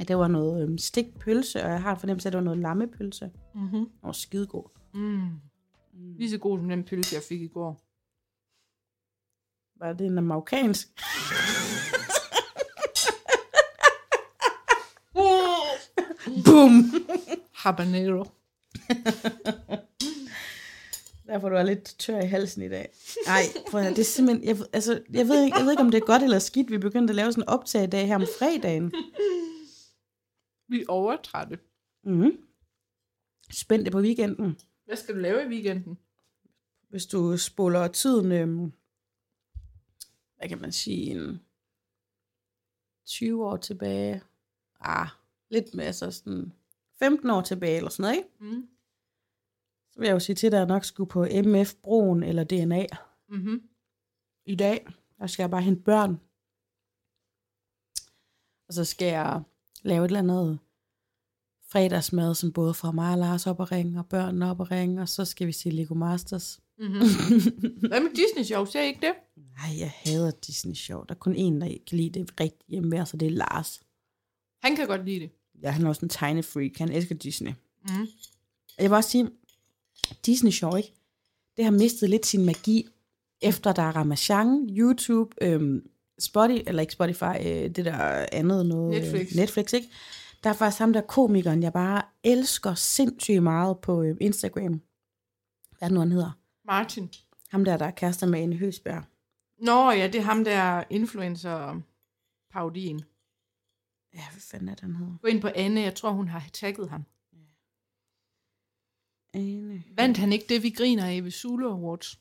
Ja, 0.01 0.05
det 0.05 0.17
var 0.19 0.29
noget 0.29 0.63
øhm, 0.63 0.79
stegt 0.79 1.19
pølse, 1.19 1.63
og 1.65 1.71
jeg 1.71 1.83
har 1.83 1.95
fornemmelse, 1.95 2.27
af, 2.27 2.31
at 2.31 2.33
det 2.33 2.39
var 2.39 2.45
noget 2.45 2.59
lammepølse. 2.59 3.31
Mm-hmm. 3.55 3.71
Det 3.81 4.03
var 4.03 4.13
skide 4.13 4.47
god. 4.47 4.65
Mm. 4.95 5.29
Lige 6.19 6.31
så 6.31 6.39
god 6.39 6.59
som 6.59 6.69
den 6.69 6.85
pølse, 6.85 7.15
jeg 7.15 7.23
fik 7.29 7.43
i 7.43 7.49
går. 7.49 7.81
Var 9.79 9.93
det 9.93 10.07
en 10.07 10.25
marokkansk? 10.25 10.89
Boom! 16.61 17.07
Habanero. 17.63 18.25
Derfor 21.27 21.49
du 21.49 21.57
er 21.57 21.63
lidt 21.63 21.85
tør 21.85 22.21
i 22.21 22.27
halsen 22.27 22.63
i 22.63 22.69
dag. 22.69 22.93
Nej, 23.27 23.43
høre, 23.73 23.91
det 23.91 23.99
er 23.99 24.05
simpelthen... 24.05 24.49
Jeg, 24.49 24.67
altså, 24.73 25.03
jeg, 25.13 25.29
ved 25.29 25.45
ikke, 25.45 25.57
jeg 25.57 25.65
ved 25.65 25.73
ikke, 25.73 25.83
om 25.83 25.91
det 25.91 26.03
er 26.03 26.07
godt 26.07 26.23
eller 26.23 26.39
skidt. 26.39 26.71
Vi 26.71 26.79
begyndte 26.79 27.11
at 27.11 27.15
lave 27.15 27.33
sådan 27.33 27.45
en 27.45 27.49
optag 27.49 27.85
i 27.85 27.87
dag 27.87 28.07
her 28.07 28.15
om 28.15 28.27
fredagen. 28.39 28.93
Vi 30.69 30.81
er 30.81 30.85
overtrætte. 30.89 31.59
Mm. 32.05 32.33
Spændte 33.53 33.91
på 33.91 33.99
weekenden. 33.99 34.59
Hvad 34.85 34.97
skal 34.97 35.15
du 35.15 35.21
lave 35.21 35.45
i 35.45 35.47
weekenden? 35.47 35.99
Hvis 36.89 37.07
du 37.07 37.37
spoler 37.37 37.89
tiden... 37.89 38.33
Øhm, 38.33 38.73
hvad 40.37 40.49
kan 40.49 40.61
man 40.61 40.73
sige? 40.73 41.11
En 41.11 41.41
20 43.07 43.47
år 43.47 43.57
tilbage. 43.57 44.23
Ah, 44.81 45.09
lidt 45.51 45.75
med 45.75 45.85
altså 45.85 46.11
sådan 46.11 46.53
15 46.99 47.31
år 47.31 47.41
tilbage 47.41 47.77
eller 47.77 47.91
sådan 47.91 48.03
noget, 48.03 48.17
ikke? 48.17 48.57
Mm. 48.57 48.69
Så 49.93 50.01
vil 50.01 50.07
jeg 50.07 50.15
jo 50.15 50.21
sige 50.21 50.37
til 50.37 50.51
dig, 50.51 50.57
at 50.57 50.61
jeg 50.61 50.69
nok 50.69 50.85
skulle 50.85 51.09
på 51.09 51.27
MF-broen 51.45 52.23
eller 52.23 52.45
DNA. 52.45 52.87
Mm-hmm. 53.29 53.63
i 54.47 54.55
dag. 54.55 54.87
Der 55.19 55.27
skal 55.27 55.43
jeg 55.43 55.51
bare 55.51 55.63
hente 55.63 55.83
børn. 55.83 56.21
Og 58.69 58.75
så 58.75 58.85
skal 58.85 59.09
jeg 59.09 59.43
lave 59.83 60.05
et 60.05 60.09
eller 60.09 60.19
andet 60.19 60.59
fredagsmad, 61.69 62.35
som 62.35 62.53
både 62.53 62.75
får 62.75 62.93
mig 62.93 63.13
og 63.13 63.19
Lars 63.19 63.47
op 63.47 63.61
at 63.61 63.73
ringe, 63.73 63.99
og 63.99 64.09
børnene 64.09 64.51
op 64.51 64.61
at 64.61 64.71
ringe, 64.71 65.03
og 65.03 65.09
så 65.09 65.25
skal 65.25 65.47
vi 65.47 65.53
se 65.53 65.71
Lego 65.71 65.95
Masters. 65.95 66.61
Mm-hmm. 66.79 66.99
Hvad 67.89 68.01
med 68.01 68.11
Disney 68.11 68.45
Show? 68.45 68.65
Ser 68.65 68.83
I 68.83 68.87
ikke 68.87 69.07
det? 69.07 69.15
Nej, 69.37 69.79
jeg 69.79 69.91
hader 69.91 70.31
Disney 70.31 70.75
Show. 70.75 71.05
Der 71.05 71.15
er 71.15 71.19
kun 71.19 71.35
en, 71.35 71.61
der 71.61 71.67
kan 71.87 71.99
lide 71.99 72.21
det 72.21 72.41
rigtig 72.41 72.69
hjemme, 72.69 73.07
så 73.07 73.17
det 73.17 73.27
er 73.27 73.31
Lars. 73.31 73.83
Han 74.63 74.77
kan 74.77 74.87
godt 74.87 75.05
lide 75.05 75.21
det. 75.21 75.31
Ja, 75.63 75.71
han 75.71 75.85
er 75.85 75.89
også 75.89 76.01
en 76.03 76.09
tegnefreak. 76.09 76.71
Han 76.79 76.93
elsker 76.93 77.15
Disney. 77.15 77.51
Mm. 77.89 78.07
Jeg 78.79 78.91
vil 78.91 78.97
også 78.97 79.11
sige, 79.11 79.31
Disney 80.27 80.51
Show, 80.51 80.75
ikke? 80.77 80.93
Det 81.57 81.65
har 81.65 81.73
mistet 81.73 82.11
lidt 82.11 82.27
sin 82.27 82.45
magi, 82.45 82.89
efter 83.43 83.73
der 83.73 83.83
er 83.83 83.97
Ramachan, 83.97 84.69
YouTube, 84.71 85.35
øhm, 85.43 85.91
Spotify, 86.19 86.63
eller 86.67 86.81
ikke 86.81 86.93
Spotify, 86.93 87.25
øh, 87.41 87.71
det 87.71 87.85
der 87.85 88.27
andet 88.33 88.67
noget. 88.67 88.97
øh, 88.97 89.03
Netflix. 89.03 89.35
Netflix, 89.35 89.73
ikke? 89.73 89.89
Der 90.45 90.51
er 90.51 90.55
faktisk 90.55 90.79
ham 90.79 90.93
der 90.93 91.01
komikeren, 91.01 91.63
jeg 91.63 91.73
bare 91.73 92.03
elsker 92.25 92.75
sindssygt 92.75 93.43
meget 93.43 93.79
på 93.79 94.03
øh, 94.03 94.17
Instagram. 94.21 94.81
Hvad 95.79 95.81
er 95.81 95.87
det 95.87 95.93
nu, 95.93 96.01
han 96.01 96.13
hedder? 96.13 96.31
Martin. 96.65 97.09
Ham 97.51 97.65
der, 97.65 97.77
der 97.77 97.87
er 97.87 97.91
kærester 97.91 98.27
med 98.27 98.41
Anne 98.41 98.57
Høsberg. 98.57 99.03
Nå 99.63 99.91
ja, 99.91 100.07
det 100.07 100.15
er 100.15 100.23
ham 100.23 100.45
der 100.45 100.85
influencer 100.91 101.81
parodien. 102.53 103.03
Ja, 104.15 104.31
hvad 104.33 104.41
fanden 104.41 104.69
er 104.69 104.75
det, 104.75 104.81
han 104.81 104.97
hedder? 104.97 105.17
Gå 105.23 105.29
ind 105.29 105.41
på 105.41 105.49
Anne, 105.55 105.81
jeg 105.81 105.95
tror 105.95 106.11
hun 106.11 106.29
har 106.29 106.45
tagget 106.53 106.91
ham. 106.91 107.05
Anne. 109.35 109.83
Vandt 109.97 110.19
han 110.19 110.33
ikke 110.33 110.47
det, 110.49 110.63
vi 110.63 110.71
griner 110.71 111.07
af 111.07 111.25
ved 111.25 111.31
Zulu 111.31 111.71
Awards? 111.71 112.19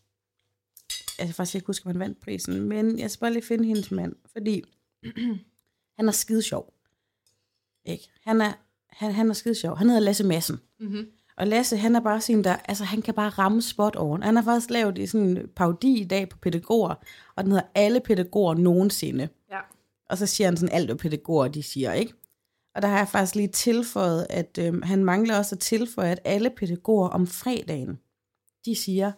jeg 1.19 1.28
kan 1.28 1.36
faktisk 1.36 1.56
ikke 1.56 1.67
huske, 1.67 1.86
om 1.86 1.91
han 1.91 1.99
vandt 1.99 2.19
prisen, 2.19 2.62
men 2.62 2.99
jeg 2.99 3.12
skal 3.12 3.19
bare 3.19 3.34
lige 3.34 3.45
finde 3.45 3.65
hendes 3.65 3.91
mand, 3.91 4.15
fordi 4.32 4.63
han 5.97 6.08
er 6.08 6.12
skide 6.12 6.41
sjov. 6.41 6.73
Ikke? 7.86 8.10
Han 8.25 8.41
er, 8.41 8.54
han, 8.89 9.12
han 9.12 9.30
er 9.30 9.34
skide 9.34 9.56
sjov. 9.56 9.78
Han 9.78 9.88
hedder 9.88 10.02
Lasse 10.02 10.23
Madsen. 10.23 10.60
Mm-hmm. 10.80 11.08
Og 11.38 11.47
Lasse, 11.47 11.78
han 11.78 11.95
er 11.95 11.99
bare 11.99 12.21
sådan 12.21 12.43
der, 12.43 12.56
altså 12.56 12.84
han 12.84 13.02
kan 13.02 13.13
bare 13.13 13.30
ramme 13.30 13.62
spot 13.62 13.95
over. 13.95 14.21
Han 14.21 14.36
har 14.36 14.43
faktisk 14.43 14.69
lavet 14.69 14.97
i 14.97 15.08
sådan 15.08 15.28
en 15.28 15.47
parodi 15.56 16.02
i 16.02 16.06
dag 16.06 16.30
på 16.30 16.38
pædagoger, 16.38 16.95
og 17.36 17.43
den 17.43 17.52
hedder 17.52 17.67
Alle 17.75 17.99
pædagoger 17.99 18.54
nogensinde. 18.54 19.30
Og 20.10 20.17
så 20.17 20.26
siger 20.26 20.48
han 20.48 20.58
sådan 20.58 20.76
alt, 20.76 20.88
hvad 20.88 20.95
pædagoger 20.95 21.48
de 21.48 21.63
siger, 21.63 21.93
ikke? 21.93 22.13
Og 22.76 22.82
der 22.82 22.88
har 22.88 22.98
jeg 22.98 23.08
faktisk 23.08 23.36
lige 23.36 23.48
tilføjet, 23.48 24.28
at 24.30 24.58
øhm, 24.62 24.82
han 24.82 25.04
mangler 25.04 25.38
også 25.38 25.56
at 25.56 25.60
tilføje, 25.60 26.12
at 26.12 26.19
alle 26.24 26.50
pædagoger 26.50 27.10
om 27.10 27.28
fredagen, 27.28 28.00
de 28.65 28.76
siger, 28.76 29.12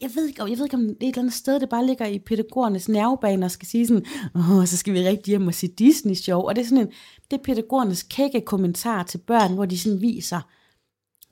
jeg 0.00 0.10
ved 0.14 0.26
ikke, 0.26 0.42
jeg 0.42 0.58
ved 0.58 0.64
ikke 0.64 0.76
om 0.76 0.82
det 0.82 0.90
er 0.90 0.94
et 0.94 1.08
eller 1.08 1.18
andet 1.18 1.34
sted, 1.34 1.60
det 1.60 1.68
bare 1.68 1.86
ligger 1.86 2.06
i 2.06 2.18
pædagogernes 2.18 2.88
nervebane 2.88 3.46
og 3.46 3.50
skal 3.50 3.68
sige 3.68 3.86
sådan, 3.86 4.06
åh, 4.34 4.66
så 4.66 4.76
skal 4.76 4.94
vi 4.94 5.08
rigtig 5.08 5.32
hjem 5.32 5.46
og 5.46 5.54
se 5.54 5.68
Disney-show. 5.68 6.40
Og 6.40 6.56
det 6.56 6.62
er 6.62 6.66
sådan 6.66 6.86
en, 6.86 6.92
det 7.30 7.38
er 7.38 7.42
pædagogernes 7.42 8.02
kække 8.02 8.40
kommentar 8.40 9.02
til 9.02 9.18
børn, 9.18 9.54
hvor 9.54 9.66
de 9.66 9.78
sådan 9.78 10.00
viser, 10.00 10.40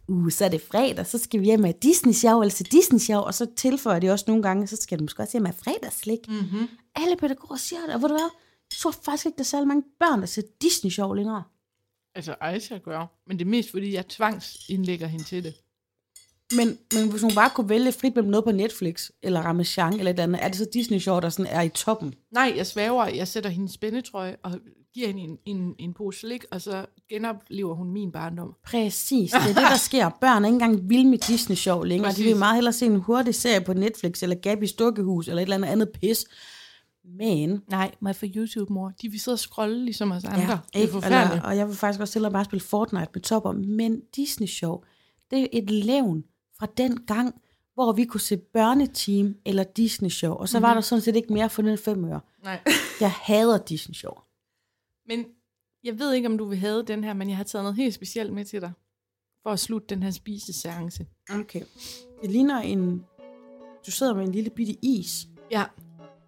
uh, 0.08 0.30
så 0.30 0.44
er 0.44 0.48
det 0.48 0.60
fredag, 0.60 1.06
så 1.06 1.18
skal 1.18 1.40
vi 1.40 1.44
hjem 1.44 1.60
med 1.60 1.74
Disney-show, 1.84 2.40
eller 2.40 2.52
se 2.52 2.64
Disney-show, 2.64 3.20
og 3.20 3.34
så 3.34 3.46
tilføjer 3.56 3.98
de 3.98 4.10
også 4.10 4.24
nogle 4.28 4.42
gange, 4.42 4.66
så 4.66 4.76
skal 4.76 4.98
du 4.98 5.04
måske 5.04 5.22
også 5.22 5.32
hjem 5.32 5.42
med 5.42 5.52
fredagsslik. 5.52 6.28
Mm-hmm. 6.28 6.68
Alle 6.94 7.16
pædagoger 7.16 7.56
siger 7.56 7.80
det, 7.86 7.94
og 7.94 8.02
ved 8.02 8.08
du 8.08 8.14
hvad, 8.14 8.30
jeg 8.72 8.78
tror 8.78 8.90
faktisk 8.90 9.26
ikke, 9.26 9.36
der 9.36 9.42
er 9.42 9.44
særlig 9.44 9.68
mange 9.68 9.84
børn, 10.00 10.20
der 10.20 10.26
ser 10.26 10.42
Disney-show 10.62 11.12
længere. 11.12 11.42
Altså, 12.14 12.34
Aisha 12.40 12.78
gør. 12.78 13.06
Men 13.26 13.38
det 13.38 13.44
er 13.44 13.48
mest, 13.48 13.70
fordi 13.70 13.94
jeg 13.94 14.08
tvangsindlægger 14.08 15.06
hende 15.06 15.24
til 15.24 15.44
det. 15.44 15.54
Men, 16.56 16.78
men 16.92 17.10
hvis 17.10 17.22
hun 17.22 17.34
bare 17.34 17.50
kunne 17.50 17.68
vælge 17.68 17.92
frit 17.92 18.14
mellem 18.14 18.30
noget 18.30 18.44
på 18.44 18.52
Netflix, 18.52 19.10
eller 19.22 19.40
Ramachan, 19.40 19.92
eller 19.92 20.02
et 20.02 20.08
eller 20.08 20.22
andet, 20.22 20.44
er 20.44 20.48
det 20.48 20.56
så 20.56 20.66
Disney-show, 20.72 21.20
der 21.20 21.28
sådan 21.28 21.52
er 21.52 21.62
i 21.62 21.68
toppen? 21.68 22.14
Nej, 22.30 22.52
jeg 22.56 22.66
svæver, 22.66 23.06
jeg 23.06 23.28
sætter 23.28 23.50
hendes 23.50 23.72
spændetrøje 23.72 24.36
og 24.42 24.52
giver 24.94 25.06
hende 25.06 25.22
en, 25.22 25.38
en, 25.44 25.74
en 25.78 25.94
pose 25.94 26.20
slik, 26.20 26.44
og 26.50 26.60
så 26.60 26.86
genoplever 27.08 27.74
hun 27.74 27.90
min 27.90 28.12
barndom. 28.12 28.54
Præcis, 28.64 29.30
det 29.30 29.40
er 29.40 29.46
det, 29.46 29.56
der 29.56 29.76
sker. 29.76 30.08
Børn 30.08 30.44
er 30.44 30.48
ikke 30.48 30.54
engang 30.54 30.88
vilde 30.88 31.10
med 31.10 31.18
Disney-show 31.18 31.82
længere. 31.82 32.08
Præcis. 32.08 32.24
De 32.24 32.28
vil 32.28 32.36
meget 32.36 32.54
hellere 32.54 32.72
se 32.72 32.86
en 32.86 32.96
hurtig 32.96 33.34
serie 33.34 33.60
på 33.60 33.72
Netflix, 33.72 34.22
eller 34.22 34.36
Gabby's 34.46 34.76
Dukkehus, 34.76 35.28
eller 35.28 35.42
et 35.42 35.42
eller 35.42 35.56
andet 35.56 35.68
andet 35.68 35.90
pis. 36.00 36.24
Men, 37.06 37.62
Nej, 37.68 37.94
mig 38.00 38.16
for 38.16 38.26
YouTube, 38.36 38.72
mor. 38.72 38.92
De 39.02 39.10
vil 39.10 39.20
sidde 39.20 39.34
og 39.34 39.38
scrolle 39.38 39.84
ligesom 39.84 40.12
os 40.12 40.24
andre. 40.24 40.40
ja, 40.40 40.58
det 40.74 40.82
er 40.84 40.92
forfærdeligt. 40.92 41.32
eller, 41.32 41.48
og 41.48 41.56
jeg 41.56 41.68
vil 41.68 41.76
faktisk 41.76 42.00
også 42.00 42.18
hellere 42.18 42.32
bare 42.32 42.44
spille 42.44 42.62
Fortnite 42.62 43.10
med 43.14 43.22
topper. 43.22 43.52
Men 43.52 44.00
Disney-show, 44.16 44.82
det 45.30 45.42
er 45.42 45.46
et 45.52 45.70
levn 45.70 46.24
fra 46.58 46.66
den 46.76 46.96
gang, 47.06 47.34
hvor 47.74 47.92
vi 47.92 48.04
kunne 48.04 48.20
se 48.20 48.36
børneteam 48.36 49.34
eller 49.44 49.64
Disney-show, 49.64 50.34
og 50.34 50.48
så 50.48 50.58
mm-hmm. 50.58 50.68
var 50.68 50.74
der 50.74 50.80
sådan 50.80 51.02
set 51.02 51.16
ikke 51.16 51.32
mere 51.32 51.50
for 51.50 51.62
den 51.62 51.78
fem 51.78 52.04
øre. 52.04 52.20
Nej. 52.44 52.60
Jeg 53.00 53.10
hader 53.10 53.58
Disney-show. 53.58 54.12
Men 55.08 55.24
jeg 55.84 55.98
ved 55.98 56.12
ikke, 56.12 56.28
om 56.28 56.38
du 56.38 56.44
vil 56.44 56.58
have 56.58 56.82
den 56.82 57.04
her, 57.04 57.12
men 57.14 57.28
jeg 57.28 57.36
har 57.36 57.44
taget 57.44 57.64
noget 57.64 57.76
helt 57.76 57.94
specielt 57.94 58.32
med 58.32 58.44
til 58.44 58.60
dig. 58.60 58.72
For 59.42 59.50
at 59.50 59.60
slutte 59.60 59.86
den 59.94 60.02
her 60.02 60.10
spiseseance. 60.10 61.06
Okay. 61.30 61.60
Det 62.22 62.30
ligner 62.30 62.60
en... 62.60 63.04
Du 63.86 63.90
sidder 63.90 64.14
med 64.14 64.24
en 64.24 64.32
lille 64.32 64.50
bitte 64.50 64.76
is. 64.82 65.26
Ja, 65.50 65.64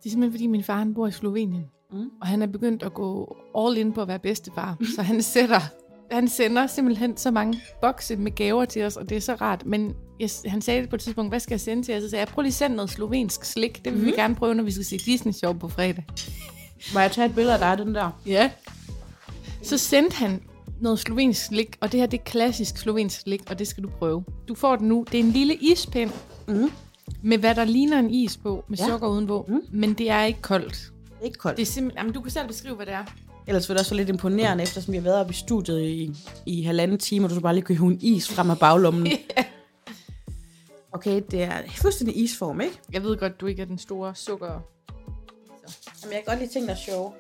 det 0.03 0.07
er 0.07 0.11
simpelthen 0.11 0.33
fordi 0.33 0.47
min 0.47 0.65
far 0.65 0.79
han 0.79 0.95
bor 0.95 1.07
i 1.07 1.11
Slovenien. 1.11 1.65
Mm. 1.93 2.11
Og 2.21 2.27
han 2.27 2.43
er 2.43 2.47
begyndt 2.47 2.83
at 2.83 2.95
gå 2.95 3.37
all 3.59 3.77
in 3.77 3.93
på 3.93 4.03
at 4.03 4.09
være 4.09 4.19
bedstefar. 4.19 4.77
så 4.97 5.03
han 5.03 5.23
sætter, 5.23 5.61
han 6.11 6.29
sender 6.29 6.67
simpelthen 6.67 7.17
så 7.17 7.31
mange 7.31 7.61
bokse 7.81 8.17
med 8.17 8.33
gaver 8.33 8.65
til 8.65 8.85
os, 8.85 8.97
og 8.97 9.09
det 9.09 9.17
er 9.17 9.21
så 9.21 9.35
rart. 9.35 9.67
Men 9.67 9.95
jeg, 10.21 10.31
han 10.47 10.61
sagde 10.61 10.81
det 10.83 10.91
på 10.91 10.97
et 10.97 11.03
tidspunkt, 11.03 11.31
hvad 11.31 11.41
skal 11.41 11.55
jeg 11.55 11.61
sende 11.61 11.83
til 11.83 11.93
jer? 11.93 12.01
Så 12.01 12.11
sagde 12.11 12.21
jeg, 12.21 12.29
prøv 12.29 12.43
lige 12.43 12.51
at 12.51 12.55
sende 12.55 12.77
noget 12.77 12.91
slovensk 12.91 13.45
slik. 13.45 13.85
Det 13.85 13.93
vil 13.93 14.01
mm. 14.01 14.07
vi 14.07 14.11
gerne 14.11 14.35
prøve, 14.35 14.55
når 14.55 14.65
vi 14.65 14.71
skal 14.71 14.85
se 14.85 14.99
Disney 14.99 15.33
Show 15.33 15.53
på 15.53 15.69
fredag. 15.69 16.05
Må 16.95 17.01
jeg 17.01 17.13
tage 17.13 17.27
et 17.27 17.35
billede 17.35 17.55
af 17.55 17.77
dig, 17.77 17.87
den 17.87 17.95
der? 17.95 18.21
Ja. 18.27 18.51
Så 19.63 19.79
sendte 19.79 20.17
han 20.17 20.43
noget 20.81 20.99
slovensk 20.99 21.45
slik, 21.45 21.77
og 21.81 21.93
det 21.93 22.01
her 22.01 22.07
det 22.07 22.19
er 22.21 22.25
klassisk 22.25 22.77
slovensk 22.77 23.21
slik, 23.21 23.43
og 23.51 23.59
det 23.59 23.69
skal 23.69 23.83
du 23.83 23.89
prøve. 23.99 24.25
Du 24.49 24.55
får 24.55 24.77
den 24.77 24.89
nu. 24.89 25.05
Det 25.13 25.21
er 25.21 25.25
en 25.25 25.31
lille 25.31 25.55
ispind, 25.55 26.11
Mm. 26.49 26.71
Med 27.23 27.39
hvad 27.39 27.55
der 27.55 27.65
ligner 27.65 27.99
en 27.99 28.11
is 28.11 28.37
på, 28.37 28.65
med 28.69 28.79
Ja. 28.79 28.87
sukker 28.87 29.09
udenpå. 29.09 29.45
Mm. 29.49 29.55
Mm. 29.55 29.61
Men 29.73 29.95
det 29.95 30.11
er 30.11 30.25
ikke 30.25 30.43
koldt. 30.43 30.73
Det 30.73 31.21
er 31.21 31.25
ikke 31.25 31.39
koldt. 31.39 31.57
Det 31.57 31.63
er 31.63 31.67
simpelthen, 31.67 31.99
jamen, 31.99 32.13
du 32.13 32.21
kan 32.21 32.31
selv 32.31 32.47
beskrive, 32.47 32.77
hvad 32.77 32.87
det 32.87 32.95
er. 32.95 33.05
Ellers 33.47 33.69
vil 33.69 33.75
det 33.75 33.81
også 33.81 33.95
lidt 33.95 34.09
imponerende, 34.09 34.63
eftersom 34.63 34.93
vi 34.93 34.97
har 34.99 35.05
været 35.05 35.21
oppe 35.21 35.31
i 35.31 35.35
studiet 35.37 35.83
i, 35.83 36.11
i 36.47 36.63
halvanden 36.63 36.99
time, 36.99 37.27
og 37.27 37.31
du 37.31 37.35
så 37.35 37.41
bare 37.41 37.55
lige 37.55 37.65
kunne 37.65 37.79
hive 37.79 37.93
en 37.93 37.99
is 38.01 38.29
frem 38.29 38.51
af 38.51 38.59
baglommen. 38.59 39.09
Okay, 40.93 41.23
det 41.31 41.43
er 41.43 41.53
fuldstændig 41.77 42.17
isform, 42.23 42.61
ikke? 42.61 42.81
Jeg 42.93 43.03
ved 43.03 43.17
godt, 43.17 43.41
du 43.41 43.47
ikke 43.47 43.63
er 43.63 43.67
den 43.67 43.79
store 43.79 44.15
sukker. 44.15 44.47
Jamen, 44.47 44.61
jeg 46.03 46.13
kan 46.13 46.23
godt 46.27 46.39
lide 46.39 46.53
ting, 46.53 46.67
der 46.67 46.73
er 46.75 46.79
sjove. 46.79 47.13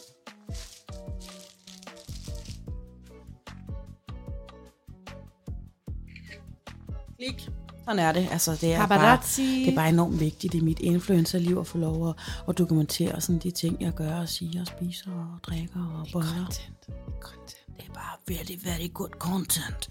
Klik. 7.18 7.48
Sådan 7.88 7.98
er 8.05 8.12
det. 8.12 8.29
Altså, 8.31 8.53
det 8.61 8.74
er, 8.74 8.87
bare, 8.87 9.18
det 9.37 9.68
er 9.68 9.74
bare 9.74 9.88
enormt 9.88 10.20
vigtigt 10.20 10.55
i 10.55 10.61
mit 10.61 10.79
influencerliv 10.81 11.59
at 11.59 11.66
få 11.66 11.79
lov 11.79 12.09
at, 12.09 12.14
at 12.48 12.59
dokumentere 12.59 13.20
sådan 13.20 13.38
de 13.38 13.51
ting, 13.51 13.81
jeg 13.81 13.92
gør 13.92 14.14
og 14.14 14.29
siger 14.29 14.61
og 14.61 14.66
spiser 14.66 15.11
og 15.11 15.38
drikker 15.42 16.01
og 16.01 16.07
boller. 16.12 16.29
Content. 16.29 16.90
Content. 17.20 17.66
Det 17.77 17.85
er 17.88 17.92
bare 17.92 18.16
very, 18.29 18.59
very 18.64 18.92
good 18.94 19.09
content. 19.09 19.90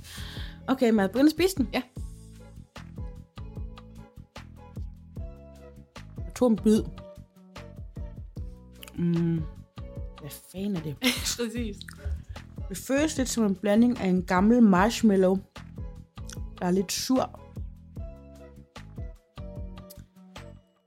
Okay, 0.68 0.90
må 0.90 1.02
jeg 1.02 1.12
begynde 1.12 1.26
at 1.26 1.32
spise 1.32 1.56
den? 1.56 1.70
Ja. 1.74 1.82
Jeg 6.18 6.34
tog 6.36 6.52
en 6.52 6.56
bid. 6.64 6.84
Mm. 8.96 9.42
Hvad 10.22 10.32
fanden 10.52 10.76
er 10.76 10.82
det? 10.82 10.96
Præcis. 11.38 11.78
Det 12.70 12.78
føles 12.78 13.18
lidt 13.18 13.30
som 13.30 13.46
en 13.46 13.56
blanding 13.56 14.00
af 14.00 14.08
en 14.08 14.24
gammel 14.24 14.64
marshmallow, 14.64 15.38
der 16.60 16.66
er 16.66 16.72
lidt 16.72 16.92
sur. 16.92 17.47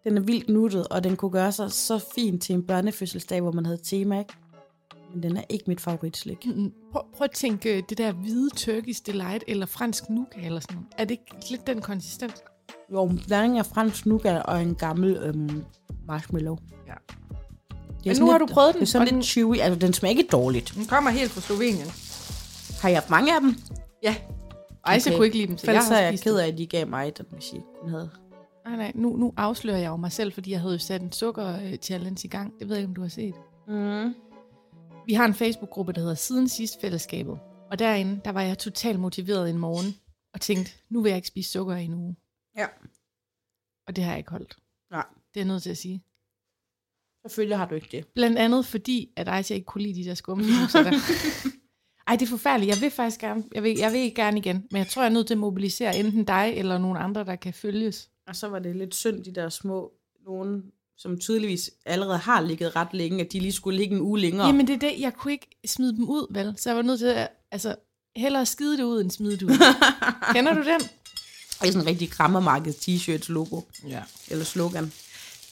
Den 0.04 0.16
er 0.16 0.20
vildt 0.20 0.48
nuttet, 0.48 0.88
og 0.88 1.04
den 1.04 1.16
kunne 1.16 1.30
gøre 1.30 1.52
sig 1.52 1.72
så 1.72 1.98
fint 2.14 2.42
til 2.42 2.54
en 2.54 2.62
børnefødselsdag, 2.62 3.40
hvor 3.40 3.52
man 3.52 3.66
havde 3.66 3.78
tema, 3.84 4.18
ikke? 4.18 4.32
Men 5.14 5.22
den 5.22 5.36
er 5.36 5.42
ikke 5.48 5.64
mit 5.68 5.80
favoritslik. 5.80 6.46
Prøv, 6.92 7.02
prøv 7.16 7.24
at 7.24 7.30
tænke 7.30 7.76
øh, 7.76 7.82
det 7.88 7.98
der 7.98 8.12
hvide 8.12 8.50
Turkish 8.50 9.06
Delight 9.06 9.44
eller 9.48 9.66
fransk 9.66 10.10
nougat 10.10 10.44
eller 10.44 10.60
sådan 10.60 10.74
noget. 10.76 10.88
Er 10.98 11.04
det 11.04 11.10
ikke 11.10 11.50
lidt 11.50 11.66
den 11.66 11.80
konsistens? 11.80 12.34
Jo, 12.92 13.04
en 13.04 13.22
blanding 13.26 13.58
af 13.58 13.66
fransk 13.66 14.06
nougat 14.06 14.42
og 14.42 14.62
en 14.62 14.74
gammel 14.74 15.16
øhm, 15.16 15.64
marshmallow. 16.06 16.56
Ja. 16.86 16.92
Men 18.06 18.16
nu 18.20 18.30
har 18.30 18.38
lidt- 18.38 18.48
du 18.48 18.54
prøvet 18.54 18.72
den, 18.74 18.80
Det 18.80 18.86
er 18.86 18.90
sådan 18.90 19.14
lidt 19.14 19.24
chewy. 19.26 19.56
Altså, 19.60 19.78
den 19.78 19.92
smager 19.92 20.18
ikke 20.18 20.28
dårligt. 20.32 20.72
Den 20.76 20.86
kommer 20.86 21.10
helt 21.10 21.30
fra 21.30 21.40
Slovenien. 21.40 21.86
Har 22.80 22.88
I 22.88 22.92
haft 22.92 23.10
mange 23.10 23.34
af 23.34 23.40
dem? 23.40 23.54
Ja. 24.02 24.16
Ej, 24.86 24.98
så 24.98 25.10
Okay. 25.10 25.16
kunne 25.16 25.26
ikke 25.26 25.36
lide 25.38 25.46
dem, 25.48 25.58
så 25.58 25.64
For 25.64 25.72
jeg 25.72 25.82
så 25.82 25.94
er 25.94 25.98
har 25.98 26.04
jeg 26.04 26.20
ked 26.20 26.36
af, 26.36 26.48
at 26.48 26.58
de 26.58 26.66
gav 26.66 26.86
mig 26.88 27.18
den, 27.18 27.26
hvis 27.32 27.52
I 27.52 27.60
havde. 27.88 28.10
Nej, 28.64 28.76
nej, 28.76 28.92
nu, 28.94 29.16
nu 29.16 29.34
afslører 29.36 29.78
jeg 29.78 29.88
jo 29.88 29.96
mig 29.96 30.12
selv, 30.12 30.32
fordi 30.32 30.50
jeg 30.50 30.60
havde 30.60 30.72
jo 30.74 30.78
sat 30.78 31.02
en 31.02 31.12
sukker-challenge 31.12 32.20
i 32.24 32.28
gang. 32.28 32.58
Det 32.58 32.68
ved 32.68 32.76
jeg 32.76 32.80
ikke, 32.82 32.88
om 32.88 32.94
du 32.94 33.00
har 33.00 33.08
set. 33.08 33.34
Mm. 33.68 34.14
Vi 35.06 35.14
har 35.14 35.24
en 35.24 35.34
Facebook-gruppe, 35.34 35.92
der 35.92 36.00
hedder 36.00 36.14
Siden 36.14 36.48
sidst 36.48 36.80
fællesskabet. 36.80 37.38
Og 37.70 37.78
derinde, 37.78 38.20
der 38.24 38.30
var 38.32 38.42
jeg 38.42 38.58
totalt 38.58 39.00
motiveret 39.00 39.50
en 39.50 39.58
morgen, 39.58 39.94
og 40.34 40.40
tænkte, 40.40 40.72
nu 40.88 41.02
vil 41.02 41.10
jeg 41.10 41.16
ikke 41.16 41.28
spise 41.28 41.50
sukker 41.50 41.76
i 41.76 41.84
en 41.84 41.94
uge. 41.94 42.16
Ja. 42.56 42.66
Og 43.86 43.96
det 43.96 44.04
har 44.04 44.10
jeg 44.10 44.18
ikke 44.18 44.30
holdt. 44.30 44.56
Nej. 44.90 45.06
Det 45.34 45.40
er 45.40 45.44
jeg 45.44 45.48
nødt 45.48 45.62
til 45.62 45.70
at 45.70 45.78
sige. 45.78 46.04
Selvfølgelig 47.26 47.58
har 47.58 47.66
du 47.66 47.74
ikke 47.74 47.88
det. 47.92 48.06
Blandt 48.14 48.38
andet 48.38 48.66
fordi, 48.66 49.12
at 49.16 49.28
Aisha 49.28 49.54
ikke 49.54 49.64
kunne 49.64 49.82
lide 49.82 50.02
de 50.02 50.08
der 50.08 50.14
skumfiduser 50.14 50.82
der. 50.86 50.92
Ej, 52.06 52.16
det 52.16 52.22
er 52.22 52.30
forfærdeligt. 52.30 52.74
Jeg 52.74 52.80
vil 52.80 52.90
faktisk 52.90 53.20
gerne, 53.20 53.44
jeg 53.54 53.62
vil, 53.62 53.78
jeg 53.78 53.92
vil 53.92 54.00
ikke 54.00 54.22
gerne 54.22 54.38
igen, 54.38 54.66
men 54.70 54.78
jeg 54.78 54.86
tror, 54.86 55.02
jeg 55.02 55.08
er 55.08 55.12
nødt 55.12 55.26
til 55.26 55.34
at 55.34 55.38
mobilisere 55.38 55.96
enten 55.98 56.24
dig 56.24 56.52
eller 56.56 56.78
nogen 56.78 56.96
andre, 56.96 57.24
der 57.24 57.36
kan 57.36 57.54
følges. 57.54 58.09
Og 58.30 58.36
så 58.36 58.48
var 58.48 58.58
det 58.58 58.76
lidt 58.76 58.94
synd, 58.94 59.24
de 59.24 59.34
der 59.34 59.48
små, 59.48 59.92
nogen, 60.26 60.62
som 60.96 61.18
tydeligvis 61.18 61.70
allerede 61.86 62.18
har 62.18 62.40
ligget 62.40 62.76
ret 62.76 62.88
længe, 62.94 63.24
at 63.24 63.32
de 63.32 63.40
lige 63.40 63.52
skulle 63.52 63.78
ligge 63.78 63.94
en 63.96 64.00
uge 64.02 64.20
længere. 64.20 64.46
Jamen 64.46 64.66
det 64.66 64.74
er 64.74 64.78
det, 64.78 65.00
jeg 65.00 65.14
kunne 65.14 65.32
ikke 65.32 65.58
smide 65.66 65.96
dem 65.96 66.08
ud, 66.08 66.26
vel? 66.34 66.54
Så 66.58 66.70
jeg 66.70 66.76
var 66.76 66.82
nødt 66.82 66.98
til 66.98 67.06
at, 67.06 67.28
altså, 67.50 67.74
hellere 68.16 68.46
skide 68.46 68.76
det 68.78 68.82
ud, 68.84 69.00
end 69.00 69.10
smide 69.10 69.32
det 69.36 69.42
ud. 69.42 69.50
Kender 70.34 70.54
du 70.54 70.60
den? 70.62 70.80
Det 70.80 71.68
er 71.68 71.72
sådan 71.72 71.80
en 71.80 71.86
rigtig 71.86 72.10
grammermarked 72.10 72.72
t-shirts 72.74 73.32
logo, 73.32 73.60
Ja. 73.88 74.02
eller 74.30 74.44
slogan. 74.44 74.92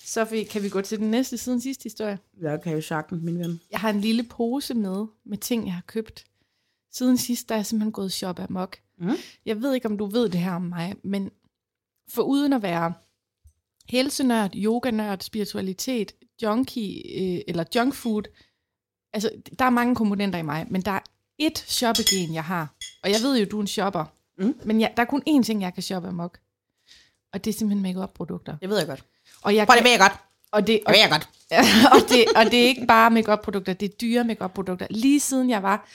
Så 0.04 0.24
vi- 0.24 0.44
kan 0.44 0.62
vi 0.62 0.68
gå 0.68 0.80
til 0.80 0.98
den 0.98 1.10
næste 1.10 1.38
siden 1.38 1.60
sidste 1.60 1.82
historie. 1.82 2.18
Jeg 2.40 2.62
kan 2.62 2.72
jo 2.74 2.80
sagtens, 2.80 3.22
min 3.22 3.38
ven. 3.38 3.60
Jeg 3.70 3.80
har 3.80 3.90
en 3.90 4.00
lille 4.00 4.22
pose 4.22 4.74
med, 4.74 5.06
med 5.26 5.38
ting, 5.38 5.66
jeg 5.66 5.74
har 5.74 5.82
købt. 5.86 6.24
Siden 6.92 7.16
sidst, 7.18 7.48
der 7.48 7.54
er 7.54 7.58
jeg 7.58 7.66
simpelthen 7.66 7.92
gået 7.92 8.12
shop 8.12 8.40
amok. 8.40 8.76
Mm. 8.98 9.10
Jeg 9.46 9.62
ved 9.62 9.74
ikke, 9.74 9.86
om 9.88 9.98
du 9.98 10.06
ved 10.06 10.28
det 10.28 10.40
her 10.40 10.52
om 10.52 10.62
mig, 10.62 10.94
men 11.04 11.30
for 12.14 12.22
uden 12.22 12.52
at 12.52 12.62
være 12.62 12.92
helsenørd, 13.88 14.50
yoganørd, 14.54 15.20
spiritualitet, 15.20 16.12
junkie 16.42 17.20
øh, 17.20 17.40
eller 17.48 17.64
junk 17.74 17.94
food, 17.94 18.22
altså 19.12 19.30
der 19.58 19.64
er 19.64 19.70
mange 19.70 19.94
komponenter 19.94 20.38
i 20.38 20.42
mig, 20.42 20.66
men 20.70 20.82
der 20.82 20.90
er 20.90 21.00
ét 21.42 21.64
shoppegen, 21.66 22.34
jeg 22.34 22.44
har. 22.44 22.74
Og 23.02 23.10
jeg 23.10 23.20
ved 23.22 23.38
jo, 23.38 23.44
du 23.44 23.56
er 23.56 23.60
en 23.60 23.66
shopper. 23.66 24.04
Mm. 24.38 24.54
Men 24.64 24.80
jeg, 24.80 24.92
der 24.96 25.02
er 25.02 25.06
kun 25.06 25.22
én 25.28 25.42
ting, 25.42 25.62
jeg 25.62 25.74
kan 25.74 25.82
shoppe 25.82 26.08
amok. 26.08 26.38
Og 27.32 27.44
det 27.44 27.54
er 27.54 27.58
simpelthen 27.58 27.82
make-up-produkter. 27.82 28.56
Det 28.56 28.68
ved 28.68 28.78
jeg 28.78 28.86
godt. 28.86 29.04
Og, 29.42 29.54
jeg 29.54 29.66
Prøv, 29.66 29.74
det 29.74 29.82
kan, 29.82 29.84
ved 29.84 29.90
jeg 29.90 30.00
godt. 30.00 30.20
og, 30.52 30.66
det, 30.66 30.80
Det 30.86 30.94
ved 30.94 31.00
jeg 31.00 31.10
godt. 31.10 31.28
og, 31.94 32.08
det, 32.08 32.24
og 32.36 32.44
det 32.44 32.60
er 32.60 32.66
ikke 32.66 32.86
bare 32.86 33.10
make-up-produkter, 33.10 33.72
det 33.72 33.90
er 33.92 33.96
dyre 33.96 34.24
make-up-produkter. 34.24 34.86
Lige 34.90 35.20
siden 35.20 35.50
jeg 35.50 35.62
var 35.62 35.88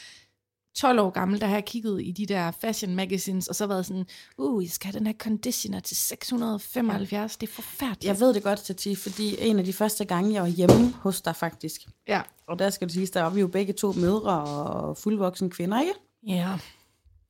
12 0.76 1.00
år 1.00 1.10
gammel, 1.10 1.42
der 1.42 1.48
har 1.48 1.54
jeg 1.56 1.66
kigget 1.66 2.02
i 2.04 2.12
de 2.12 2.26
der 2.26 2.52
fashion 2.62 2.96
magazines, 2.96 3.48
og 3.48 3.56
så 3.56 3.68
været 3.68 3.86
sådan, 3.86 4.06
uh, 4.38 4.64
jeg 4.64 4.72
skal 4.72 4.86
have 4.92 5.00
den 5.00 5.08
her 5.08 5.14
conditioner 5.14 5.80
til 5.80 5.98
675. 5.98 7.38
Det 7.38 7.50
er 7.50 7.54
forfærdeligt. 7.54 8.04
Jeg 8.06 8.20
ved 8.20 8.34
det 8.34 8.44
godt, 8.44 8.60
Tati, 8.60 8.96
fordi 8.96 9.36
en 9.40 9.60
af 9.60 9.66
de 9.66 9.74
første 9.74 10.06
gange, 10.06 10.34
jeg 10.34 10.42
var 10.42 10.48
hjemme 10.50 10.94
hos 11.02 11.22
dig 11.22 11.36
faktisk, 11.36 11.82
Ja. 12.08 12.22
og 12.48 12.60
der 12.60 12.70
skal 12.70 12.88
det 12.88 12.94
siges, 12.94 13.12
der 13.12 13.22
var 13.22 13.30
vi 13.30 13.40
jo 13.40 13.48
begge 13.48 13.74
to 13.74 13.92
mødre 13.92 14.44
og 14.44 14.98
fuldvoksne 14.98 15.50
kvinder, 15.50 15.82
ikke? 15.82 15.94
Ja. 16.28 16.50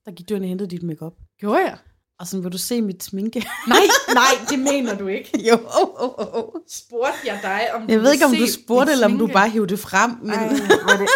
Der 0.04 0.10
gik 0.12 0.28
du 0.28 0.34
ind 0.34 0.42
og 0.42 0.48
hentede 0.48 0.70
dit 0.70 0.82
makeup. 0.82 1.12
Gjorde 1.40 1.60
jeg? 1.60 1.76
Og 2.20 2.26
så 2.26 2.40
vil 2.40 2.52
du 2.52 2.58
se 2.58 2.82
mit 2.82 3.04
sminke. 3.04 3.38
Nej, 3.68 3.78
nej, 4.14 4.30
det 4.50 4.58
mener 4.58 4.94
du 4.98 5.06
ikke. 5.06 5.48
jo, 5.48 5.54
oh, 5.54 5.88
oh, 6.04 6.34
oh. 6.44 6.60
Spurgte 6.68 7.18
jeg 7.26 7.38
dig, 7.42 7.74
om 7.74 7.88
Jeg 7.88 8.00
ved 8.02 8.12
ikke, 8.12 8.24
om 8.24 8.34
du 8.34 8.46
spurgte, 8.46 8.92
eller 8.92 9.06
om 9.06 9.18
du 9.18 9.26
bare 9.26 9.48
hævde 9.50 9.68
det 9.68 9.78
frem, 9.78 10.10
men 10.22 10.30
Ej, 10.30 10.48
var 10.48 10.96
det 10.96 11.08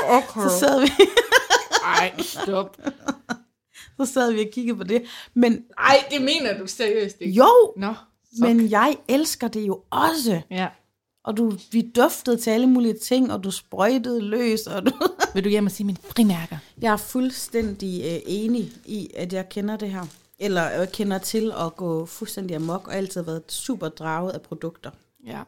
så, 0.52 0.58
sad 0.58 0.80
vi, 0.80 0.88
Ej, 1.98 2.14
stop. 2.22 2.76
så 4.00 4.04
sad 4.06 4.32
vi 4.32 4.40
og 4.40 4.46
kiggede 4.52 4.76
på 4.78 4.84
det. 4.84 5.02
Men 5.34 5.64
Ej, 5.78 6.04
det 6.10 6.22
mener 6.22 6.58
du 6.58 6.66
seriøst 6.66 7.16
ikke. 7.20 7.32
jo, 7.34 7.72
Nå, 7.76 7.94
men 8.40 8.70
jeg 8.70 8.96
elsker 9.08 9.48
det 9.48 9.66
jo 9.66 9.82
også. 9.90 10.40
Ja. 10.50 10.68
Og 11.24 11.36
du, 11.36 11.52
vi 11.72 11.90
duftede 11.96 12.36
til 12.36 12.50
alle 12.50 12.66
mulige 12.66 12.98
ting, 12.98 13.32
og 13.32 13.44
du 13.44 13.50
sprøjtede 13.50 14.20
løs. 14.20 14.66
Og 14.66 14.86
du 14.86 14.92
Vil 15.34 15.44
du 15.44 15.48
hjem 15.48 15.66
og 15.66 15.72
sige 15.72 15.86
mine 15.86 15.98
frimærker? 16.10 16.56
jeg 16.82 16.92
er 16.92 16.96
fuldstændig 16.96 18.02
øh, 18.04 18.20
enig 18.26 18.72
i, 18.84 19.10
at 19.16 19.32
jeg 19.32 19.48
kender 19.48 19.76
det 19.76 19.90
her. 19.90 20.06
Eller 20.38 20.62
jeg 20.62 20.92
kender 20.92 21.18
til 21.18 21.52
at 21.60 21.76
gå 21.76 22.06
fuldstændig 22.06 22.56
amok, 22.56 22.88
og 22.88 22.94
altid 22.94 23.22
været 23.22 23.42
super 23.48 23.88
draget 23.88 24.30
af 24.32 24.42
produkter. 24.42 24.90
Ja. 25.26 25.42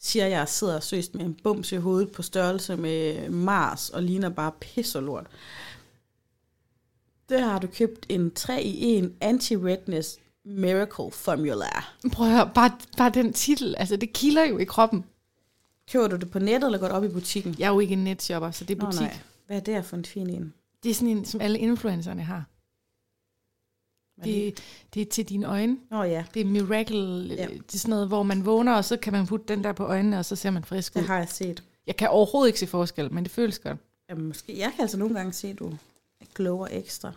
Siger 0.00 0.26
jeg 0.26 0.48
sidder 0.48 0.80
søst 0.80 1.14
med 1.14 1.24
en 1.24 1.36
bums 1.42 1.72
i 1.72 1.76
hovedet 1.76 2.12
på 2.12 2.22
størrelse 2.22 2.76
med 2.76 3.28
Mars, 3.28 3.90
og 3.90 4.02
ligner 4.02 4.28
bare 4.28 4.52
pis 4.60 4.94
og 4.94 5.02
lort. 5.02 5.26
Der 7.28 7.40
har 7.40 7.58
du 7.58 7.66
købt 7.66 8.06
en 8.08 8.32
3-i-1 8.38 9.08
anti-redness 9.24 10.18
miracle 10.44 11.10
formula. 11.10 11.66
Prøv 12.12 12.26
at 12.26 12.32
høre, 12.32 12.50
bare, 12.54 12.70
bare 12.96 13.10
den 13.10 13.32
titel, 13.32 13.74
altså 13.78 13.96
det 13.96 14.12
kilder 14.12 14.44
jo 14.44 14.58
i 14.58 14.64
kroppen. 14.64 15.04
Køber 15.92 16.06
du 16.08 16.16
det 16.16 16.30
på 16.30 16.38
nettet, 16.38 16.68
eller 16.68 16.78
går 16.78 16.88
du 16.88 16.94
op 16.94 17.04
i 17.04 17.08
butikken? 17.08 17.54
Jeg 17.58 17.66
er 17.66 17.72
jo 17.72 17.80
ikke 17.80 17.92
en 17.92 18.04
netshopper, 18.04 18.50
så 18.50 18.64
det 18.64 18.76
er 18.76 18.82
Nå, 18.82 18.86
butik. 18.86 19.00
nej. 19.00 19.18
Hvad 19.46 19.56
er 19.56 19.60
det 19.60 19.74
her 19.74 19.82
for 19.82 19.96
en 19.96 20.04
fin 20.04 20.30
en? 20.30 20.54
Det 20.82 20.90
er 20.90 20.94
sådan 20.94 21.08
en, 21.08 21.24
som 21.24 21.40
alle 21.40 21.58
influencerne 21.58 22.22
har. 22.22 22.44
Det, 24.24 24.62
det 24.94 25.02
er 25.02 25.06
til 25.06 25.28
dine 25.28 25.46
øjne. 25.46 25.76
Nå 25.90 26.02
ja, 26.02 26.24
Det 26.34 26.40
er 26.40 26.44
miracle. 26.44 27.26
Ja. 27.34 27.34
Ja. 27.34 27.48
Det 27.48 27.74
er 27.74 27.78
sådan 27.78 27.90
noget, 27.90 28.08
hvor 28.08 28.22
man 28.22 28.46
vågner, 28.46 28.74
og 28.74 28.84
så 28.84 28.96
kan 28.96 29.12
man 29.12 29.26
putte 29.26 29.46
den 29.48 29.64
der 29.64 29.72
på 29.72 29.84
øjnene, 29.84 30.18
og 30.18 30.24
så 30.24 30.36
ser 30.36 30.50
man 30.50 30.64
frisk 30.64 30.96
ud. 30.96 31.00
det 31.00 31.08
har 31.08 31.18
jeg 31.18 31.28
set. 31.28 31.62
Jeg 31.86 31.96
kan 31.96 32.08
overhovedet 32.08 32.48
ikke 32.48 32.60
se 32.60 32.66
forskel, 32.66 33.12
men 33.12 33.24
det 33.24 33.32
føles 33.32 33.58
godt. 33.58 33.78
Jamen, 34.10 34.26
måske. 34.26 34.58
Jeg 34.58 34.72
kan 34.74 34.82
altså 34.82 34.96
nogle 34.98 35.14
gange 35.14 35.32
se, 35.32 35.48
at 35.48 35.58
du 35.58 35.72
glower 36.34 36.66
ekstra. 36.70 37.12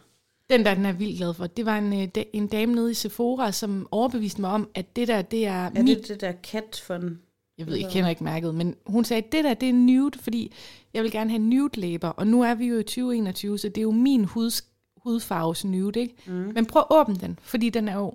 Den 0.50 0.65
der, 0.65 0.76
den 0.76 0.86
er 0.86 0.91
vildt 0.91 1.17
glad 1.17 1.34
for. 1.34 1.48
Det 1.48 1.65
var 1.65 1.78
en, 1.78 2.02
øh, 2.02 2.24
en 2.34 2.48
dame 2.48 2.76
nede 2.76 2.91
i 2.91 2.93
Sephora, 2.93 3.52
som 3.52 3.88
overbeviste 3.91 4.41
mig 4.41 4.50
om, 4.50 4.70
at 4.76 4.96
det 4.96 5.08
der, 5.08 5.22
det 5.22 5.46
er, 5.46 5.65
Er 5.65 5.70
min... 5.70 5.88
det 5.88 6.08
det 6.08 6.22
der 6.22 6.34
cat 6.43 6.84
fun? 6.88 7.20
Jeg 7.58 7.67
ved, 7.67 7.76
jeg 7.76 7.91
kender 7.91 8.10
ikke 8.10 8.24
mærket, 8.24 8.56
men 8.56 8.76
hun 8.86 9.06
sagde, 9.06 9.24
at 9.24 9.32
det 9.32 9.43
der, 9.43 9.54
det 9.54 9.70
er 9.70 9.74
nude, 9.74 10.20
fordi 10.20 10.54
jeg 10.93 11.04
vil 11.04 11.12
gerne 11.12 11.30
have 11.30 11.39
nude 11.39 11.80
læber, 11.80 12.08
og 12.08 12.28
nu 12.28 12.41
er 12.41 12.56
vi 12.56 12.65
jo 12.65 12.78
i 12.78 12.84
2021, 12.84 13.60
så 13.60 13.70
det 13.70 13.78
er 13.78 13.82
jo 13.82 13.91
min 13.91 14.26
huds, 14.26 14.63
hudfarves 14.98 15.65
nude, 15.65 16.00
ikke? 16.00 16.15
Mm. 16.26 16.34
Men 16.34 16.65
prøv 16.65 16.80
at 16.80 16.88
åbne 16.89 17.15
den, 17.15 17.39
fordi 17.41 17.70
den 17.70 17.88
er 17.88 17.98
jo, 17.98 18.13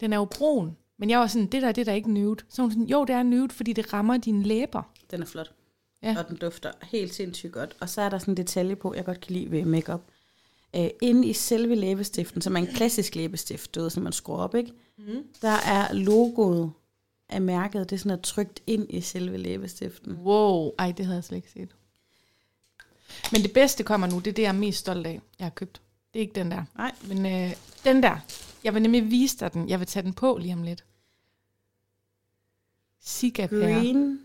den 0.00 0.12
er 0.12 0.16
jo 0.16 0.24
brun. 0.24 0.76
Men 0.98 1.10
jeg 1.10 1.18
var 1.18 1.26
sådan, 1.26 1.46
det 1.46 1.62
der, 1.62 1.72
det 1.72 1.86
der 1.86 1.92
er 1.92 1.96
ikke 1.96 2.12
nude. 2.12 2.44
Så 2.48 2.62
hun 2.62 2.70
sådan, 2.70 2.86
jo, 2.86 3.04
det 3.04 3.14
er 3.14 3.22
nude, 3.22 3.50
fordi 3.50 3.72
det 3.72 3.92
rammer 3.92 4.16
dine 4.16 4.42
læber. 4.42 4.82
Den 5.10 5.22
er 5.22 5.26
flot. 5.26 5.52
Ja. 6.02 6.16
Og 6.18 6.28
den 6.28 6.36
dufter 6.36 6.70
helt 6.82 7.14
sindssygt 7.14 7.52
godt. 7.52 7.76
Og 7.80 7.88
så 7.88 8.02
er 8.02 8.08
der 8.08 8.18
sådan 8.18 8.32
en 8.32 8.36
detalje 8.36 8.76
på, 8.76 8.94
jeg 8.94 9.04
godt 9.04 9.20
kan 9.20 9.32
lide 9.36 9.50
ved 9.50 9.64
makeup. 9.64 10.02
Øh, 10.76 10.90
inde 11.02 11.28
i 11.28 11.32
selve 11.32 11.74
læbestiften, 11.74 12.42
som 12.42 12.56
er 12.56 12.60
en 12.60 12.66
klassisk 12.66 13.14
læbestift, 13.14 13.74
du 13.74 13.80
ved, 13.80 13.90
som 13.90 14.02
man 14.02 14.12
skruer 14.12 14.38
op, 14.38 14.54
ikke? 14.54 14.72
Mm. 14.98 15.24
Der 15.42 15.56
er 15.66 15.92
logoet 15.92 16.72
af 17.28 17.40
mærket, 17.40 17.90
det 17.90 17.96
er 17.96 18.00
sådan 18.00 18.18
er 18.18 18.22
trykt 18.22 18.62
ind 18.66 18.86
i 18.90 19.00
selve 19.00 19.36
læbestiften. 19.36 20.12
Wow, 20.12 20.70
ej, 20.78 20.92
det 20.92 21.06
havde 21.06 21.16
jeg 21.16 21.24
slet 21.24 21.36
ikke 21.36 21.50
set. 21.50 21.74
Men 23.32 23.42
det 23.42 23.52
bedste 23.52 23.84
kommer 23.84 24.06
nu, 24.06 24.18
det 24.18 24.26
er 24.26 24.32
det, 24.32 24.42
jeg 24.42 24.48
er 24.48 24.52
mest 24.52 24.78
stolt 24.78 25.06
af, 25.06 25.20
jeg 25.38 25.44
har 25.44 25.50
købt. 25.50 25.80
Det 26.12 26.18
er 26.18 26.22
ikke 26.22 26.34
den 26.34 26.50
der. 26.50 26.64
Nej. 26.76 26.94
Men 27.08 27.26
øh, 27.26 27.56
den 27.84 28.02
der, 28.02 28.18
jeg 28.64 28.74
vil 28.74 28.82
nemlig 28.82 29.10
vise 29.10 29.38
dig 29.38 29.52
den. 29.52 29.68
Jeg 29.68 29.78
vil 29.78 29.86
tage 29.86 30.02
den 30.02 30.12
på 30.12 30.38
lige 30.40 30.54
om 30.54 30.62
lidt. 30.62 30.84
Her. 33.50 33.80
Green 33.80 34.20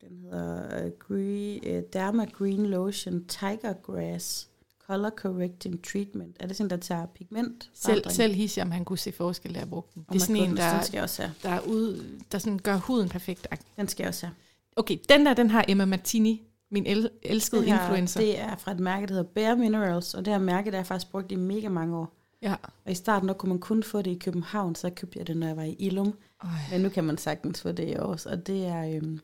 Den 0.00 0.18
hedder 0.18 0.86
uh, 0.86 0.92
Green, 0.98 1.76
uh, 1.76 1.82
Derma 1.92 2.24
Green 2.24 2.66
Lotion 2.66 3.24
Tiger 3.24 3.72
Grass 3.82 4.48
Color 4.86 5.10
Correcting 5.10 5.84
Treatment. 5.84 6.36
Er 6.40 6.46
det 6.46 6.56
sådan, 6.56 6.70
der 6.70 6.76
tager 6.76 7.06
pigment? 7.06 7.70
Selv, 7.74 8.04
selv 8.10 8.34
hisse, 8.34 8.62
om 8.62 8.70
han 8.70 8.84
kunne 8.84 8.98
se 8.98 9.12
forskel, 9.12 9.54
da 9.54 9.58
jeg 9.58 9.68
brugte 9.68 9.94
den. 9.94 10.04
Det 10.12 10.14
er 10.14 10.20
sådan 10.20 10.36
en, 10.36 10.56
der, 10.56 10.74
den 10.74 10.82
skal 10.84 10.96
jeg 10.96 11.02
også 11.02 11.22
have. 11.22 11.34
der, 11.42 11.48
er 11.48 11.60
ud, 11.60 12.04
der 12.32 12.38
sådan 12.38 12.58
gør 12.58 12.76
huden 12.76 13.08
perfekt. 13.08 13.46
Den 13.76 13.88
skal 13.88 14.02
jeg 14.04 14.08
også 14.08 14.26
have. 14.26 14.34
Okay, 14.76 14.96
den 15.08 15.26
der, 15.26 15.34
den 15.34 15.50
har 15.50 15.64
Emma 15.68 15.84
Martini, 15.84 16.42
min 16.70 16.86
el- 16.86 17.10
elskede 17.22 17.60
Det 17.60 17.72
her, 17.72 17.80
influencer. 17.80 18.20
Det 18.20 18.40
er 18.40 18.56
fra 18.56 18.72
et 18.72 18.80
mærke, 18.80 19.06
der 19.06 19.14
hedder 19.14 19.28
Bare 19.34 19.56
Minerals, 19.56 20.14
og 20.14 20.24
det 20.24 20.32
her 20.32 20.40
mærke, 20.40 20.66
der 20.70 20.76
har 20.76 20.78
jeg 20.78 20.86
faktisk 20.86 21.10
brugt 21.10 21.32
i 21.32 21.36
mega 21.36 21.68
mange 21.68 21.96
år. 21.96 22.12
Ja. 22.42 22.54
Og 22.84 22.92
i 22.92 22.94
starten, 22.94 23.28
der 23.28 23.34
kunne 23.34 23.48
man 23.48 23.58
kun 23.58 23.82
få 23.82 24.02
det 24.02 24.10
i 24.10 24.18
København, 24.18 24.74
så 24.74 24.90
købte 24.90 25.18
jeg 25.18 25.26
det, 25.26 25.36
når 25.36 25.46
jeg 25.46 25.56
var 25.56 25.62
i 25.62 25.72
Ilum. 25.78 26.14
Øj. 26.44 26.48
Men 26.70 26.80
nu 26.80 26.88
kan 26.88 27.04
man 27.04 27.18
sagtens 27.18 27.60
få 27.62 27.72
det 27.72 27.88
i 27.88 27.92
Aarhus, 27.92 28.26
og 28.26 28.46
det 28.46 28.66
er... 28.66 28.96
Øhm, 28.96 29.20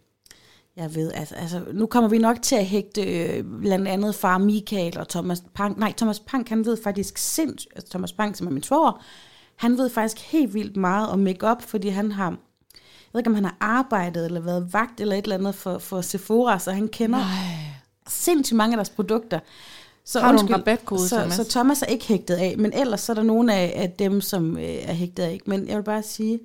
jeg 0.79 0.95
ved, 0.95 1.13
altså, 1.13 1.35
altså, 1.35 1.65
nu 1.73 1.87
kommer 1.87 2.11
vi 2.11 2.19
nok 2.19 2.43
til 2.43 2.57
at 2.57 2.67
hægte 2.67 3.03
øh, 3.03 3.45
blandt 3.61 3.89
andet 3.89 4.15
far 4.15 4.39
Michael 4.39 4.99
og 4.99 5.09
Thomas 5.09 5.43
Pank. 5.55 5.79
Nej, 5.79 5.93
Thomas 5.97 6.21
Pank, 6.21 6.49
han 6.49 6.65
ved 6.65 6.79
faktisk 6.85 7.19
sindssygt, 7.19 7.73
altså 7.77 7.91
Thomas 7.91 8.13
Pank, 8.13 8.37
som 8.37 8.47
er 8.47 8.51
min 8.51 8.63
svoger, 8.63 9.05
han 9.57 9.79
ved 9.79 9.91
faktisk 9.91 10.19
helt 10.33 10.55
vildt 10.55 10.77
meget 10.77 11.09
om 11.09 11.19
makeup, 11.19 11.63
fordi 11.63 11.89
han 11.89 12.13
har, 12.13 12.31
jeg 12.31 13.11
ved 13.13 13.21
ikke, 13.21 13.29
om 13.31 13.35
han 13.35 13.45
har 13.45 13.57
arbejdet 13.61 14.27
eller 14.27 14.41
været 14.41 14.73
vagt 14.73 15.01
eller 15.01 15.17
et 15.17 15.23
eller 15.23 15.37
andet 15.37 15.55
for, 15.55 15.79
for 15.79 16.01
Sephora, 16.01 16.59
så 16.59 16.73
han 16.73 16.89
kender 16.89 17.19
Nej. 17.19 17.27
sindssygt 18.09 18.57
mange 18.57 18.75
af 18.75 18.77
deres 18.77 18.91
produkter. 18.91 19.41
Så, 20.05 20.21
Har 20.21 20.33
en 20.33 20.55
rabatkode, 20.55 21.09
så, 21.09 21.17
Thomas? 21.17 21.35
så 21.35 21.45
Thomas 21.51 21.83
er 21.83 21.87
ikke 21.87 22.07
hægtet 22.07 22.35
af, 22.35 22.55
men 22.59 22.73
ellers 22.73 23.01
så 23.01 23.13
er 23.13 23.15
der 23.15 23.23
nogle 23.23 23.55
af, 23.55 23.73
af 23.77 23.91
dem, 23.91 24.21
som 24.21 24.57
øh, 24.57 24.65
er 24.65 24.93
hægtet 24.93 25.23
af. 25.23 25.41
Men 25.47 25.69
jeg 25.69 25.77
vil 25.77 25.83
bare 25.83 26.03
sige, 26.03 26.41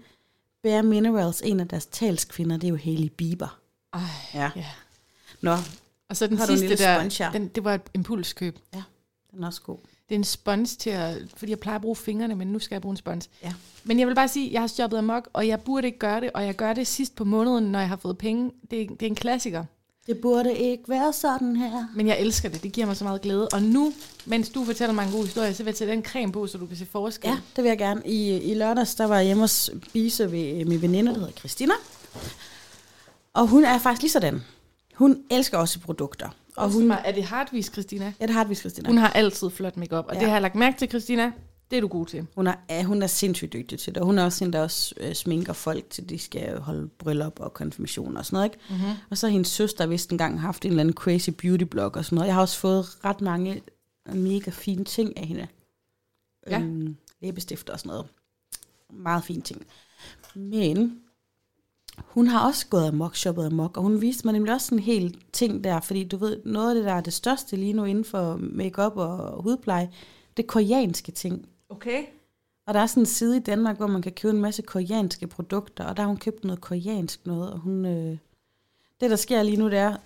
Bare 0.63 0.83
Minerals, 0.83 1.41
en 1.41 1.59
af 1.59 1.67
deres 1.67 1.85
talskvinder, 1.85 2.57
det 2.57 2.67
er 2.67 2.69
jo 2.69 2.77
Hailey 2.83 3.07
Bieber. 3.17 3.59
Ej, 3.93 3.99
Ja. 4.33 4.51
ja. 4.55 4.65
Nå, 5.41 5.55
Og 6.09 6.17
så 6.17 6.27
den 6.27 6.37
Har 6.37 6.45
sidste 6.45 6.75
der, 6.77 7.29
den, 7.33 7.47
det 7.47 7.63
var 7.63 7.73
et 7.75 7.81
impulskøb. 7.93 8.57
den 9.31 9.43
er 9.43 9.47
også 9.47 9.61
god. 9.61 9.77
Det 10.09 10.15
er 10.15 10.19
en 10.19 10.23
sponge 10.23 10.65
til 10.65 10.89
at, 10.89 11.17
fordi 11.37 11.49
jeg 11.49 11.59
plejer 11.59 11.75
at 11.75 11.81
bruge 11.81 11.95
fingrene, 11.95 12.35
men 12.35 12.47
nu 12.47 12.59
skal 12.59 12.75
jeg 12.75 12.81
bruge 12.81 12.93
en 12.93 12.97
sponge. 12.97 13.29
Ja. 13.43 13.53
Men 13.83 13.99
jeg 13.99 14.07
vil 14.07 14.15
bare 14.15 14.27
sige, 14.27 14.51
jeg 14.53 14.61
har 14.61 14.67
shoppet 14.67 14.97
amok, 14.97 15.29
og 15.33 15.47
jeg 15.47 15.61
burde 15.61 15.87
ikke 15.87 15.99
gøre 15.99 16.21
det, 16.21 16.31
og 16.33 16.45
jeg 16.45 16.55
gør 16.55 16.73
det 16.73 16.87
sidst 16.87 17.15
på 17.15 17.23
måneden, 17.23 17.63
når 17.71 17.79
jeg 17.79 17.89
har 17.89 17.95
fået 17.95 18.17
penge. 18.17 18.51
Det, 18.71 18.81
er- 18.81 18.87
det 18.87 19.01
er 19.01 19.07
en 19.07 19.15
klassiker, 19.15 19.65
Det 20.07 20.17
burde 20.17 20.57
ikke 20.57 20.83
være 20.87 21.13
sådan 21.13 21.55
her. 21.55 21.87
men 21.95 22.07
jeg 22.07 22.19
elsker 22.19 22.49
det. 22.49 22.63
Det 22.63 22.71
giver 22.71 22.87
mig 22.87 22.97
så 22.97 23.03
meget 23.03 23.21
glæde. 23.21 23.47
Og 23.53 23.61
nu, 23.63 23.93
mens 24.25 24.49
du 24.49 24.65
fortæller 24.65 24.93
mig 24.93 25.05
en 25.05 25.11
god 25.11 25.25
historie, 25.25 25.53
så 25.53 25.63
vil 25.63 25.69
jeg 25.71 25.75
tage 25.77 25.91
den 25.91 26.03
creme 26.05 26.31
på, 26.31 26.47
så 26.47 26.57
du 26.57 26.65
kan 26.65 26.77
se 26.77 26.85
forskel. 26.85 27.29
Ja, 27.29 27.37
det 27.55 27.63
vil 27.63 27.69
jeg 27.69 27.77
gerne. 27.77 28.01
I, 28.05 28.37
i 28.37 28.53
lørdags, 28.53 28.95
der 28.95 29.05
var 29.05 29.15
jeg 29.17 29.25
hjemme 29.25 29.43
og 29.43 29.49
spise 29.49 30.31
ved 30.31 30.65
min 30.65 30.81
veninde, 30.81 31.11
der 31.13 31.19
hedder 31.19 31.31
Christina. 31.31 31.73
Og 33.33 33.47
hun 33.47 33.65
er 33.65 33.77
faktisk 33.79 34.01
lige 34.01 34.11
sådan. 34.11 34.41
Hun 34.95 35.23
elsker 35.31 35.57
også 35.57 35.79
produkter. 35.79 36.29
Og 36.55 36.71
hun, 36.71 36.91
er 36.91 37.11
det 37.11 37.23
hardvis, 37.23 37.65
Christina? 37.71 38.13
ja, 38.19 38.25
det 38.25 38.33
har 38.35 38.43
vi, 38.45 38.55
Christina. 38.55 38.89
Hun 38.89 38.97
har 38.97 39.09
altid 39.09 39.49
flot 39.49 39.77
makeup, 39.77 40.05
og 40.07 40.13
Ja. 40.13 40.19
det 40.19 40.27
har 40.27 40.35
jeg 40.35 40.41
lagt 40.41 40.55
mærke 40.55 40.77
til, 40.77 40.89
Christina. 40.89 41.31
Det 41.71 41.77
er 41.77 41.81
du 41.81 41.87
god 41.87 42.05
til. 42.05 42.27
Hun 42.35 42.47
er, 42.47 42.53
ja, 42.69 42.83
hun 42.83 43.01
er 43.01 43.07
sindssygt 43.07 43.53
dygtig 43.53 43.79
til 43.79 43.95
det, 43.95 44.01
og 44.01 44.05
hun 44.05 44.17
er 44.19 44.23
også 44.25 44.45
en, 44.45 44.53
der 44.53 44.61
også 44.61 44.95
øh, 44.97 45.13
sminker 45.13 45.53
folk 45.53 45.89
til, 45.89 46.09
de 46.09 46.19
skal 46.19 46.59
holde 46.59 46.87
bryllup 46.87 47.39
og 47.39 47.53
konfirmation 47.53 48.17
og 48.17 48.25
sådan 48.25 48.35
noget. 48.35 48.45
Ikke? 48.45 48.57
Mm-hmm. 48.69 48.91
Og 49.09 49.17
så 49.17 49.27
har 49.27 49.31
hendes 49.31 49.47
søster 49.47 49.85
vist 49.85 50.11
engang 50.11 50.41
haft 50.41 50.65
en 50.65 50.71
eller 50.71 50.79
anden 50.81 50.95
crazy 50.95 51.29
beauty 51.29 51.63
blog 51.63 51.95
og 51.95 52.05
sådan 52.05 52.15
noget. 52.15 52.27
Jeg 52.27 52.35
har 52.35 52.41
også 52.41 52.57
fået 52.59 52.85
ret 53.05 53.21
mange 53.21 53.61
mega 54.05 54.51
fine 54.51 54.85
ting 54.85 55.17
af 55.17 55.27
hende. 55.27 55.47
Ja. 56.49 56.59
Øhm, 56.59 56.95
læbestift 57.21 57.69
og 57.69 57.79
sådan 57.79 57.89
noget. 57.89 58.05
Meget 58.89 59.23
fine 59.23 59.41
ting. 59.41 59.65
Men 60.35 60.99
hun 61.97 62.27
har 62.27 62.47
også 62.47 62.67
gået 62.67 62.87
amok, 62.87 63.15
shoppet 63.15 63.45
amok, 63.45 63.77
og 63.77 63.83
hun 63.83 64.01
viste 64.01 64.27
mig 64.27 64.33
nemlig 64.33 64.53
også 64.53 64.65
sådan 64.65 64.79
en 64.79 64.83
hel 64.83 65.17
ting 65.33 65.63
der, 65.63 65.79
fordi 65.79 66.03
du 66.03 66.17
ved, 66.17 66.41
noget 66.45 66.69
af 66.69 66.75
det, 66.75 66.85
der 66.85 66.93
er 66.93 67.01
det 67.01 67.13
største 67.13 67.55
lige 67.55 67.73
nu 67.73 67.83
inden 67.83 68.05
for 68.05 68.39
makeup 68.41 68.97
og 68.97 69.43
hudpleje, 69.43 69.89
det 70.37 70.43
er 70.43 70.47
koreanske 70.47 71.11
ting. 71.11 71.49
Okay. 71.69 72.03
Og 72.67 72.73
der 72.73 72.79
er 72.79 72.85
sådan 72.85 73.03
en 73.03 73.07
side 73.07 73.37
i 73.37 73.39
Danmark, 73.39 73.77
hvor 73.77 73.87
man 73.87 74.01
kan 74.01 74.11
købe 74.11 74.35
en 74.35 74.41
masse 74.41 74.61
koreanske 74.61 75.27
produkter, 75.27 75.83
og 75.83 75.97
der 75.97 76.03
har 76.03 76.07
hun 76.07 76.17
købt 76.17 76.43
noget 76.43 76.61
koreansk 76.61 77.25
noget, 77.25 77.51
og 77.51 77.59
hun... 77.59 77.85
Øh, 77.85 78.17
det, 79.01 79.09
der 79.09 79.15
sker 79.15 79.43
lige 79.43 79.57
nu, 79.57 79.69
det 79.69 79.77
er... 79.77 79.97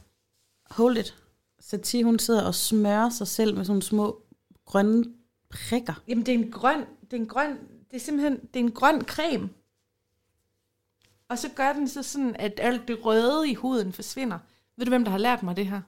Hold 0.70 0.98
it. 0.98 1.16
Satie, 1.60 2.04
hun 2.04 2.20
sidder 2.20 2.46
og 2.46 2.56
smører 2.56 3.10
sig 3.10 3.28
selv 3.28 3.58
med 3.58 3.66
sådan 3.66 3.82
små 3.82 4.22
grønne 4.66 5.06
prikker. 5.50 5.94
Jamen, 6.08 6.26
det 6.26 6.36
er 6.36 6.40
en 6.40 6.52
grøn, 6.52 6.80
det 7.02 7.14
er 7.14 7.22
en 7.22 7.28
grøn, 7.28 7.50
det 7.92 7.96
er 7.96 8.00
simpelthen, 8.00 8.40
det 8.40 8.60
er 8.60 8.64
en 8.64 8.72
grøn 8.72 9.02
creme. 9.02 9.50
Og 11.30 11.38
så 11.38 11.50
gør 11.56 11.74
den 11.74 11.88
så 11.88 12.04
sådan, 12.04 12.36
at 12.40 12.60
alt 12.64 12.88
det 12.88 13.06
røde 13.06 13.50
i 13.50 13.54
huden 13.54 13.94
forsvinder. 13.94 14.40
Ved 14.78 14.86
du, 14.86 14.90
hvem 14.92 15.04
der 15.04 15.12
har 15.12 15.18
lært 15.18 15.44
mig 15.44 15.56
det 15.56 15.68
her? 15.68 15.82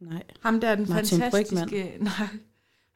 Nej. 0.00 0.22
Ham 0.40 0.60
der 0.60 0.68
er 0.68 0.74
den 0.74 0.88
Martin 0.88 1.18
fantastiske, 1.20 1.96
nej, 2.00 2.28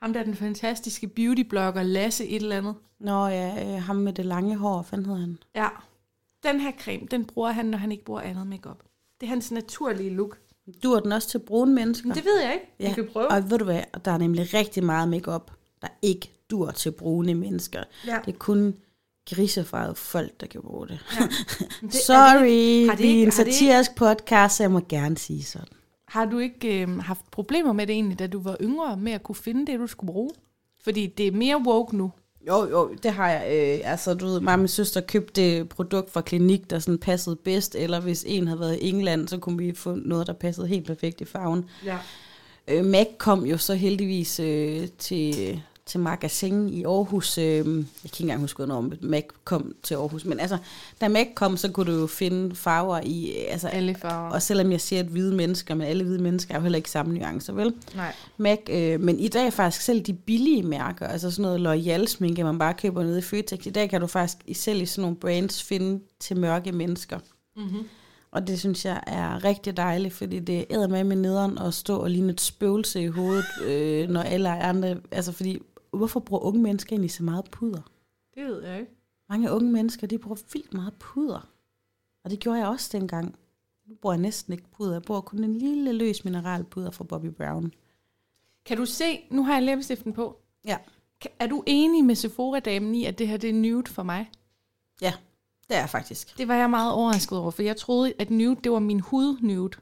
ham 0.02 0.12
der 0.12 0.20
er 0.20 0.24
den 0.24 0.34
fantastiske 0.34 1.08
beautyblogger 1.08 1.82
Lasse 1.82 2.26
et 2.26 2.42
eller 2.42 2.56
andet. 2.56 2.74
Nå 2.98 3.26
ja, 3.26 3.74
øh, 3.74 3.82
ham 3.82 3.96
med 3.96 4.12
det 4.12 4.24
lange 4.26 4.56
hår, 4.56 4.86
hvad 4.90 4.98
hedder 4.98 5.20
han? 5.20 5.38
Ja. 5.54 5.68
Den 6.42 6.60
her 6.60 6.72
creme, 6.80 7.06
den 7.10 7.24
bruger 7.24 7.50
han, 7.50 7.66
når 7.66 7.78
han 7.78 7.92
ikke 7.92 8.04
bruger 8.04 8.20
andet 8.20 8.46
makeup. 8.46 8.82
Det 9.20 9.26
er 9.26 9.30
hans 9.30 9.50
naturlige 9.50 10.10
look. 10.10 10.38
Du 10.82 10.92
er 10.92 11.00
den 11.00 11.12
også 11.12 11.28
til 11.28 11.38
brune 11.38 11.72
mennesker. 11.74 12.08
Men 12.08 12.16
det 12.16 12.24
ved 12.24 12.40
jeg 12.40 12.54
ikke. 12.54 12.66
Vi 12.78 12.84
Ja, 12.84 12.94
kan 12.94 13.08
prøve. 13.12 13.28
Og 13.30 13.50
ved 13.50 13.58
du 13.58 13.64
hvad, 13.64 13.82
der 14.04 14.10
er 14.10 14.18
nemlig 14.18 14.54
rigtig 14.54 14.84
meget 14.84 15.08
makeup, 15.08 15.50
der 15.82 15.88
ikke 16.02 16.32
dur 16.50 16.70
til 16.70 16.90
brune 16.92 17.34
mennesker. 17.34 17.84
Ja. 18.06 18.20
Det 18.26 18.34
er 18.34 18.38
kun 18.38 18.74
grisefarvede 19.30 19.94
folk, 19.94 20.40
der 20.40 20.46
kan 20.46 20.60
bruge 20.62 20.88
det. 20.88 20.98
Ja. 21.20 21.26
Det- 21.86 21.94
Sorry, 21.94 22.46
det- 22.80 22.88
har 22.88 22.96
det 22.96 23.06
er 23.06 23.10
en 23.10 23.16
det 23.16 23.20
ikke- 23.20 23.32
satirisk 23.32 23.94
podcast, 23.96 24.56
så 24.56 24.62
jeg 24.62 24.70
må 24.70 24.80
gerne 24.88 25.18
sige 25.18 25.42
sådan. 25.44 25.66
Har 26.08 26.24
du 26.24 26.38
ikke 26.38 26.82
øh, 26.82 26.98
haft 26.98 27.30
problemer 27.30 27.72
med 27.72 27.86
det 27.86 27.92
egentlig, 27.94 28.18
da 28.18 28.26
du 28.26 28.42
var 28.42 28.56
yngre, 28.60 28.96
med 28.96 29.12
at 29.12 29.22
kunne 29.22 29.34
finde 29.36 29.72
det, 29.72 29.78
du 29.80 29.86
skulle 29.86 30.12
bruge? 30.12 30.30
Fordi 30.84 31.06
det 31.06 31.26
er 31.26 31.32
mere 31.32 31.62
woke 31.66 31.96
nu. 31.96 32.12
Jo, 32.48 32.68
jo, 32.70 32.94
det 33.02 33.12
har 33.12 33.30
jeg. 33.30 33.42
Øh, 33.82 33.90
altså, 33.90 34.14
du 34.14 34.26
ved, 34.26 34.40
mig 34.40 34.52
og 34.52 34.58
min 34.58 34.68
søster 34.68 35.00
købte 35.00 35.56
et 35.56 35.68
produkt 35.68 36.10
fra 36.12 36.20
klinik, 36.20 36.70
der 36.70 36.78
sådan 36.78 36.98
passede 36.98 37.36
bedst, 37.36 37.74
eller 37.74 38.00
hvis 38.00 38.24
en 38.28 38.46
havde 38.46 38.60
været 38.60 38.78
i 38.80 38.88
England, 38.88 39.28
så 39.28 39.38
kunne 39.38 39.58
vi 39.58 39.74
få 39.74 39.94
noget, 39.94 40.26
der 40.26 40.32
passede 40.32 40.66
helt 40.66 40.86
perfekt 40.86 41.20
i 41.20 41.24
farven. 41.24 41.64
Ja. 41.84 41.98
Øh, 42.68 42.84
Mac 42.84 43.06
kom 43.18 43.46
jo 43.46 43.58
så 43.58 43.74
heldigvis 43.74 44.40
øh, 44.40 44.88
til, 44.98 45.62
til 45.86 46.00
magasin 46.00 46.68
i 46.68 46.84
Aarhus. 46.84 47.38
Øh, 47.38 47.44
jeg 47.44 47.64
kan 47.64 47.84
ikke 48.04 48.20
engang 48.20 48.40
huske 48.40 48.66
noget 48.66 48.84
om, 48.84 48.92
at 48.92 49.02
Mac 49.02 49.24
kom 49.44 49.74
til 49.82 49.94
Aarhus. 49.94 50.24
Men 50.24 50.40
altså, 50.40 50.58
da 51.00 51.08
Mac 51.08 51.26
kom, 51.34 51.56
så 51.56 51.70
kunne 51.70 51.92
du 51.92 51.98
jo 52.00 52.06
finde 52.06 52.54
farver 52.54 53.00
i... 53.04 53.30
øh, 53.30 53.52
Altså, 53.52 53.68
Alle 53.68 53.94
farver. 53.94 54.30
og 54.30 54.42
selvom 54.42 54.72
jeg 54.72 54.80
siger, 54.80 55.00
at 55.00 55.06
hvide 55.06 55.34
mennesker, 55.34 55.74
men 55.74 55.86
alle 55.86 56.04
hvide 56.04 56.22
mennesker 56.22 56.54
er 56.54 56.58
jo 56.58 56.62
heller 56.62 56.76
ikke 56.76 56.90
samme 56.90 57.14
nuancer, 57.14 57.52
vel? 57.52 57.74
Nej. 57.96 58.12
Mac, 58.36 58.58
øh, 58.70 59.00
men 59.00 59.18
i 59.18 59.28
dag 59.28 59.52
faktisk 59.52 59.84
selv 59.84 60.00
de 60.00 60.12
billige 60.14 60.62
mærker, 60.62 61.06
altså 61.06 61.30
sådan 61.30 61.60
noget 61.60 61.82
L'Oreal 62.02 62.06
sminke, 62.06 62.44
man 62.44 62.58
bare 62.58 62.74
køber 62.74 63.02
nede 63.02 63.18
i 63.18 63.22
Føtex, 63.22 63.66
i 63.66 63.70
dag 63.70 63.90
kan 63.90 64.00
du 64.00 64.06
faktisk 64.06 64.38
selv 64.52 64.82
i 64.82 64.86
sådan 64.86 65.02
nogle 65.02 65.16
brands 65.16 65.62
finde 65.62 66.00
til 66.20 66.36
mørke 66.36 66.72
mennesker. 66.72 67.18
Mm-hmm. 67.56 67.88
Og 68.32 68.46
det 68.46 68.58
synes 68.60 68.84
jeg 68.84 69.00
er 69.06 69.44
rigtig 69.44 69.76
dejligt, 69.76 70.14
fordi 70.14 70.38
det 70.38 70.64
æder 70.70 70.88
med 70.88 71.04
med 71.04 71.16
nederen 71.16 71.58
at 71.58 71.74
stå 71.74 71.96
og 71.98 72.10
ligne 72.10 72.32
et 72.32 72.40
spøgelse 72.40 73.02
i 73.02 73.06
hovedet, 73.06 73.44
øh, 73.66 74.08
når 74.08 74.20
alle 74.22 74.50
andre... 74.50 74.96
Altså 75.10 75.32
fordi, 75.32 75.58
hvorfor 75.98 76.20
bruger 76.20 76.42
unge 76.42 76.62
mennesker 76.62 76.92
egentlig 76.92 77.10
så 77.10 77.22
meget 77.22 77.50
puder? 77.50 77.82
Det 78.34 78.44
ved 78.44 78.62
jeg 78.62 78.80
ikke. 78.80 78.92
Mange 79.28 79.52
unge 79.52 79.72
mennesker, 79.72 80.06
de 80.06 80.18
bruger 80.18 80.42
vildt 80.52 80.74
meget 80.74 80.94
puder. 80.98 81.48
Og 82.24 82.30
det 82.30 82.40
gjorde 82.40 82.58
jeg 82.58 82.68
også 82.68 82.88
dengang. 82.92 83.36
Nu 83.86 83.94
bruger 83.94 84.14
jeg 84.14 84.20
næsten 84.20 84.52
ikke 84.52 84.70
puder. 84.76 84.92
Jeg 84.92 85.02
bruger 85.02 85.20
kun 85.20 85.44
en 85.44 85.56
lille 85.56 85.92
løs 85.92 86.24
mineralpuder 86.24 86.90
fra 86.90 87.04
Bobby 87.04 87.26
Brown. 87.26 87.72
Kan 88.64 88.76
du 88.76 88.86
se, 88.86 89.20
nu 89.30 89.44
har 89.44 89.54
jeg 89.54 89.62
læbestiften 89.62 90.12
på. 90.12 90.40
Ja. 90.64 90.78
Er 91.38 91.46
du 91.46 91.62
enig 91.66 92.04
med 92.04 92.14
Sephora-damen 92.14 92.94
i, 92.94 93.04
at 93.04 93.18
det 93.18 93.28
her 93.28 93.36
det 93.36 93.50
er 93.50 93.54
nude 93.54 93.90
for 93.90 94.02
mig? 94.02 94.30
Det 95.68 95.76
er 95.76 95.80
jeg 95.80 95.90
faktisk. 95.90 96.38
Det 96.38 96.48
var 96.48 96.54
jeg 96.54 96.70
meget 96.70 96.92
overrasket 96.92 97.38
over, 97.38 97.50
for 97.50 97.62
jeg 97.62 97.76
troede, 97.76 98.12
at 98.18 98.30
nude, 98.30 98.56
det 98.64 98.72
var 98.72 98.78
min 98.78 99.00
hud 99.00 99.38
nude. 99.40 99.76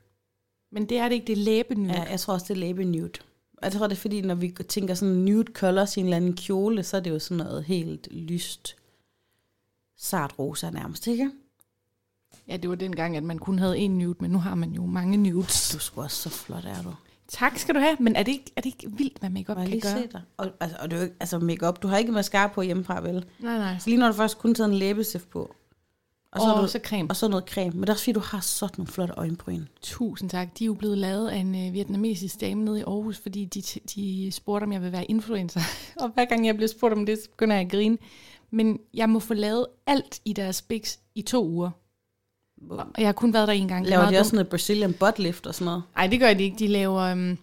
Men 0.73 0.89
det 0.89 0.99
er 0.99 1.09
det 1.09 1.15
ikke, 1.15 1.27
det 1.27 1.33
er 1.33 1.37
læbe 1.37 1.75
nude. 1.75 1.93
Ja, 1.93 2.03
jeg 2.11 2.21
tror 2.21 2.35
også, 2.35 2.45
det 2.49 2.55
er 2.55 2.61
læbe 2.61 2.85
nude. 2.85 3.13
Jeg 3.63 3.73
tror, 3.73 3.87
det 3.87 3.97
er 3.97 4.01
fordi, 4.01 4.21
når 4.21 4.35
vi 4.35 4.51
tænker 4.69 4.95
sådan 4.95 5.15
nude 5.15 5.53
colors 5.53 5.97
i 5.97 6.01
en 6.01 6.07
eller 6.07 6.17
anden 6.17 6.37
kjole, 6.37 6.83
så 6.83 6.97
er 6.97 7.01
det 7.01 7.11
jo 7.11 7.19
sådan 7.19 7.37
noget 7.37 7.65
helt 7.65 8.09
lyst, 8.13 8.77
sart 9.97 10.39
rosa 10.39 10.71
nærmest, 10.71 11.07
ikke? 11.07 11.31
ja, 12.49 12.57
det 12.57 12.71
var 12.71 12.77
dengang, 12.77 13.17
at 13.17 13.23
man 13.23 13.39
kun 13.39 13.59
havde 13.59 13.79
en 13.79 13.99
nude, 13.99 14.15
men 14.21 14.31
nu 14.31 14.39
har 14.39 14.55
man 14.55 14.71
jo 14.71 14.87
mange 14.87 15.17
nudes. 15.17 15.69
Du 15.69 15.77
er 15.77 15.81
sgu 15.81 16.03
også 16.03 16.17
så 16.17 16.29
flot, 16.29 16.65
er 16.65 16.83
du. 16.83 16.95
Tak 17.29 17.59
skal 17.59 17.75
du 17.75 17.81
have, 17.81 17.97
men 18.01 18.17
er 18.17 18.23
det 18.23 18.33
ikke, 18.33 18.53
er 18.57 18.61
det 18.61 18.67
ikke 18.67 18.97
vildt, 18.97 19.19
hvad 19.19 19.31
makeup 19.31 19.57
kan 19.57 19.69
lige 19.69 19.81
gøre? 19.81 19.93
se 19.93 20.09
dig? 20.13 20.23
Og, 20.37 20.51
altså, 20.61 20.77
og 20.81 20.91
det 20.91 20.97
er 20.97 21.01
jo 21.01 21.05
ikke, 21.05 21.17
altså 21.21 21.39
makeup, 21.39 21.83
du 21.83 21.89
har 21.89 21.99
ikke 21.99 22.13
mascara 22.13 22.47
på 22.47 22.63
hjemmefra, 22.63 23.01
vel? 23.01 23.25
Nej, 23.39 23.59
nej. 23.59 23.79
Så 23.79 23.91
lige 23.91 23.99
når 23.99 24.07
du 24.07 24.15
først 24.15 24.39
kun 24.39 24.55
taget 24.55 24.69
en 24.69 24.75
læbestift 24.75 25.31
på. 25.31 25.55
Og 26.33 26.41
så, 26.41 26.61
du, 26.61 26.69
så 26.69 26.81
creme. 26.85 27.11
og 27.11 27.17
så 27.17 27.29
noget 27.29 27.45
creme. 27.49 27.71
Men 27.71 27.81
det 27.81 27.89
er 27.89 27.95
fordi, 27.95 28.13
du 28.13 28.21
har 28.21 28.41
sådan 28.41 28.75
nogle 28.79 28.93
flotte 28.93 29.15
øjenbryn. 29.17 29.65
Tusind 29.83 30.31
tak. 30.31 30.59
De 30.59 30.65
er 30.65 30.67
jo 30.67 30.75
blevet 30.75 30.99
lavet 30.99 31.29
af 31.29 31.37
en 31.37 31.67
øh, 31.67 31.73
vietnamesisk 31.73 32.41
dame 32.41 32.65
nede 32.65 32.79
i 32.79 32.83
Aarhus, 32.83 33.19
fordi 33.19 33.45
de, 33.45 33.63
de 33.95 34.33
spurgte, 34.33 34.65
om 34.65 34.73
jeg 34.73 34.83
vil 34.83 34.93
være 34.93 35.05
influencer. 35.05 35.61
og 36.03 36.09
hver 36.09 36.25
gang 36.25 36.47
jeg 36.47 36.55
bliver 36.55 36.69
spurgt 36.69 36.95
om 36.95 37.07
det, 37.07 37.19
så 37.19 37.31
begynder 37.31 37.57
jeg 37.57 37.65
at 37.65 37.71
grine. 37.71 37.99
Men 38.51 38.79
jeg 38.95 39.09
må 39.09 39.19
få 39.19 39.35
lavet 39.35 39.67
alt 39.87 40.21
i 40.25 40.33
deres 40.33 40.63
biks 40.63 40.99
i 41.15 41.23
to 41.23 41.49
uger. 41.49 41.71
Og 42.71 42.95
jeg 42.99 43.07
har 43.07 43.13
kun 43.13 43.33
været 43.33 43.49
der 43.49 43.55
en 43.55 43.69
gang. 43.69 43.87
Er 43.87 43.91
Laver 43.91 44.03
de 44.03 44.07
også 44.07 44.17
dumt. 44.19 44.27
sådan 44.27 44.37
noget 44.37 44.49
Brazilian 44.49 44.93
butt 44.93 45.19
lift 45.19 45.47
og 45.47 45.55
sådan 45.55 45.65
noget? 45.65 45.83
Nej, 45.97 46.07
det 46.07 46.21
gør 46.21 46.35
de 46.35 46.43
ikke. 46.43 46.57
De 46.59 46.67
laver 46.67 47.13
um, 47.13 47.39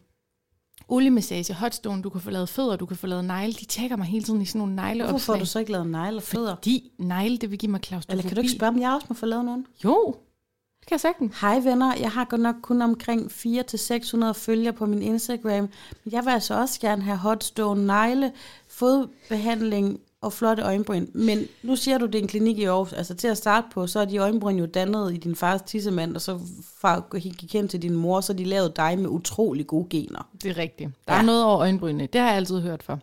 oliemassage, 0.87 1.53
hotstone, 1.53 2.01
du 2.01 2.09
kan 2.09 2.21
få 2.21 2.29
lavet 2.29 2.49
fødder, 2.49 2.75
du 2.75 2.85
kan 2.85 2.97
få 2.97 3.07
lavet 3.07 3.25
negle. 3.25 3.53
De 3.53 3.65
tjekker 3.65 3.95
mig 3.97 4.05
hele 4.05 4.25
tiden 4.25 4.41
i 4.41 4.45
sådan 4.45 4.59
nogle 4.59 4.73
Hvorfor 4.73 4.87
negleopslag. 4.87 5.21
får 5.35 5.39
du 5.39 5.45
så 5.45 5.59
ikke 5.59 5.71
lavet 5.71 5.87
negle 5.87 6.17
og 6.17 6.23
fødder? 6.23 6.55
Fordi 6.55 6.91
negle, 6.97 7.37
det 7.37 7.51
vil 7.51 7.59
give 7.59 7.71
mig 7.71 7.81
klaustrofobi. 7.81 8.19
Eller 8.19 8.29
kan 8.29 8.35
du 8.35 8.41
ikke 8.41 8.53
spørge, 8.55 8.69
om 8.73 8.79
jeg 8.81 8.91
også 8.91 9.05
må 9.09 9.13
få 9.13 9.25
lavet 9.25 9.45
nogen? 9.45 9.65
Jo, 9.83 10.15
det 10.79 10.87
kan 10.87 10.93
jeg 10.93 10.99
sagtens. 10.99 11.39
Hej 11.41 11.59
venner, 11.59 11.95
jeg 11.99 12.11
har 12.11 12.25
godt 12.25 12.41
nok 12.41 12.55
kun 12.61 12.81
omkring 12.81 13.31
400-600 13.31 14.31
følgere 14.31 14.73
på 14.73 14.85
min 14.85 15.01
Instagram, 15.01 15.69
men 16.03 16.11
jeg 16.11 16.25
vil 16.25 16.31
altså 16.31 16.59
også 16.59 16.79
gerne 16.79 17.01
have 17.01 17.17
hotstone, 17.17 17.85
negle, 17.85 18.31
fodbehandling 18.67 19.99
og 20.21 20.33
flotte 20.33 20.63
øjenbryn. 20.63 21.07
Men 21.13 21.47
nu 21.63 21.75
siger 21.75 21.97
du, 21.97 22.05
det 22.05 22.15
er 22.15 22.19
en 22.21 22.27
klinik 22.27 22.57
i 22.57 22.63
Aarhus. 22.63 22.93
Altså 22.93 23.15
til 23.15 23.27
at 23.27 23.37
starte 23.37 23.67
på, 23.73 23.87
så 23.87 23.99
er 23.99 24.05
de 24.05 24.17
øjenbryn 24.17 24.57
jo 24.57 24.65
dannet 24.65 25.13
i 25.13 25.17
din 25.17 25.35
fars 25.35 25.61
tissemand, 25.61 26.15
og 26.15 26.21
så 26.21 26.39
far 26.81 27.17
gik 27.19 27.53
hen 27.53 27.67
til 27.67 27.81
din 27.81 27.95
mor, 27.95 28.21
så 28.21 28.33
de 28.33 28.43
lavede 28.43 28.73
dig 28.75 28.99
med 28.99 29.09
utrolig 29.09 29.67
gode 29.67 29.87
gener. 29.89 30.29
Det 30.43 30.49
er 30.51 30.57
rigtigt. 30.57 30.89
Der 31.07 31.13
Ja. 31.13 31.19
er 31.19 31.25
noget 31.25 31.43
over 31.43 31.59
øjenbrynene. 31.59 32.05
Det 32.05 32.21
har 32.21 32.27
jeg 32.27 32.35
altid 32.37 32.61
hørt 32.61 32.83
for. 32.83 32.99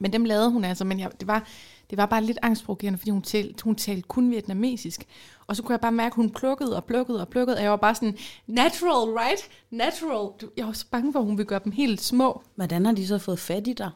Men 0.00 0.12
dem 0.12 0.24
lavede 0.24 0.50
hun 0.50 0.64
altså, 0.64 0.84
men 0.84 1.00
jeg, 1.00 1.10
det, 1.20 1.28
var, 1.28 1.46
det 1.90 1.98
var 1.98 2.06
bare 2.06 2.24
lidt 2.24 2.38
angstprovokerende, 2.42 2.98
fordi 2.98 3.10
hun 3.10 3.22
talte, 3.22 3.64
hun 3.64 3.74
talte 3.74 4.02
kun 4.02 4.30
vietnamesisk. 4.30 5.06
Og 5.46 5.56
så 5.56 5.62
kunne 5.62 5.72
jeg 5.72 5.80
bare 5.80 5.92
mærke, 5.92 6.12
at 6.12 6.16
hun 6.16 6.30
plukkede 6.30 6.76
og 6.76 6.84
plukkede 6.84 7.20
og 7.20 7.28
plukkede, 7.28 7.56
og 7.56 7.62
jeg 7.62 7.70
var 7.70 7.76
bare 7.76 7.94
sådan, 7.94 8.16
natural, 8.46 9.14
right? 9.18 9.40
Natural. 9.70 10.50
Jeg 10.56 10.66
var 10.66 10.72
så 10.72 10.86
bange 10.90 11.12
for, 11.12 11.18
at 11.20 11.24
hun 11.26 11.38
ville 11.38 11.48
gøre 11.48 11.60
dem 11.64 11.72
helt 11.72 12.00
små. 12.00 12.42
Hvordan 12.54 12.84
har 12.86 12.92
de 12.92 13.06
så 13.06 13.18
fået 13.18 13.38
fat 13.38 13.66
i 13.66 13.72
dig, 13.72 13.90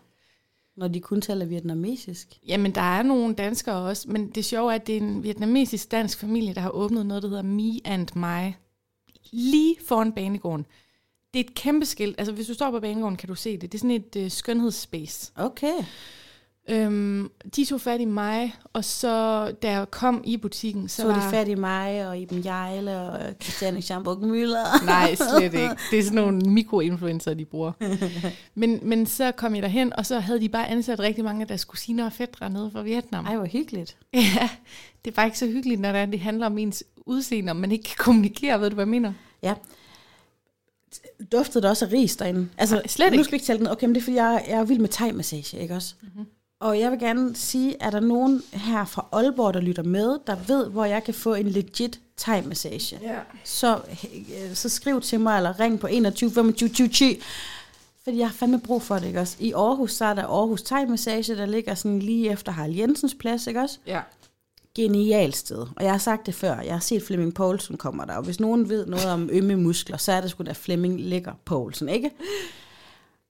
når 0.77 0.89
de 0.89 1.01
kun 1.01 1.20
taler 1.20 1.47
vietnamesisk? 1.47 2.29
Jamen, 2.49 2.75
der 2.75 2.81
er 2.81 3.03
nogle 3.03 3.35
danskere 3.35 3.77
også, 3.77 4.11
men 4.11 4.31
det 4.31 4.45
sjove 4.45 4.70
er, 4.72 4.75
at 4.75 4.87
det 4.87 4.97
er 4.97 5.01
en 5.01 5.22
vietnamesisk-dansk 5.22 6.18
familie, 6.18 6.55
der 6.55 6.61
har 6.61 6.70
åbnet 6.70 7.07
noget, 7.07 7.22
der 7.22 7.29
hedder 7.29 7.43
Me 7.43 7.81
and 7.85 8.09
My, 8.14 8.53
lige 9.33 9.77
foran 9.87 10.12
banegården. 10.12 10.66
Det 11.35 11.41
er 11.41 11.45
et 11.45 11.55
kæmpe 11.55 11.87
skilt. 11.87 12.14
Altså, 12.18 12.33
hvis 12.33 12.47
du 12.47 12.55
står 12.55 12.70
på 12.70 12.81
banegården, 12.81 13.16
kan 13.16 13.29
du 13.29 13.35
se 13.35 13.53
det. 13.53 13.72
Det 13.72 13.75
er 13.75 13.81
sådan 13.81 13.91
et 13.91 14.16
øh, 14.16 14.31
skønhedsspace. 14.31 15.33
Okay. 15.37 15.85
Øhm, 16.69 17.31
de 17.57 17.65
tog 17.65 17.81
fat 17.81 18.01
i 18.01 18.05
mig, 18.05 18.55
og 18.73 18.85
så 18.85 19.51
da 19.62 19.71
jeg 19.71 19.91
kom 19.91 20.23
i 20.25 20.37
butikken, 20.37 20.89
så, 20.89 20.97
Så 20.97 21.07
var 21.07 21.15
var... 21.15 21.25
de 21.25 21.31
fat 21.31 21.49
i 21.49 21.55
mig, 21.55 22.09
og 22.09 22.19
Iben 22.19 22.45
Jejle, 22.45 23.01
og 23.01 23.21
Christiane 23.43 23.83
Schamburg 23.83 24.19
Müller. 24.19 24.85
Nej, 24.87 25.15
slet 25.15 25.43
ikke. 25.55 25.71
Det 25.91 25.99
er 25.99 26.03
sådan 26.03 26.17
nogle 26.17 26.41
mikroinfluencer, 26.41 27.35
de 27.35 27.45
bruger. 27.45 27.73
Men, 28.55 28.81
men 28.83 29.07
så 29.07 29.33
kom 29.33 29.55
jeg 29.55 29.62
derhen, 29.62 29.93
og 29.93 30.07
så 30.07 30.19
havde 30.21 30.41
de 30.41 30.49
bare 30.49 30.69
ansat 30.69 31.01
rigtig 31.01 31.25
mange 31.25 31.41
af 31.43 31.49
deres 31.49 31.65
kusiner 31.65 32.05
og 32.07 32.12
fædre 32.12 32.51
nede 32.51 32.71
fra 32.71 32.83
Vietnam. 32.83 33.25
Ej, 33.27 33.37
hvor 33.37 33.47
hyggeligt. 33.47 33.97
Ja, 34.15 34.49
det 35.05 35.11
er 35.11 35.15
bare 35.15 35.27
ikke 35.27 35.39
så 35.39 35.47
hyggeligt, 35.47 35.81
når 35.81 35.93
det, 35.93 36.01
er, 36.01 36.07
det 36.07 36.21
handler 36.21 36.47
om 36.47 36.59
ens 36.59 36.85
udseende, 36.97 37.51
og 37.53 37.57
man 37.57 37.73
ikke 37.73 37.85
kan 37.85 37.97
kommunikere, 37.99 38.61
ved 38.61 38.71
du, 38.71 38.75
hvad 38.75 38.85
jeg 38.85 38.89
mener? 38.91 39.12
Ja. 39.43 39.55
Duftede 41.33 41.62
det 41.62 41.71
også 41.71 41.85
af 41.85 41.93
ris 41.93 42.17
derinde? 42.17 42.49
Altså, 42.59 42.75
Nej, 42.75 42.87
slet 42.87 43.07
Nu 43.11 43.12
ikke. 43.12 43.25
skal 43.25 43.33
vi 43.33 43.37
ikke 43.37 43.47
tælle 43.47 43.59
den. 43.59 43.69
Okay, 43.69 43.87
men 43.87 43.95
det 43.95 44.01
er, 44.01 44.05
fordi 44.05 44.17
jeg, 44.17 44.45
jeg 44.49 44.59
er 44.59 44.65
vild 44.65 44.79
med 44.79 44.89
thai-massage, 44.89 45.57
ikke 45.59 45.75
også? 45.75 45.95
Mm-hmm. 46.03 46.27
Og 46.65 46.81
jeg 46.81 46.91
vil 46.91 46.99
gerne 46.99 47.37
sige, 47.37 47.77
er 47.81 47.91
der 47.91 48.01
nogen 48.01 48.43
her 48.53 48.85
fra 48.85 49.07
Aalborg, 49.12 49.55
der 49.55 49.61
lytter 49.61 49.83
med, 49.83 50.19
der 50.27 50.37
ved, 50.47 50.71
hvor 50.71 50.85
jeg 50.85 51.05
kan 51.05 51.15
få 51.15 51.35
en 51.35 51.49
legit 51.49 52.01
thai-massage? 52.21 52.99
Ja. 53.03 53.19
Så, 53.45 53.81
øh, 54.15 54.55
så 54.55 54.69
skriv 54.69 55.01
til 55.01 55.21
mig, 55.21 55.37
eller 55.37 55.61
ring 55.61 55.81
på 55.81 55.87
21 55.87 56.31
25 56.31 56.69
20 56.69 56.89
20. 56.89 57.17
Fordi 58.05 58.19
jeg 58.19 58.27
har 58.27 58.35
fandme 58.35 58.61
brug 58.61 58.83
for 58.83 58.95
det, 58.99 59.07
ikke 59.07 59.21
også? 59.21 59.37
I 59.41 59.53
Aarhus, 59.53 59.93
så 59.93 60.05
er 60.05 60.15
der 60.15 60.23
Aarhus 60.23 60.62
Thai-massage, 60.62 61.37
der 61.37 61.47
ligger 61.47 61.75
sådan 61.75 61.99
lige 61.99 62.31
efter 62.31 62.53
Harald 62.53 62.75
Jensens 62.75 63.15
plads, 63.15 63.47
ikke 63.47 63.61
også? 63.61 63.79
Ja. 63.87 64.01
genialt 64.75 65.37
sted. 65.37 65.67
Og 65.77 65.85
jeg 65.85 65.91
har 65.91 65.99
sagt 65.99 66.27
det 66.27 66.35
før, 66.35 66.61
jeg 66.61 66.73
har 66.73 66.81
set 66.81 67.03
Flemming 67.03 67.35
Poulsen 67.35 67.77
kommer 67.77 68.05
der, 68.05 68.15
og 68.15 68.23
hvis 68.23 68.41
nogen 68.41 68.69
ved 68.69 68.87
noget 68.87 69.07
om 69.07 69.29
ømme 69.33 69.57
muskler, 69.57 69.97
så 69.97 70.12
er 70.12 70.21
det 70.21 70.31
sgu 70.31 70.45
da 70.45 70.53
Flemming 70.53 71.01
Lækker 71.01 71.33
Poulsen, 71.45 71.89
ikke? 71.89 72.11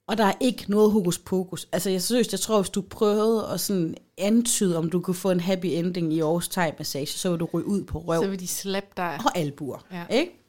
Og 0.07 0.17
der 0.17 0.25
er 0.25 0.33
ikke 0.39 0.65
noget 0.67 0.91
hokus 0.91 1.17
pokus. 1.19 1.67
Altså 1.71 1.89
jeg 1.89 2.01
synes, 2.03 2.31
jeg 2.31 2.39
tror, 2.39 2.61
hvis 2.61 2.69
du 2.69 2.81
prøvede 2.81 3.47
at 3.53 3.59
sådan 3.59 3.95
antyde, 4.17 4.77
om 4.77 4.89
du 4.89 4.99
kunne 4.99 5.13
få 5.15 5.31
en 5.31 5.39
happy 5.39 5.65
ending 5.65 6.13
i 6.13 6.19
Aarhus 6.21 6.47
Thai 6.47 6.71
Massage, 6.77 7.05
så 7.07 7.29
vil 7.29 7.39
du 7.39 7.45
ryge 7.53 7.65
ud 7.67 7.83
på 7.83 7.99
røv 7.99 8.23
Så 8.23 8.29
vil 8.29 8.39
de 8.39 8.47
slappe 8.47 8.89
dig. 8.97 9.19
og 9.25 9.37
albuer, 9.37 9.77
Ja. 9.91 10.05
ikke? 10.09 10.41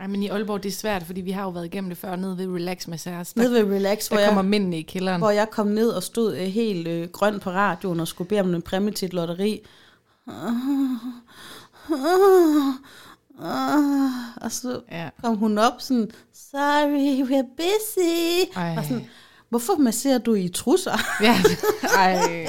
Ej, 0.00 0.06
men 0.06 0.22
i 0.22 0.28
Aalborg, 0.28 0.62
det 0.62 0.68
er 0.68 0.72
svært, 0.72 1.02
fordi 1.02 1.20
vi 1.20 1.30
har 1.30 1.42
jo 1.42 1.48
været 1.50 1.64
igennem 1.64 1.90
det 1.90 1.98
før, 1.98 2.16
nede 2.16 2.38
ved 2.38 2.46
Relax 2.54 2.86
Massage. 2.88 3.26
Nede 3.36 3.52
ved 3.52 3.74
Relax, 3.76 4.08
hvor 4.08 4.16
der 4.16 4.26
kommer 4.26 4.42
jeg, 4.42 4.50
mændene 4.50 4.78
i 4.78 4.82
kælderen. 4.82 5.20
hvor 5.20 5.30
jeg 5.30 5.50
kom 5.50 5.66
ned 5.66 5.88
og 5.90 6.02
stod 6.02 6.32
øh, 6.36 6.38
helt 6.46 6.88
øh, 6.88 7.08
grøn 7.08 7.40
på 7.40 7.50
radioen 7.50 8.00
og 8.00 8.08
skulle 8.08 8.28
bede 8.28 8.40
om 8.40 8.54
en 8.54 8.62
præmie 8.62 8.92
til 8.94 9.06
et 9.06 9.12
lotteri. 9.14 9.60
Og 14.40 14.52
så 14.52 14.80
Ja. 14.90 15.08
kom 15.22 15.36
hun 15.36 15.58
op 15.58 15.72
sådan, 15.78 16.10
sorry, 16.50 17.22
we're 17.22 17.56
busy. 17.56 18.50
Ej. 18.56 18.74
Og 18.78 18.84
sådan, 18.84 19.06
hvorfor 19.48 19.76
masserer 19.76 20.18
du 20.18 20.34
i 20.34 20.48
trusser? 20.48 20.98
Ja. 21.26 21.36
Ej. 21.96 22.48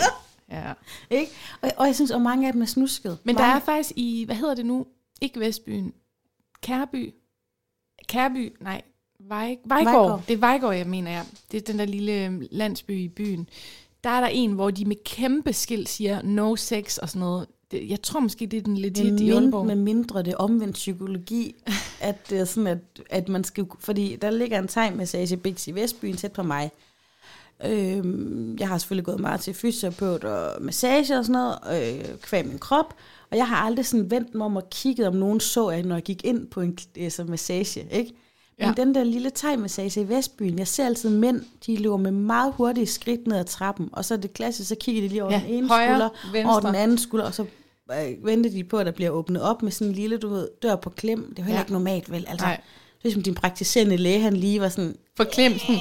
Ja. 0.51 0.73
ikke? 1.09 1.31
Og, 1.61 1.71
og 1.77 1.87
jeg 1.87 1.95
synes, 1.95 2.11
at 2.11 2.21
mange 2.21 2.47
af 2.47 2.53
dem 2.53 2.61
er 2.61 2.65
snusket. 2.65 3.17
Men 3.23 3.35
der 3.35 3.41
mange, 3.41 3.55
er 3.55 3.65
faktisk 3.65 3.91
i, 3.95 4.23
hvad 4.25 4.35
hedder 4.35 4.55
det 4.55 4.65
nu? 4.65 4.85
Ikke 5.21 5.39
Vestbyen. 5.39 5.93
Kærby. 6.61 7.13
Kærby, 8.07 8.53
nej. 8.61 8.81
Vej, 9.19 9.57
Vejgaard. 9.65 9.95
Vejgaard. 9.95 10.23
Det 10.27 10.33
er 10.33 10.37
Vejgaard, 10.37 10.75
jeg 10.75 10.87
mener, 10.87 11.11
ja. 11.11 11.23
Det 11.51 11.57
er 11.57 11.61
den 11.61 11.79
der 11.79 11.85
lille 11.85 12.25
øhm, 12.25 12.47
landsby 12.51 12.91
i 12.91 13.07
byen. 13.07 13.49
Der 14.03 14.09
er 14.09 14.21
der 14.21 14.27
en, 14.27 14.51
hvor 14.51 14.71
de 14.71 14.85
med 14.85 14.95
kæmpe 15.05 15.53
skilt 15.53 15.89
siger 15.89 16.21
no 16.21 16.55
sex 16.55 16.97
og 16.97 17.09
sådan 17.09 17.19
noget. 17.19 17.47
Det, 17.71 17.89
jeg 17.89 18.01
tror 18.01 18.19
måske, 18.19 18.45
det 18.47 18.57
er 18.57 18.61
den 18.61 18.77
legit 18.77 19.13
med, 19.13 19.19
i 19.21 19.29
Aalborg. 19.31 19.65
med 19.65 19.75
mindre 19.75 20.23
det 20.23 20.35
omvendt 20.35 20.73
psykologi, 20.73 21.55
at 22.01 22.29
det 22.29 22.39
er 22.39 22.45
sådan, 22.45 22.67
at, 22.67 22.77
at 23.09 23.29
man 23.29 23.43
skal... 23.43 23.65
Fordi 23.79 24.15
der 24.21 24.29
ligger 24.31 24.59
en 24.59 24.67
thai-massage 24.67 25.33
i 25.33 25.35
Bix 25.35 25.67
i 25.67 25.71
Vestbyen 25.71 26.17
tæt 26.17 26.31
på 26.31 26.43
mig. 26.43 26.71
Øhm, 27.65 28.57
jeg 28.59 28.67
har 28.67 28.77
selvfølgelig 28.77 29.05
gået 29.05 29.19
meget 29.19 29.39
til 29.41 29.53
fysioterapeut 29.53 30.23
og 30.23 30.61
massage 30.63 31.17
og 31.17 31.25
sådan 31.25 31.31
noget, 31.67 31.99
øh, 31.99 32.17
kvæg 32.21 32.45
min 32.47 32.59
krop, 32.59 32.93
og 33.31 33.37
jeg 33.37 33.47
har 33.47 33.55
aldrig 33.55 33.85
sådan 33.85 34.11
vendt 34.11 34.35
mig 34.35 34.45
om 34.45 34.55
og 34.55 34.69
kigget, 34.69 35.07
om 35.07 35.15
nogen 35.15 35.39
så, 35.39 35.67
at 35.67 35.85
når 35.85 35.95
jeg 35.95 36.03
gik 36.03 36.25
ind 36.25 36.47
på 36.47 36.61
en 36.61 36.77
altså, 36.99 37.23
massage, 37.23 37.87
ikke? 37.91 38.13
Men 38.59 38.67
Ja. 38.67 38.73
den 38.77 38.95
der 38.95 39.03
lille 39.03 39.31
thai-massage 39.35 40.01
i 40.01 40.09
Vestbyen, 40.09 40.59
jeg 40.59 40.67
ser 40.67 40.85
altid 40.85 41.09
mænd, 41.09 41.41
de 41.65 41.77
løber 41.77 41.97
med 41.97 42.11
meget 42.11 42.53
hurtige 42.57 42.85
skridt 42.87 43.27
ned 43.27 43.37
ad 43.37 43.45
trappen, 43.45 43.89
og 43.91 44.05
så 44.05 44.13
er 44.13 44.17
det 44.17 44.33
klassisk, 44.33 44.69
så 44.69 44.75
kigger 44.75 45.01
de 45.01 45.07
lige 45.07 45.23
over 45.23 45.33
Ja, 45.33 45.41
den 45.47 45.53
ene 45.53 45.67
højre, 45.67 45.87
skulder, 45.89 46.09
venstre. 46.33 46.51
over 46.51 46.59
den 46.59 46.75
anden 46.75 46.97
skulder, 46.97 47.25
og 47.25 47.33
så 47.33 47.45
øh, 47.91 48.25
venter 48.25 48.49
de 48.49 48.63
på, 48.63 48.77
at 48.77 48.85
der 48.85 48.91
bliver 48.91 49.09
åbnet 49.09 49.41
op 49.41 49.61
med 49.63 49.71
sådan 49.71 49.87
en 49.87 49.93
lille, 49.95 50.17
du 50.17 50.29
ved, 50.29 50.49
dør 50.61 50.75
på 50.75 50.89
klem. 50.89 51.29
Det 51.29 51.39
er 51.39 51.43
jo 51.43 51.45
heller 51.45 51.57
Ja. 51.59 51.63
ikke 51.63 51.71
normalt, 51.73 52.11
vel? 52.11 52.25
Altså, 52.27 52.45
Nej. 52.45 52.61
det 53.03 53.09
er 53.09 53.13
som 53.13 53.23
din 53.23 53.35
praktiserende 53.35 53.97
læge, 53.97 54.19
han 54.19 54.37
lige 54.37 54.61
var 54.61 54.69
sådan, 54.69 54.95
Forklemt. 55.17 55.61
sådan, 55.61 55.75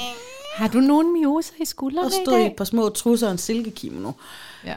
Har 0.54 0.68
du 0.68 0.78
nogen 0.80 1.12
mioser 1.12 1.52
i 1.60 1.64
skuldrene 1.64 2.06
og 2.06 2.12
stod 2.12 2.38
i 2.38 2.46
et 2.46 2.56
par 2.56 2.64
små 2.64 2.88
trusser 2.88 3.26
og 3.26 3.32
en 3.32 3.38
silkekimono. 3.38 4.12
Ja. 4.64 4.76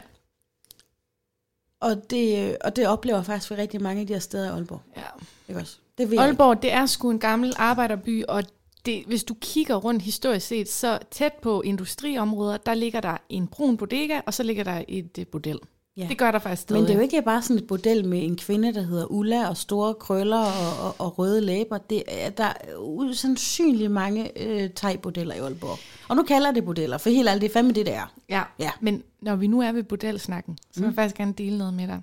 Og 1.80 2.10
det, 2.10 2.48
øh, 2.48 2.54
og 2.64 2.76
det 2.76 2.86
oplever 2.86 3.18
jeg 3.18 3.26
faktisk 3.26 3.48
for 3.48 3.56
rigtig 3.58 3.82
mange 3.82 4.00
af 4.00 4.06
de 4.06 4.12
her 4.12 4.20
steder 4.20 4.46
i 4.46 4.48
Aalborg. 4.48 4.80
ja. 4.96 5.02
Ikke 5.48 5.60
også? 5.60 5.76
Det 5.98 6.10
ved 6.10 6.16
jeg 6.16 6.24
ikke. 6.24 6.28
Aalborg, 6.42 6.62
det 6.62 6.72
er 6.72 6.86
sgu 6.86 7.10
en 7.10 7.18
gammel 7.18 7.52
arbejderby, 7.56 8.24
og 8.28 8.44
det, 8.86 9.04
hvis 9.06 9.24
du 9.24 9.34
kigger 9.40 9.76
rundt 9.76 10.02
historisk 10.02 10.46
set, 10.46 10.68
så 10.68 10.98
tæt 11.10 11.32
på 11.32 11.60
industriområder, 11.62 12.56
der 12.56 12.74
ligger 12.74 13.00
der 13.00 13.16
en 13.28 13.46
brun 13.46 13.76
bodega, 13.76 14.20
og 14.26 14.34
så 14.34 14.42
ligger 14.42 14.64
der 14.64 14.82
et 14.88 15.18
uh, 15.18 15.24
bordel. 15.26 15.58
Ja. 15.96 16.06
Det 16.08 16.18
gør 16.18 16.30
der 16.30 16.38
faktisk 16.38 16.62
stadig. 16.62 16.80
Men 16.82 16.86
det 16.86 16.92
er 16.92 16.96
jo 16.98 17.02
ikke 17.02 17.22
bare 17.22 17.42
sådan 17.42 17.56
et 17.56 17.66
bordel 17.66 18.04
med 18.06 18.24
en 18.24 18.36
kvinde, 18.36 18.74
der 18.74 18.82
hedder 18.82 19.06
Ulla, 19.06 19.48
og 19.48 19.56
store 19.56 19.94
krøller 19.94 20.38
og, 20.38 20.86
og, 20.86 20.94
og 20.98 21.18
røde 21.18 21.40
læber. 21.40 21.78
Det 21.78 22.02
er, 22.08 22.30
der 22.30 22.44
er 22.44 22.76
usandsynligt 22.78 23.90
mange 23.90 24.42
øh, 24.42 24.70
thai-bordeller 24.70 25.34
i 25.34 25.38
Aalborg. 25.38 25.78
Og 26.08 26.16
nu 26.16 26.22
kalder 26.22 26.52
det 26.52 26.64
bordeller, 26.64 26.98
for 26.98 27.10
helt 27.10 27.28
ærligt, 27.28 27.42
det 27.42 27.48
er 27.48 27.52
fandme 27.52 27.72
det, 27.72 27.86
det 27.86 27.94
er. 27.94 28.12
Ja. 28.28 28.42
Ja. 28.58 28.70
men 28.80 29.02
når 29.20 29.36
vi 29.36 29.46
nu 29.46 29.60
er 29.60 29.72
ved 29.72 29.82
bordelsnakken, 29.82 30.58
så 30.72 30.80
vil 30.80 30.86
jeg 30.86 30.94
faktisk 30.94 31.16
gerne 31.16 31.32
dele 31.32 31.58
noget 31.58 31.74
med 31.74 31.86
dig. 31.88 32.00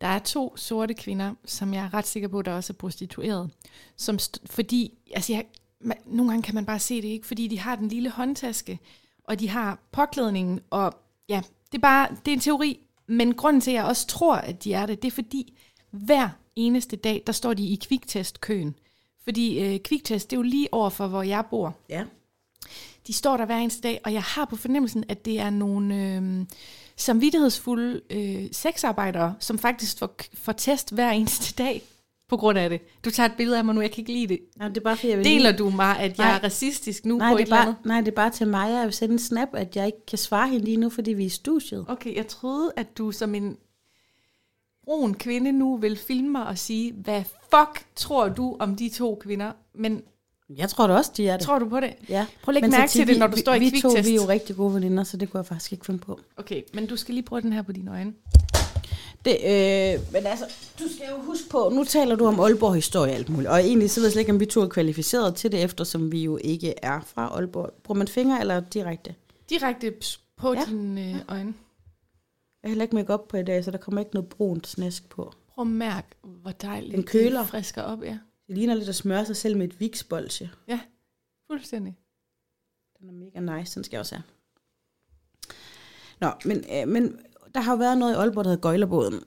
Der 0.00 0.06
er 0.06 0.18
to 0.18 0.56
sorte 0.56 0.94
kvinder, 0.94 1.34
som 1.46 1.74
jeg 1.74 1.84
er 1.84 1.94
ret 1.94 2.06
sikker 2.06 2.28
på, 2.28 2.42
der 2.42 2.52
også 2.52 2.72
er 2.72 2.76
prostitueret. 2.76 3.50
Som 3.96 4.16
st- 4.22 4.42
fordi, 4.46 4.92
altså 5.14 5.32
jeg, 5.32 5.44
man, 5.80 5.96
nogle 6.06 6.30
gange 6.32 6.42
kan 6.42 6.54
man 6.54 6.66
bare 6.66 6.78
se 6.78 6.96
det 7.02 7.08
ikke, 7.08 7.26
fordi 7.26 7.48
de 7.48 7.58
har 7.58 7.76
den 7.76 7.88
lille 7.88 8.10
håndtaske, 8.10 8.78
og 9.24 9.40
de 9.40 9.48
har 9.48 9.78
påklædningen, 9.92 10.60
og 10.70 10.92
ja, 11.28 11.42
det 11.72 11.78
er 11.78 11.82
bare, 11.82 12.08
det 12.24 12.30
er 12.30 12.34
en 12.34 12.40
teori, 12.40 12.80
men 13.10 13.34
grunden 13.34 13.60
til, 13.60 13.70
at 13.70 13.74
jeg 13.74 13.84
også 13.84 14.06
tror, 14.06 14.34
at 14.34 14.64
de 14.64 14.72
er 14.72 14.86
det, 14.86 15.02
det 15.02 15.08
er 15.08 15.14
fordi, 15.14 15.58
hver 15.90 16.28
eneste 16.56 16.96
dag, 16.96 17.22
der 17.26 17.32
står 17.32 17.54
de 17.54 17.66
i 17.66 17.78
kviktestkøen. 17.88 18.74
Fordi 19.24 19.60
øh, 19.60 19.80
kviktest, 19.80 20.30
det 20.30 20.36
er 20.36 20.38
jo 20.38 20.42
lige 20.42 20.74
over 20.74 20.90
for, 20.90 21.06
hvor 21.06 21.22
jeg 21.22 21.44
bor. 21.50 21.76
Ja. 21.88 22.04
De 23.06 23.12
står 23.12 23.36
der 23.36 23.44
hver 23.44 23.56
eneste 23.56 23.88
dag, 23.88 24.00
og 24.04 24.12
jeg 24.12 24.22
har 24.22 24.44
på 24.44 24.56
fornemmelsen, 24.56 25.04
at 25.08 25.24
det 25.24 25.40
er 25.40 25.50
nogle 25.50 25.94
øh, 25.94 26.46
samvittighedsfulde 26.96 28.00
øh, 28.10 28.48
sexarbejdere, 28.52 29.34
som 29.40 29.58
faktisk 29.58 29.98
får, 29.98 30.14
får 30.34 30.52
test 30.52 30.94
hver 30.94 31.10
eneste 31.10 31.54
dag 31.62 31.82
på 32.30 32.36
grund 32.36 32.58
af 32.58 32.70
det. 32.70 32.80
Du 33.04 33.10
tager 33.10 33.28
et 33.28 33.34
billede 33.36 33.58
af 33.58 33.64
mig 33.64 33.74
nu, 33.74 33.80
jeg 33.80 33.90
kan 33.90 33.98
ikke 34.02 34.12
lide 34.12 34.26
det. 34.26 34.40
Nej, 34.56 34.68
det 34.68 34.76
er 34.76 34.80
bare, 34.80 34.96
fordi 34.96 35.08
jeg 35.10 35.18
vil 35.18 35.24
Deler 35.26 35.50
lige... 35.50 35.58
du 35.58 35.70
mig, 35.70 35.98
at 35.98 36.18
jeg 36.18 36.26
Nej. 36.26 36.36
er 36.36 36.44
racistisk 36.44 37.04
nu 37.06 37.16
Nej 37.18 37.32
på 37.32 37.38
det, 37.38 37.42
et 37.42 37.48
er 37.48 37.54
eller 37.54 37.56
bare, 37.56 37.66
andet? 37.68 37.84
nej, 37.86 38.00
det 38.00 38.08
er 38.08 38.14
bare 38.16 38.30
til 38.30 38.48
mig. 38.48 38.70
Jeg 38.70 38.84
vil 38.84 38.92
sende 38.92 39.12
en 39.12 39.18
snap, 39.18 39.48
at 39.54 39.76
jeg 39.76 39.86
ikke 39.86 40.06
kan 40.06 40.18
svare 40.18 40.48
hende 40.48 40.64
lige 40.64 40.76
nu, 40.76 40.90
fordi 40.90 41.12
vi 41.12 41.22
er 41.22 41.26
i 41.26 41.28
studiet. 41.28 41.84
Okay, 41.88 42.16
jeg 42.16 42.26
troede, 42.28 42.72
at 42.76 42.98
du 42.98 43.12
som 43.12 43.34
en 43.34 43.56
brun 44.84 45.14
kvinde 45.14 45.52
nu 45.52 45.76
vil 45.76 45.96
filme 45.96 46.28
mig 46.28 46.46
og 46.46 46.58
sige, 46.58 46.92
hvad 46.92 47.22
fuck 47.24 47.84
tror 47.96 48.28
du 48.28 48.56
om 48.60 48.76
de 48.76 48.88
to 48.88 49.18
kvinder? 49.22 49.52
Men 49.74 50.02
Jeg 50.56 50.68
tror 50.70 50.86
da 50.86 50.94
også, 50.94 51.10
de 51.16 51.28
er 51.28 51.36
det. 51.36 51.46
tror 51.46 51.58
du 51.58 51.68
på 51.68 51.80
det? 51.80 51.94
ja. 52.08 52.26
Prøv 52.42 52.52
at 52.52 52.54
lægge 52.54 52.68
Men 52.68 52.78
mærke 52.78 52.90
til 52.90 53.06
det, 53.06 53.14
vi- 53.14 53.18
når 53.18 53.26
du 53.26 53.34
vi- 53.34 53.40
står 53.40 53.54
i 53.54 53.58
Vi 53.58 53.70
to 53.80 53.88
kviktest. 53.88 54.08
vi 54.08 54.14
er 54.16 54.22
jo 54.22 54.28
rigtig 54.28 54.56
gode 54.56 54.74
veninder, 54.74 55.04
så 55.04 55.16
det 55.16 55.30
kunne 55.30 55.38
jeg 55.38 55.46
faktisk 55.46 55.72
ikke 55.72 55.86
finde 55.86 55.98
på. 56.00 56.20
Okay, 56.36 56.62
men 56.74 56.86
du 56.86 56.96
skal 56.96 57.14
lige 57.14 57.24
prøve 57.24 57.40
den 57.42 57.52
her 57.52 57.62
på 57.62 57.72
dine 57.72 57.90
øjne. 57.90 58.12
Det, 59.24 59.32
øh, 59.34 60.12
men 60.12 60.26
altså, 60.26 60.44
du 60.78 60.84
skal 60.94 61.06
jo 61.10 61.16
huske 61.22 61.48
på, 61.50 61.68
nu 61.74 61.84
taler 61.84 62.16
du 62.16 62.26
om 62.26 62.40
Aalborg 62.40 62.74
historie 62.74 63.12
og 63.12 63.16
alt 63.16 63.28
muligt, 63.28 63.48
og 63.50 63.58
egentlig 63.60 63.90
så 63.90 64.00
ved 64.00 64.06
jeg 64.06 64.12
slet 64.12 64.20
ikke, 64.20 64.32
om 64.32 64.40
vi 64.40 64.46
to 64.46 64.60
er 64.60 64.68
kvalificeret 64.68 65.34
til 65.36 65.52
det, 65.52 65.62
eftersom 65.62 66.12
vi 66.12 66.24
jo 66.24 66.38
ikke 66.44 66.74
er 66.82 67.00
fra 67.00 67.26
Aalborg. 67.28 67.72
Bruger 67.82 67.98
man 67.98 68.08
fingre 68.08 68.40
eller 68.40 68.60
direkte? 68.60 69.14
Direkte 69.50 69.94
på 70.36 70.52
Ja. 70.52 70.58
ja. 70.60 70.64
dine 70.66 71.10
øh, 71.10 71.16
øjne. 71.28 71.54
Jeg 72.62 72.68
har 72.68 72.68
heller 72.68 72.82
ikke 72.82 72.94
make 72.94 73.12
op 73.12 73.28
på 73.28 73.36
i 73.36 73.42
dag, 73.42 73.64
så 73.64 73.70
der 73.70 73.78
kommer 73.78 74.00
ikke 74.00 74.14
noget 74.14 74.28
brunt 74.28 74.66
snask 74.66 75.08
på. 75.08 75.32
Prøv 75.54 75.62
at 75.62 75.66
mærke, 75.66 76.08
hvor 76.22 76.50
dejligt 76.52 76.92
Den 76.96 77.02
køler. 77.04 77.40
det 77.40 77.48
frisker 77.48 77.82
op. 77.82 78.02
Ja, 78.02 78.18
Det 78.48 78.56
ligner 78.56 78.74
lidt 78.74 78.88
at 78.88 78.94
smøre 78.94 79.26
sig 79.26 79.36
selv 79.36 79.56
med 79.56 79.68
et 79.68 79.80
viksbolsje. 79.80 80.50
fuldstændig. 81.50 81.96
Den 83.00 83.08
er 83.08 83.12
mega 83.12 83.58
nice, 83.58 83.74
den 83.74 83.84
skal 83.84 83.96
jeg 83.96 84.00
også 84.00 84.14
have. 84.14 84.22
Nå, 86.20 86.30
men, 86.44 86.64
øh, 86.72 86.88
men 86.88 87.18
der 87.54 87.60
har 87.60 87.72
jo 87.72 87.78
været 87.78 87.98
noget 87.98 88.12
i 88.12 88.16
Aalborg, 88.16 88.44
der 88.44 88.50
hedder 88.50 88.62
Gøjlerbåden. 88.62 89.20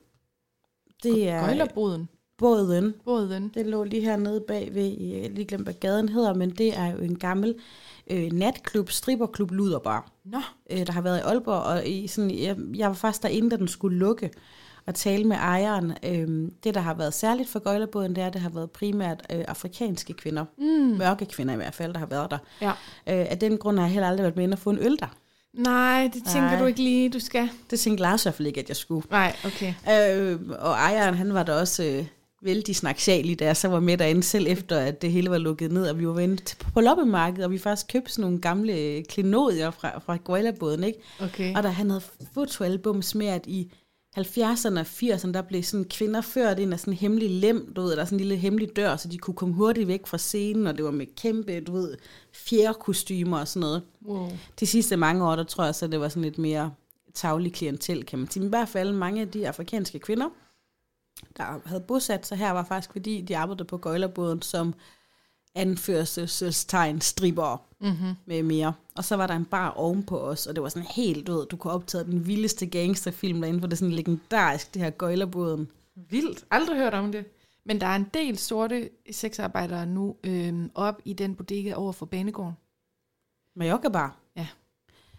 Det 1.04 1.30
er 1.30 1.46
Gøjlerboden. 1.46 2.10
båden. 2.38 2.94
Båden. 3.06 3.52
Den 3.54 3.66
lå 3.66 3.84
lige 3.84 4.02
hernede 4.02 4.44
bagved, 4.48 5.00
jeg 5.00 5.32
lige 5.32 5.46
glemt, 5.46 5.64
hvad 5.64 5.74
gaden 5.74 6.10
hedder, 6.10 6.34
men 6.34 6.50
det 6.50 6.78
er 6.78 6.92
jo 6.92 6.98
en 6.98 7.20
gammel 7.20 7.56
øh, 8.08 8.32
natklub, 8.32 8.90
stripperklub 8.90 9.52
Luderbar, 9.52 10.12
Nå, 10.26 10.42
øh, 10.70 10.88
der 10.88 10.92
har 10.92 11.02
været 11.02 11.18
i 11.18 11.22
Aalborg, 11.22 11.64
og 11.64 11.88
i 11.88 12.08
sådan, 12.08 12.32
jeg, 12.32 12.58
jeg 12.76 12.88
var 12.88 12.94
faktisk 12.94 13.24
derinde, 13.24 13.50
da 13.50 13.56
den 13.56 13.68
skulle 13.68 13.98
lukke, 13.98 14.32
og 14.86 14.96
tale 14.96 15.24
med 15.24 15.38
ejeren. 15.38 15.94
Øh, 16.04 16.52
det, 16.64 16.76
der 16.76 16.82
har 16.82 16.94
været 16.94 17.14
særligt 17.14 17.50
for 17.50 17.60
Gøjlerbåden, 17.60 18.16
det 18.16 18.22
er, 18.22 18.28
at 18.28 18.34
det 18.34 18.42
har 18.42 18.50
været 18.50 18.72
primært 18.72 19.26
øh, 19.34 19.46
afrikanske 19.48 20.14
kvinder, 20.14 20.46
mm. 20.58 20.98
mørke 20.98 21.26
kvinder 21.26 21.54
i 21.54 21.58
hvert 21.58 21.74
fald, 21.74 21.94
der 21.94 22.00
har 22.00 22.06
været 22.06 22.32
der. 22.32 22.38
ja. 22.62 22.70
Øh, 23.08 23.32
af 23.32 23.40
den 23.40 23.58
grund 23.58 23.78
har 23.78 23.86
jeg 23.86 23.94
heller 23.94 24.08
aldrig 24.08 24.24
været 24.24 24.36
med 24.36 24.52
og 24.52 24.60
få 24.60 24.70
en 24.70 24.80
øl 24.80 24.98
der. 25.00 25.16
Nej, 25.58 26.10
det 26.14 26.24
tænker 26.26 26.50
Nej. 26.50 26.60
du 26.60 26.66
ikke 26.66 26.84
lige, 26.84 27.10
du 27.10 27.20
skal. 27.20 27.50
Det 27.70 27.80
tænkte 27.80 28.02
Lars 28.02 28.24
i 28.24 28.26
hvert 28.26 28.36
fald 28.36 28.48
ikke, 28.48 28.60
at 28.60 28.70
jeg 28.70 28.76
skulle. 28.76 29.08
Nej, 29.12 29.36
okay. 29.46 29.74
Øh, 29.92 30.40
og 30.60 30.72
ejeren, 30.72 31.16
han 31.16 31.34
var 31.34 31.44
der 31.44 31.54
også 31.54 31.84
øh, 31.84 32.06
vældig 32.42 32.76
snaksalig, 32.76 33.40
da 33.40 33.46
jeg 33.46 33.58
så 33.58 33.68
var 33.68 33.80
med 33.80 33.98
derinde, 33.98 34.24
selv 34.24 34.46
efter 34.50 34.80
at 34.80 35.02
det 35.02 35.12
hele 35.12 35.30
var 35.30 35.38
lukket 35.38 35.72
ned, 35.72 35.88
og 35.90 36.00
vi 36.00 36.08
var 36.08 36.36
til- 36.46 36.58
på 36.74 36.82
loppemarkedet, 36.82 37.46
og 37.46 37.52
vi 37.52 37.58
faktisk 37.58 37.88
købte 37.92 38.12
sådan 38.14 38.22
nogle 38.22 38.42
gamle 38.42 38.74
øh, 38.78 39.04
klenodier 39.04 39.72
fra, 39.72 40.00
fra 40.00 40.16
Guayla-båden, 40.24 40.84
ikke? 40.84 41.00
okay. 41.22 41.56
Og 41.56 41.64
der 41.64 41.70
han 41.70 41.90
havde 41.90 42.04
fotoalbums 42.34 43.16
med, 43.16 43.28
at 43.28 43.48
i 43.48 43.72
70'erne 44.18 44.80
og 44.80 44.86
80'erne, 44.86 45.32
der 45.32 45.42
blev 45.42 45.64
sådan 45.64 45.86
kvinder 45.86 46.22
ført 46.22 46.60
ind 46.60 46.74
af 46.74 46.80
sådan 46.80 46.94
en 46.94 46.98
hemmelig 46.98 47.30
lem, 47.30 47.74
du 47.76 47.82
ved, 47.82 47.92
der 47.92 48.02
er 48.02 48.06
sådan 48.06 48.16
en 48.16 48.20
lille 48.20 48.36
hemmelig 48.36 48.76
dør, 48.76 48.96
så 48.96 49.08
de 49.08 49.18
kunne 49.18 49.34
komme 49.34 49.56
hurtigt 49.56 49.88
væk 49.88 50.08
fra 50.08 50.18
scenen, 50.18 50.68
og 50.68 50.78
det 50.78 50.86
var 50.86 50.92
med 50.92 51.06
kæmpe, 51.16 51.60
du 51.60 51.72
ved, 51.74 51.98
fjerkostymer 52.32 53.40
og 53.40 53.48
sådan 53.48 53.60
noget. 53.60 53.84
Wow. 54.06 54.30
De 54.60 54.66
sidste 54.66 54.98
mange 54.98 55.26
år, 55.26 55.36
der 55.36 55.44
tror 55.44 55.66
jeg 55.66 55.76
så, 55.76 55.88
det 55.88 56.00
var 56.00 56.10
sådan 56.10 56.24
lidt 56.24 56.38
mere 56.38 56.72
taglig 57.14 57.54
klientel, 57.54 58.06
kan 58.06 58.20
man 58.20 58.30
sige. 58.30 58.42
Men 58.42 58.48
i 58.48 58.50
hvert 58.50 58.70
fald 58.70 58.94
mange 58.94 59.22
af 59.22 59.32
de 59.32 59.48
afrikanske 59.48 60.00
kvinder, 60.00 60.30
der 61.38 61.44
havde 61.66 61.82
bosat 61.82 62.28
sig 62.28 62.38
her, 62.38 62.52
var 62.52 62.64
faktisk 62.64 62.92
fordi, 62.92 63.22
de 63.22 63.38
arbejdede 63.38 63.68
på 63.68 63.78
gøjlerbåden 63.78 64.42
som 64.42 64.74
anførselstegn 65.56 67.02
stripper 67.02 67.62
Mm-hmm. 67.84 68.14
med 68.26 68.44
mere. 68.44 68.74
Og 68.96 69.04
så 69.06 69.16
var 69.16 69.28
der 69.28 69.36
en 69.36 69.46
bar 69.46 69.70
ovenpå 69.70 70.20
os, 70.20 70.48
og 70.48 70.56
det 70.56 70.64
var 70.64 70.70
sådan 70.70 70.88
helt, 70.96 71.28
du 71.28 71.34
ved, 71.34 71.46
du 71.46 71.56
kunne 71.58 71.74
optage 71.74 72.04
den 72.04 72.28
vildeste 72.28 72.66
gangsterfilm 72.66 73.42
derinde, 73.42 73.60
for 73.60 73.68
det 73.68 73.74
er 73.74 73.78
sådan 73.78 73.94
legendarisk, 73.94 74.74
det 74.74 74.82
her 74.82 74.90
gøjlerbåden. 74.90 75.68
Vildt. 76.10 76.46
Aldrig 76.52 76.78
hørt 76.78 76.94
om 76.94 77.12
det. 77.12 77.26
Men 77.66 77.82
der 77.82 77.88
er 77.88 77.96
en 77.96 78.08
del 78.14 78.38
sorte 78.38 78.90
sexarbejdere 79.12 79.86
nu 79.86 80.16
øhm, 80.24 80.72
op 80.76 81.02
i 81.06 81.14
den 81.14 81.36
bodega 81.36 81.74
over 81.74 81.92
for 81.92 82.06
Banegården. 82.06 82.54
Mallorca 83.56 83.90
bar. 83.90 84.18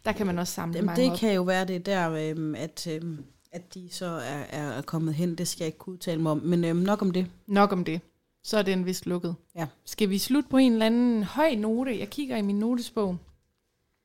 Der 0.04 0.12
kan 0.12 0.26
man 0.26 0.38
også 0.38 0.52
samle 0.52 0.76
Jamen, 0.76 0.86
mange 0.86 1.02
det 1.02 1.12
op. 1.12 1.18
kan 1.18 1.34
jo 1.34 1.42
være 1.42 1.64
det 1.64 1.76
er 1.76 1.80
der, 1.80 2.10
øhm, 2.30 2.54
at, 2.54 2.86
øhm, 2.90 3.24
at 3.52 3.74
de 3.74 3.88
så 3.92 4.06
er, 4.06 4.42
er 4.78 4.82
kommet 4.82 5.14
hen. 5.14 5.34
Det 5.34 5.48
skal 5.48 5.64
jeg 5.64 5.66
ikke 5.66 5.78
kunne 5.78 5.92
udtale 5.94 6.20
mig 6.22 6.32
om, 6.32 6.38
men 6.38 6.64
øhm, 6.64 6.76
nok 6.76 7.02
om 7.02 7.10
det. 7.10 7.26
Nok 7.46 7.72
om 7.72 7.84
det. 7.84 8.00
Så 8.44 8.58
er 8.58 8.62
den 8.62 8.86
vist 8.86 9.06
lukket. 9.06 9.34
Ja. 9.56 9.66
Skal 9.84 10.10
vi 10.10 10.18
slutte 10.18 10.48
på 10.50 10.56
en 10.56 10.72
eller 10.72 10.86
anden 10.86 11.22
høj 11.24 11.54
note? 11.54 11.98
Jeg 11.98 12.10
kigger 12.10 12.36
i 12.36 12.42
min 12.42 12.58
notesbog. 12.58 13.16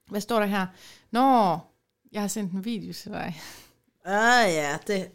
Hvad 0.09 0.21
står 0.21 0.39
der 0.39 0.45
her? 0.45 0.65
Nå, 1.11 1.57
jeg 2.11 2.21
har 2.21 2.27
sendt 2.27 2.51
en 2.53 2.65
video 2.65 2.93
til 2.93 3.11
dig. 3.11 3.41
Ah 4.05 4.53
ja, 4.53 4.77
det... 4.87 5.07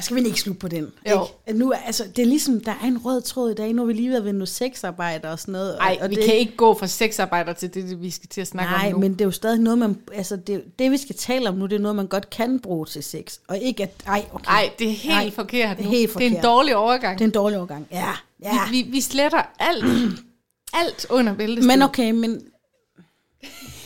Skal 0.00 0.16
vi 0.16 0.20
ikke 0.26 0.40
slutte 0.40 0.60
på 0.60 0.68
den? 0.68 0.82
Jo. 1.10 1.22
Ikke? 1.22 1.34
At 1.46 1.56
Nu, 1.56 1.70
er- 1.70 1.76
altså, 1.76 2.04
det 2.16 2.22
er 2.22 2.26
ligesom, 2.26 2.60
der 2.60 2.72
er 2.82 2.86
en 2.86 2.98
rød 3.04 3.20
tråd 3.22 3.50
i 3.50 3.54
dag. 3.54 3.72
Nu 3.72 3.82
har 3.82 3.86
vi 3.86 3.92
lige 3.92 4.10
ved 4.10 4.32
noget 4.32 4.48
sexarbejde 4.48 5.30
og 5.30 5.38
sådan 5.38 5.52
noget. 5.52 5.72
og- 5.78 5.78
Nej, 5.78 6.08
vi 6.08 6.14
det, 6.14 6.24
kan 6.24 6.34
ikke 6.34 6.56
gå 6.56 6.78
fra 6.78 6.86
sexarbejder 6.86 7.52
til 7.52 7.74
det, 7.74 8.02
vi 8.02 8.10
skal 8.10 8.28
til 8.28 8.40
at 8.40 8.46
snakke 8.46 8.72
Nej, 8.72 8.86
om 8.86 8.92
nu. 8.92 8.98
men 8.98 9.12
det 9.12 9.20
er 9.20 9.24
jo 9.24 9.30
stadig 9.30 9.58
noget, 9.60 9.78
man... 9.78 10.00
Altså, 10.12 10.36
det, 10.36 10.78
det 10.78 10.90
vi 10.90 10.96
skal 10.96 11.16
tale 11.16 11.48
om 11.48 11.54
nu, 11.54 11.66
det 11.66 11.76
er 11.76 11.80
noget, 11.80 11.96
man 11.96 12.06
godt 12.06 12.30
kan 12.30 12.60
bruge 12.60 12.86
til 12.86 13.02
sex. 13.04 13.38
Og 13.48 13.58
ikke 13.58 13.82
at... 13.82 13.90
Ej, 14.06 14.24
okay. 14.32 14.44
Nej, 14.44 14.70
det 14.78 14.86
er 14.88 14.92
helt 14.92 15.14
Nej, 15.14 15.30
forkert 15.30 15.76
det 15.76 15.82
er 15.84 15.86
nu. 15.86 15.90
helt 15.94 16.14
Det 16.14 16.22
er 16.22 16.26
en 16.26 16.30
forkert. 16.32 16.44
dårlig 16.44 16.76
overgang. 16.76 17.18
Det 17.18 17.24
er 17.24 17.28
en 17.28 17.34
dårlig 17.34 17.58
overgang. 17.58 17.86
Ja, 17.90 18.12
ja. 18.42 18.70
Vi, 18.70 18.82
vi, 18.82 18.90
vi 18.90 19.00
sletter 19.00 19.42
alt, 19.58 19.84
alt 20.80 21.06
under 21.10 21.34
bæltestedet. 21.34 21.78
Men 21.78 21.82
okay, 21.82 22.10
men... 22.10 22.42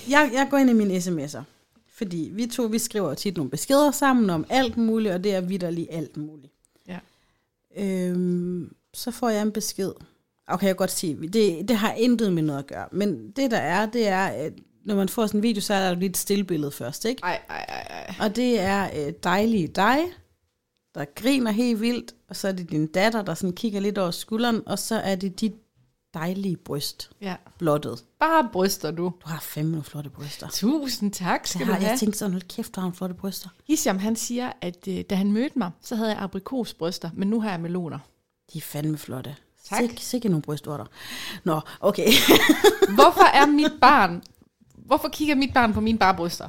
Jeg, 0.08 0.30
jeg 0.32 0.46
går 0.50 0.58
ind 0.58 0.70
i 0.70 0.72
mine 0.72 0.96
sms'er. 0.96 1.42
Fordi 1.94 2.30
vi 2.32 2.46
to, 2.46 2.62
vi 2.62 2.78
skriver 2.78 3.14
tit 3.14 3.36
nogle 3.36 3.50
beskeder 3.50 3.90
sammen 3.90 4.30
om 4.30 4.46
alt 4.48 4.76
muligt, 4.76 5.14
og 5.14 5.24
det 5.24 5.34
er 5.34 5.40
vidderligt 5.40 5.88
alt 5.90 6.16
muligt. 6.16 6.52
Ja. 6.88 6.98
Øhm, 7.76 8.74
så 8.94 9.10
får 9.10 9.28
jeg 9.28 9.42
en 9.42 9.52
besked. 9.52 9.92
Okay, 10.46 10.66
jeg 10.66 10.74
kan 10.74 10.76
godt 10.76 10.90
sige, 10.90 11.28
det, 11.28 11.68
det 11.68 11.76
har 11.76 11.92
intet 11.92 12.32
med 12.32 12.42
noget 12.42 12.58
at 12.58 12.66
gøre. 12.66 12.86
Men 12.92 13.30
det 13.30 13.50
der 13.50 13.56
er, 13.56 13.86
det 13.86 14.08
er, 14.08 14.26
at 14.26 14.52
når 14.84 14.94
man 14.94 15.08
får 15.08 15.26
sådan 15.26 15.38
en 15.38 15.42
video, 15.42 15.60
så 15.60 15.74
er 15.74 15.80
der 15.80 15.88
jo 15.88 15.94
lige 15.94 16.10
et 16.10 16.16
stillbillede 16.16 16.72
først, 16.72 17.04
ikke? 17.04 17.20
Ej, 17.22 17.40
ej, 17.48 17.64
ej, 17.68 17.86
ej. 17.90 18.14
Og 18.20 18.36
det 18.36 18.60
er 18.60 19.06
øh, 19.06 19.12
dejlige 19.22 19.68
dig, 19.68 19.98
der 20.94 21.04
griner 21.14 21.50
helt 21.50 21.80
vildt, 21.80 22.14
og 22.28 22.36
så 22.36 22.48
er 22.48 22.52
det 22.52 22.70
din 22.70 22.86
datter, 22.86 23.22
der 23.22 23.34
sådan 23.34 23.56
kigger 23.56 23.80
lidt 23.80 23.98
over 23.98 24.10
skulderen, 24.10 24.62
og 24.66 24.78
så 24.78 24.94
er 24.94 25.14
det 25.14 25.40
dit 25.40 25.52
dejlige 26.14 26.56
bryst, 26.56 27.10
Ja. 27.20 27.36
blottet. 27.58 28.04
Bare 28.20 28.48
bryster, 28.52 28.90
du. 28.90 29.04
Du 29.04 29.28
har 29.28 29.40
fandme 29.40 29.82
flotte 29.82 30.10
bryster. 30.10 30.48
Tusind 30.48 31.12
tak 31.12 31.40
Det 31.42 31.48
skal 31.48 31.66
har, 31.66 31.74
du 31.74 31.80
have. 31.80 31.90
jeg 31.90 31.98
tænkte 31.98 32.18
sådan, 32.18 32.32
hold 32.32 32.42
kæft, 32.42 32.74
du 32.74 32.80
har 32.80 32.86
nogle 32.86 32.96
flotte 32.96 33.14
bryster. 33.14 33.48
Hisham, 33.68 33.98
han 33.98 34.16
siger, 34.16 34.52
at 34.60 34.88
øh, 34.88 35.00
da 35.10 35.14
han 35.14 35.32
mødte 35.32 35.58
mig, 35.58 35.70
så 35.82 35.96
havde 35.96 36.10
jeg 36.10 36.18
aprikosbryster, 36.18 37.10
men 37.14 37.28
nu 37.28 37.40
har 37.40 37.50
jeg 37.50 37.60
meloner. 37.60 37.98
De 38.52 38.58
er 38.58 38.62
fandme 38.62 38.98
flotte. 38.98 39.36
Tak. 39.68 39.80
Sik, 39.80 39.98
sikke 40.00 40.28
nogle 40.28 40.42
brystvorter. 40.42 40.84
Nå, 41.44 41.60
okay. 41.80 42.06
Hvorfor 42.94 43.24
er 43.34 43.46
mit 43.46 43.72
barn... 43.80 44.22
Hvorfor 44.74 45.08
kigger 45.08 45.34
mit 45.34 45.54
barn 45.54 45.72
på 45.72 45.80
mine 45.80 45.98
bare 45.98 46.14
bryster? 46.16 46.48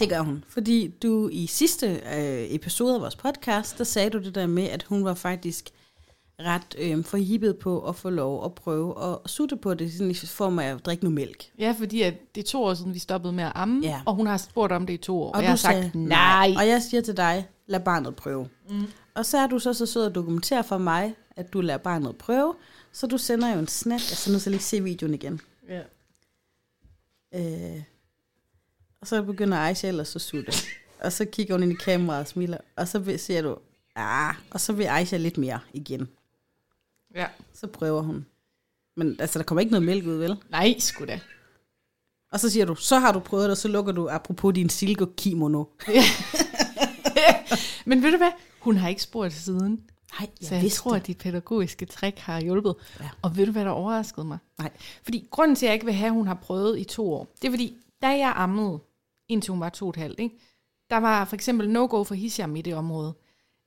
Det 0.00 0.08
gør 0.08 0.20
hun. 0.20 0.44
Fordi 0.48 0.88
du 1.02 1.28
i 1.32 1.46
sidste 1.46 1.86
øh, 1.86 2.54
episode 2.54 2.94
af 2.94 3.00
vores 3.00 3.16
podcast, 3.16 3.78
der 3.78 3.84
sagde 3.84 4.10
du 4.10 4.18
det 4.18 4.34
der 4.34 4.46
med, 4.46 4.62
at 4.68 4.82
hun 4.82 5.04
var 5.04 5.14
faktisk 5.14 5.70
ret 6.40 6.74
øh, 6.78 7.04
forhippet 7.04 7.58
på 7.58 7.80
at 7.88 7.96
få 7.96 8.10
lov 8.10 8.44
at 8.44 8.54
prøve 8.54 9.04
at 9.12 9.18
sutte 9.30 9.56
på 9.56 9.74
det, 9.74 9.92
sådan 9.92 10.10
i 10.10 10.14
form 10.14 10.58
af 10.58 10.66
at 10.74 10.86
drikke 10.86 11.04
noget 11.04 11.14
mælk. 11.14 11.44
Ja, 11.58 11.74
fordi 11.78 12.02
at 12.02 12.14
det 12.34 12.40
er 12.40 12.46
to 12.46 12.62
år 12.64 12.74
siden, 12.74 12.94
vi 12.94 12.98
stoppede 12.98 13.32
med 13.32 13.44
at 13.44 13.52
amme, 13.54 13.80
Ja. 13.82 14.00
og 14.06 14.14
hun 14.14 14.26
har 14.26 14.36
spurgt 14.36 14.72
om 14.72 14.86
det 14.86 14.94
i 14.94 14.96
to 14.96 15.22
år, 15.22 15.26
og, 15.28 15.34
Og 15.34 15.42
jeg 15.42 15.50
har 15.50 15.56
du 15.56 15.60
sagt 15.60 15.74
sagde, 15.74 15.90
nej. 16.08 16.54
Og 16.58 16.68
jeg 16.68 16.82
siger 16.82 17.00
til 17.00 17.16
dig, 17.16 17.48
lad 17.66 17.80
barnet 17.80 18.16
prøve. 18.16 18.48
Mm. 18.70 18.84
Og 19.14 19.26
så 19.26 19.38
er 19.38 19.46
du 19.46 19.58
så 19.58 19.72
så 19.74 19.86
sød 19.86 20.06
at 20.06 20.14
dokumentere 20.14 20.64
for 20.64 20.78
mig, 20.78 21.14
at 21.36 21.52
du 21.52 21.60
lader 21.60 21.78
barnet 21.78 22.16
prøve, 22.16 22.54
så 22.92 23.06
du 23.06 23.18
sender 23.18 23.52
jo 23.52 23.58
en 23.58 23.68
snap. 23.68 23.92
Jeg 23.92 24.16
skal 24.16 24.32
nu 24.32 24.38
så 24.38 24.50
lige 24.50 24.60
se 24.60 24.82
videoen 24.82 25.14
igen. 25.14 25.40
Ja. 25.68 25.80
Øh, 27.34 27.82
og 29.00 29.06
så 29.06 29.22
begynder 29.22 29.58
Aisha 29.58 29.88
ellers 29.88 30.16
at 30.16 30.22
sutte. 30.22 30.52
Og 31.00 31.12
så 31.12 31.24
kigger 31.24 31.54
hun 31.54 31.62
ind 31.62 31.72
i 31.72 31.84
kameraet 31.84 32.20
og 32.20 32.28
smiler. 32.28 32.58
Og 32.76 32.88
så 32.88 33.14
siger 33.16 33.42
du, 33.42 33.56
ah, 33.96 34.34
og 34.50 34.60
så 34.60 34.72
vil 34.72 34.84
Aisha 34.84 35.16
lidt 35.16 35.38
mere 35.38 35.60
igen. 35.72 36.08
ja. 37.14 37.26
Så 37.54 37.66
prøver 37.66 38.02
hun. 38.02 38.26
Men 38.96 39.16
altså, 39.20 39.38
der 39.38 39.44
kommer 39.44 39.60
ikke 39.60 39.72
noget 39.72 39.86
mælk 39.86 40.06
ud, 40.06 40.14
vel? 40.14 40.36
Nej, 40.50 40.74
sgu 40.78 41.04
da. 41.04 41.20
Og 42.32 42.40
så 42.40 42.50
siger 42.50 42.66
du, 42.66 42.74
så 42.74 42.98
har 42.98 43.12
du 43.12 43.20
prøvet 43.20 43.44
det, 43.44 43.50
og 43.50 43.56
så 43.56 43.68
lukker 43.68 43.92
du 43.92 44.08
apropos 44.08 44.54
din 44.54 44.68
silke 44.68 45.06
kimono. 45.16 45.64
Men 47.86 48.02
ved 48.02 48.10
du 48.12 48.16
hvad? 48.16 48.30
Hun 48.60 48.76
har 48.76 48.88
ikke 48.88 49.02
spurgt 49.02 49.32
siden. 49.32 49.80
Nej, 50.20 50.28
Så 50.42 50.54
jeg 50.54 50.72
tror, 50.72 50.96
at 50.96 51.06
dit 51.06 51.18
pædagogiske 51.18 51.86
trick 51.86 52.18
har 52.18 52.40
hjulpet. 52.40 52.74
Ja. 53.00 53.08
Og 53.22 53.36
ved 53.36 53.46
du, 53.46 53.52
hvad 53.52 53.64
der 53.64 53.70
overraskede 53.70 54.26
mig? 54.26 54.38
Nej. 54.58 54.70
Fordi 55.02 55.28
grunden 55.30 55.56
til, 55.56 55.66
at 55.66 55.68
jeg 55.68 55.74
ikke 55.74 55.86
vil 55.86 55.94
have, 55.94 56.06
at 56.06 56.12
hun 56.12 56.26
har 56.26 56.34
prøvet 56.34 56.78
i 56.78 56.84
to 56.84 57.12
år, 57.12 57.28
det 57.42 57.48
er 57.48 57.52
fordi, 57.52 57.76
da 58.02 58.08
jeg 58.08 58.32
ammede, 58.36 58.78
indtil 59.30 59.50
hun 59.50 59.60
var 59.60 59.68
to 59.68 59.86
og 59.86 59.90
et 59.90 59.96
halvt, 59.96 60.20
ikke? 60.20 60.38
der 60.90 60.96
var 60.96 61.24
for 61.24 61.34
eksempel 61.34 61.70
no-go 61.70 62.04
for 62.04 62.14
Hisham 62.14 62.56
i 62.56 62.62
det 62.62 62.74
område. 62.74 63.14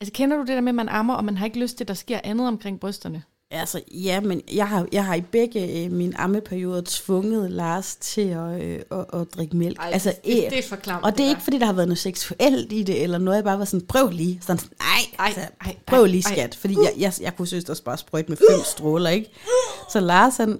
Altså 0.02 0.14
kender 0.14 0.38
du 0.38 0.42
det 0.42 0.50
der 0.50 0.62
med, 0.62 0.70
at 0.70 0.76
man 0.76 0.90
ammer, 0.90 1.14
og 1.14 1.26
man 1.26 1.38
har 1.38 1.46
ikke 1.46 1.60
lyst 1.60 1.78
til, 1.78 1.84
at 1.84 1.88
der 1.88 1.94
sker 1.94 2.20
andet 2.24 2.48
omkring 2.48 2.80
brysterne? 2.80 3.24
Altså, 3.54 3.82
ja, 3.92 4.20
men 4.20 4.42
jeg 4.54 4.68
har, 4.68 4.88
jeg 4.92 5.06
har 5.06 5.16
i 5.16 5.22
begge 5.22 5.86
øh, 5.86 5.92
mine 5.92 6.20
ammeperioder 6.20 6.82
tvunget 6.86 7.52
Lars 7.52 7.96
til 7.96 8.22
at, 8.22 8.64
øh, 8.64 8.80
at, 8.92 9.22
at 9.22 9.28
drikke 9.36 9.58
mælk. 9.58 9.80
Ej, 9.80 9.90
altså, 9.94 10.10
det, 10.10 10.36
det, 10.36 10.46
det 10.50 10.60
er 10.60 10.68
for 10.70 10.76
klamt. 10.76 11.04
og 11.04 11.18
det 11.18 11.26
er 11.26 11.30
ikke, 11.30 11.42
fordi 11.42 11.60
der 11.60 11.66
har 11.66 11.74
været 11.74 11.88
noget 11.88 12.00
seksuelt 12.00 12.72
i 12.72 12.84
det, 12.84 13.04
eller 13.04 13.18
noget, 13.18 13.38
jeg 13.38 13.44
bare 13.44 13.60
var 13.60 13.66
sådan, 13.66 13.86
prøv 13.86 14.10
lige. 14.10 14.40
Sådan, 14.42 14.62
nej, 14.80 14.88
Ej, 15.20 15.26
altså, 15.26 15.42
ej, 15.66 15.76
prøv 15.86 16.02
ej, 16.02 16.08
lige, 16.08 16.24
ej. 16.28 16.34
skat. 16.34 16.56
Fordi 16.56 16.76
jeg, 16.84 16.94
jeg, 16.98 17.14
jeg 17.22 17.36
kunne 17.36 17.48
synes, 17.48 17.64
der 17.64 17.82
bare 17.86 17.98
sprøjt 17.98 18.30
med 18.30 18.38
fem 18.38 18.60
stråler, 18.66 19.10
ikke? 19.10 19.32
Så 19.90 20.00
Lars, 20.00 20.38
han, 20.38 20.60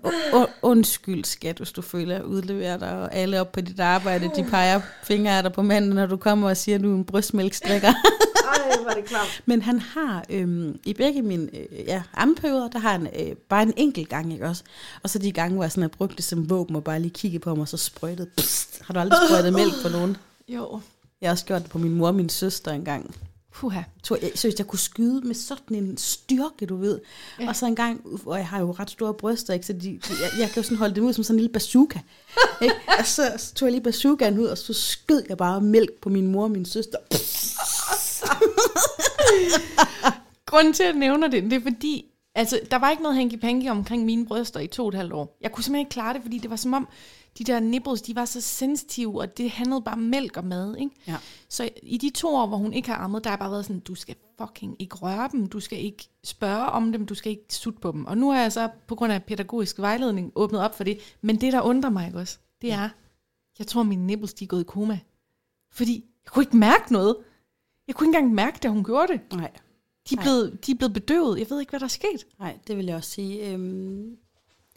undskyld, 0.62 1.24
skat, 1.24 1.58
hvis 1.58 1.72
du 1.72 1.82
føler 1.82 2.16
at 2.16 2.24
udlevere 2.24 2.80
dig, 2.80 2.92
og 2.92 3.16
alle 3.16 3.42
op 3.42 3.52
på 3.52 3.62
dit 3.62 3.80
arbejde, 3.80 4.32
de 4.36 4.44
peger 4.44 4.82
fingre 5.04 5.38
af 5.38 5.44
dig 5.44 5.54
på 5.54 5.62
manden, 5.62 5.92
når 5.92 6.06
du 6.06 6.18
kommer 6.18 6.50
og 6.50 6.58
siger, 6.58 6.76
at 6.76 6.84
du 6.84 6.92
er 6.92 6.96
en 6.96 7.06
brystmælkstrikker. 7.06 7.88
Ej, 7.88 8.84
var 8.86 8.94
det 8.94 9.06
klamt. 9.06 9.44
Men 9.46 9.62
han 9.62 9.80
har, 9.80 10.26
øhm, 10.30 10.80
i 10.86 10.94
begge 10.94 11.22
mine 11.22 11.50
øh, 11.54 11.86
ja, 11.88 12.04
ammeperioder, 12.14 12.68
der 12.68 12.80
har 12.84 12.92
han 12.92 13.08
øh, 13.20 13.36
bare 13.36 13.64
en 13.64 13.74
enkelt 13.78 14.10
gang, 14.10 14.34
ikke 14.34 14.46
også? 14.46 14.64
Og 15.04 15.10
så 15.10 15.20
de 15.20 15.32
gange, 15.32 15.56
hvor 15.56 15.64
jeg 15.64 15.72
sådan 15.72 15.82
har 15.82 15.88
brugt 15.88 16.18
det 16.18 16.26
som 16.26 16.50
våben, 16.50 16.76
og 16.76 16.84
bare 16.84 17.00
lige 17.00 17.12
kigget 17.12 17.42
på 17.42 17.56
mig, 17.56 17.62
og 17.62 17.68
så 17.68 17.78
sprøjtet. 17.78 18.30
Psst, 18.38 18.82
har 18.82 18.94
du 18.94 19.00
aldrig 19.00 19.20
sprøjtet 19.28 19.54
mælk 19.54 19.74
på 19.84 19.90
nogen? 19.90 20.18
Jo. 20.48 20.82
Jeg 21.22 21.30
har 21.30 21.34
også 21.34 21.46
gjort 21.46 21.62
det 21.62 21.70
på 21.70 21.78
min 21.78 21.96
mor 21.96 22.08
og 22.08 22.16
min 22.16 22.30
søster 22.30 22.72
engang. 22.72 23.16
Puha. 23.54 23.82
Så 24.04 24.18
jeg, 24.22 24.32
seriøst, 24.36 24.60
jeg 24.60 24.68
kunne 24.68 24.80
skyde 24.80 25.28
med 25.28 25.36
sådan 25.36 25.78
en 25.78 25.98
styrke, 25.98 26.66
du 26.66 26.76
ved. 26.76 27.00
Ja. 27.40 27.48
Og 27.48 27.56
så 27.56 27.66
en 27.66 27.76
gang, 27.76 28.02
hvor 28.24 28.36
jeg 28.36 28.48
har 28.48 28.60
jo 28.60 28.72
ret 28.72 28.90
store 28.90 29.14
bryster, 29.14 29.54
ikke? 29.54 29.66
så 29.66 29.74
de, 29.74 29.80
de, 29.80 30.00
jeg, 30.10 30.40
jeg 30.40 30.50
kan 30.50 30.56
jo 30.56 30.64
sådan 30.64 30.78
holde 30.78 30.96
dem 30.96 31.04
ud 31.04 31.14
som 31.14 31.24
sådan 31.24 31.36
en 31.36 31.40
lille 31.40 31.54
bazooka. 31.54 32.00
Ikke? 32.62 32.76
Og 33.00 33.06
så, 33.06 33.34
så 33.38 33.54
tog 33.54 33.66
jeg 33.66 33.72
lige 33.72 33.84
bazookaen 33.84 34.40
ud, 34.40 34.46
og 34.46 34.58
så 34.58 34.74
skød 34.74 35.24
jeg 35.30 35.38
bare 35.38 35.62
mælk 35.62 35.92
på 36.02 36.10
min 36.10 36.28
mor 36.28 36.44
og 36.44 36.52
min 36.52 36.66
søster. 36.66 36.98
Grunden 40.46 40.74
til, 40.74 40.84
at 40.84 40.88
jeg 40.88 40.96
nævner 40.96 41.28
det, 41.28 41.44
det 41.44 41.54
er 41.54 41.62
fordi, 41.62 42.06
altså, 42.36 42.60
der 42.72 42.78
var 42.78 42.90
ikke 42.90 43.04
noget 43.04 43.18
hanky-panky 43.18 43.70
omkring 43.70 44.06
mine 44.06 44.26
bryster 44.26 44.60
i 44.60 44.68
to 44.68 44.84
og 44.84 44.90
et 44.90 44.96
halvt 44.96 45.14
år. 45.14 45.38
Jeg 45.42 45.52
kunne 45.52 45.64
simpelthen 45.64 45.86
ikke 45.86 45.94
klare 45.94 46.14
det, 46.14 46.22
fordi 46.22 46.38
det 46.38 46.50
var 46.50 46.56
som 46.56 46.74
om, 46.74 46.88
de 47.38 47.44
der 47.44 47.60
nipples, 47.60 48.02
de 48.02 48.16
var 48.16 48.26
så 48.26 48.42
sensitive, 48.42 49.22
og 49.22 49.38
det 49.38 49.50
handlede 49.50 49.82
bare 49.82 49.96
om 49.96 50.02
mælk 50.02 50.38
og 50.38 50.46
mad, 50.46 50.76
ikke? 50.78 50.96
Ja. 51.08 51.18
Så 51.50 51.70
i 51.84 51.98
de 51.98 52.10
to 52.10 52.36
år, 52.36 52.48
hvor 52.48 52.58
hun 52.58 52.74
ikke 52.74 52.90
har 52.90 52.96
ammet, 52.96 53.24
der 53.24 53.30
har 53.30 53.38
bare 53.38 53.52
været 53.52 53.66
sådan, 53.66 53.80
du 53.80 53.96
skal 53.96 54.16
fucking 54.42 54.76
ikke 54.80 54.96
røre 54.96 55.30
dem, 55.32 55.48
du 55.48 55.60
skal 55.60 55.80
ikke 55.80 56.10
spørge 56.24 56.66
om 56.66 56.92
dem, 56.92 57.06
du 57.06 57.16
skal 57.16 57.32
ikke 57.32 57.46
sutte 57.50 57.80
på 57.80 57.92
dem. 57.92 58.06
Og 58.06 58.18
nu 58.18 58.32
har 58.32 58.42
jeg 58.42 58.52
så 58.52 58.70
på 58.88 58.96
grund 58.96 59.14
af 59.14 59.24
pædagogisk 59.24 59.80
vejledning 59.80 60.32
åbnet 60.36 60.62
op 60.62 60.78
for 60.78 60.84
det. 60.84 61.16
Men 61.22 61.42
det, 61.42 61.54
der 61.54 61.62
undrer 61.62 61.90
mig 61.90 62.06
ikke 62.06 62.20
også, 62.20 62.38
det 62.62 62.72
er, 62.72 62.90
jeg 63.60 63.68
tror, 63.68 63.84
mine 63.84 64.08
nipples, 64.08 64.34
de 64.34 64.44
er 64.44 64.48
gået 64.48 64.62
i 64.62 64.68
koma. 64.68 65.00
Fordi 65.72 66.06
jeg 66.26 66.32
kunne 66.32 66.44
ikke 66.44 66.58
mærke 66.58 66.94
noget. 66.94 67.16
Jeg 67.88 67.96
kunne 67.96 68.08
ikke 68.08 68.18
engang 68.18 68.34
mærke, 68.34 68.60
da 68.64 68.68
hun 68.68 68.84
gjorde 68.84 69.14
det. 69.14 69.22
Nej. 69.34 69.52
De 70.10 70.14
er, 70.14 70.16
Nej. 70.16 70.24
blevet, 70.24 70.66
de 70.66 70.72
er 70.72 70.76
blevet 70.76 70.94
bedøvet. 70.94 71.40
Jeg 71.40 71.50
ved 71.50 71.60
ikke, 71.60 71.70
hvad 71.70 71.80
der 71.80 71.86
er 71.86 71.90
sket. 71.90 72.28
Nej, 72.40 72.58
det 72.68 72.78
vil 72.78 72.86
jeg 72.86 72.96
også 72.96 73.10
sige. 73.10 73.52
Øhm, 73.52 74.18